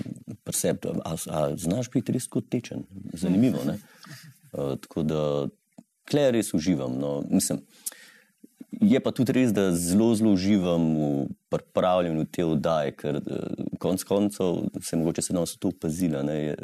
[0.46, 0.94] pri sebi.
[1.04, 2.86] A, a znaš biti res kot tečen?
[3.18, 3.66] Zanimivo.
[3.68, 3.80] Ne?
[4.54, 5.22] Uh, tako da
[6.08, 6.96] kle res uživam.
[7.02, 7.18] No.
[7.28, 7.66] Mislim,
[8.82, 13.45] je pa tudi res, da zelo, zelo uživam v pripravljanju te oddaje, ker uh,
[13.80, 16.24] konec koncev se mogoče se nas to opazila.
[16.24, 16.56] Ne,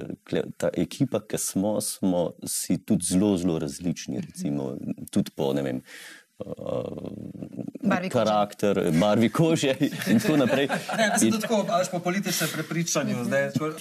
[0.57, 4.21] ta ekipa, ki smo, smo si tudi zelo, zelo različni.
[4.21, 4.75] Recimo,
[5.11, 5.81] tudi po ne vem.
[7.83, 8.25] Barvi kože.
[8.25, 9.75] karakter, barvi kože
[10.07, 10.67] in tako naprej.
[10.97, 13.15] Ne, mislim, da tako, ali pa politične prepričanje.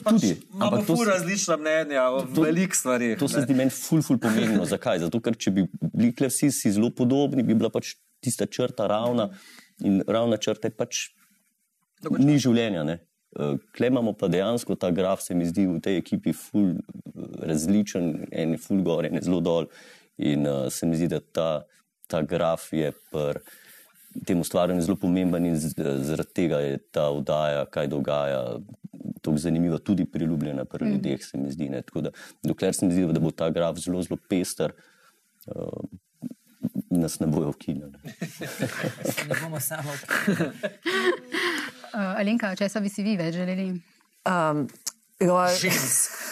[0.04, 3.18] Pač, Tudi, ampak to se- različna mnenja o velikih stvarih.
[3.18, 3.42] To se ne.
[3.42, 4.64] zdi meni ful, ful pomembno.
[4.64, 4.98] Zakaj?
[4.98, 9.30] Zato, ker če bi bili vsi si zelo podobni, bi bila pač tista črta ravna
[9.82, 11.08] in ravna črta je pač
[12.18, 12.84] ni življenja.
[12.86, 13.00] Ne?
[13.38, 16.78] Eh, Kle imamo pa dejansko ta graf, se mi zdi v tej ekipi ful eh,
[17.48, 19.68] različen, en je ful gor, en je zelo dol.
[20.22, 21.64] In uh, se mi zdi, da ta,
[22.06, 23.40] ta graf je pri
[24.28, 28.42] tem ustvarjanju zelo pomemben in zaradi tega je ta vdaja, kaj dogaja,
[29.24, 31.70] tako zanimiva, tudi priljubljena pri ljudeh, se mi zdi.
[31.72, 31.80] Ne.
[31.82, 32.12] Tako da,
[32.44, 34.76] dokler se mi zdi, da bo ta graf zelo, zelo pester,
[35.48, 35.80] uh,
[36.98, 37.92] nas ne bojo ukinili.
[39.28, 39.92] Ne bomo samo.
[41.92, 43.66] Uh, Alenka, česa bi si vi več želeli?
[44.24, 44.62] Um,
[45.24, 45.70] joj.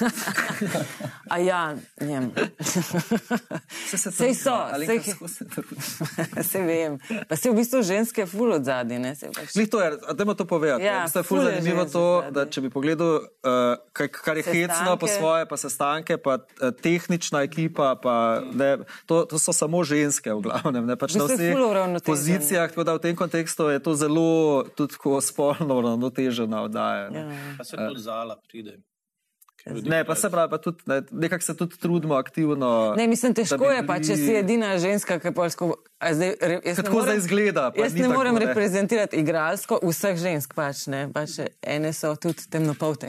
[1.31, 2.33] A ja, njem.
[3.91, 5.77] Saj se Sej so, sej- se trudi.
[6.51, 6.99] Se vem.
[7.29, 9.15] Pa se v bistvu ženske ful od zadnje, ne?
[9.15, 9.55] Se pač...
[9.55, 10.85] Glih to je, a dajmo to povedati.
[10.85, 14.67] Ja, je ful zanimivo žensk to, da če bi pogledal, uh, kaj, kar je Sestanke.
[14.67, 19.85] hecno po svoje, pa sestanke, pa uh, tehnična ekipa, pa, ne, to, to so samo
[19.87, 23.15] ženske v glavnem, ne pač V na bistvu je vseh pozicijah, tako da v tem
[23.15, 27.07] kontekstu je to zelo tudi tako spolno uravnotežena oddaja.
[27.15, 27.29] Ja.
[27.55, 28.80] Pa se tudi zala pride.
[29.67, 32.95] Ne, pa se pravi, pa tudi, ne, nekako se tudi trudimo aktivno.
[32.97, 35.69] Ne, mislim, težko bi je, pa če bili- si edina ženska, ki polsko.
[35.99, 38.41] a Zdaj, re, jaz ne Kako morem- zdaj izgleda, Jaz ne tako, morem ne.
[38.41, 41.31] reprezentirati igralsko vseh žensk, pač, ne, pač
[41.63, 43.09] ene so tudi temnopolte.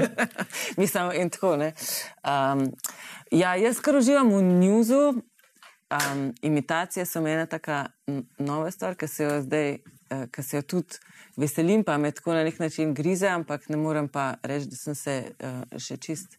[0.76, 1.56] mislim, in tako.
[1.56, 1.72] ne.
[2.22, 2.70] Um,
[3.32, 5.14] ja, jaz kar uživam v njuzu.
[5.90, 7.86] Um, imitacije so meni taka
[8.38, 9.76] nova stvar, ki se jo zdaj,
[10.32, 11.00] ki se jo tudi
[11.40, 14.98] veselim, pa me tako na nek način grize, ampak ne morem pa reči, da sem
[14.98, 16.38] se uh, še čist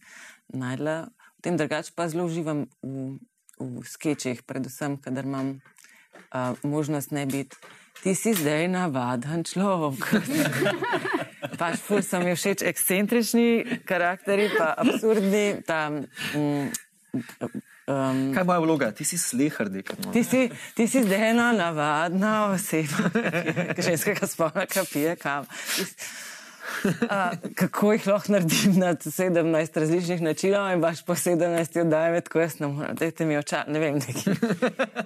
[0.53, 0.97] najdla.
[1.37, 3.07] V tem drugače pa zelo uživam v,
[3.59, 7.57] v skečih, predvsem, kadar imam uh, možnost ne biti.
[8.03, 10.03] Ti si zdaj navaden človek.
[11.59, 15.61] pač ful so mi všeč ekscentrični karakteri, pa absurdni.
[15.65, 16.67] Ta, mm,
[17.87, 18.91] um, Kaj je moja vloga?
[18.91, 19.91] Ti si slehrdik.
[20.05, 20.11] no.
[20.11, 20.45] Ti si,
[20.75, 23.09] ti si zdaj ena navadna oseba,
[23.75, 25.45] ki ženskega spola, ki pije kav.
[26.85, 32.39] Uh, kako jih lahko naredim na 17 različnih načinov in baš po 17 oddajem, tako
[32.41, 34.33] jaz ne morem, dajte mi oča, ne vem, neki.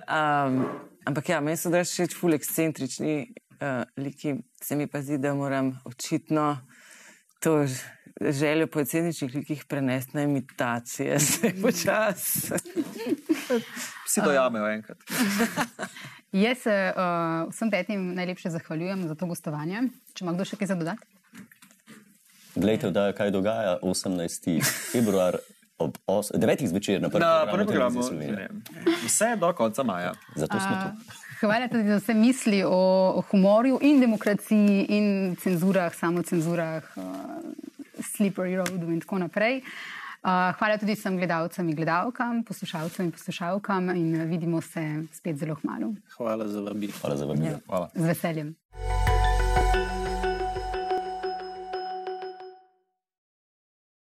[0.07, 0.63] Um,
[1.05, 3.17] ampak ja, meni so da všeč ful ekscentrični
[3.59, 6.57] uh, liki, se mi pa zdi, da moram očitno
[7.43, 7.83] to ž-
[8.21, 12.53] željo po ekscentričnih likih prenesti na imitacije, se počasi.
[14.05, 14.97] Vsi dojamejo enkrat.
[16.31, 19.81] Jaz se uh, vsem petim najlepše zahvaljujem za to gostovanje.
[20.13, 21.07] Če ima kdo še kaj za dodati?
[22.55, 24.61] Glejte, da kaj dogaja 18.
[24.91, 25.39] februar
[25.79, 26.67] ob 9.
[26.67, 28.51] zvečer na prvem programu programu.
[29.05, 30.13] Vse do konca maja.
[30.35, 31.15] Zato smo tu.
[31.39, 37.03] Hvala tudi za vse misli o, o humorju in demokraciji in cenzurah, samocenzurah, uh,
[38.03, 39.61] slippery roadu in tako naprej.
[40.19, 45.55] Uh, hvala tudi vsem gledalcem in gledalkam, poslušalcem in poslušalkam in vidimo se spet zelo
[45.55, 45.93] kmalo.
[46.17, 46.93] Hvala za vabilo.
[47.01, 47.59] Hvala za vabilo.
[47.67, 47.89] Hvala.
[47.95, 48.55] Z veseljem.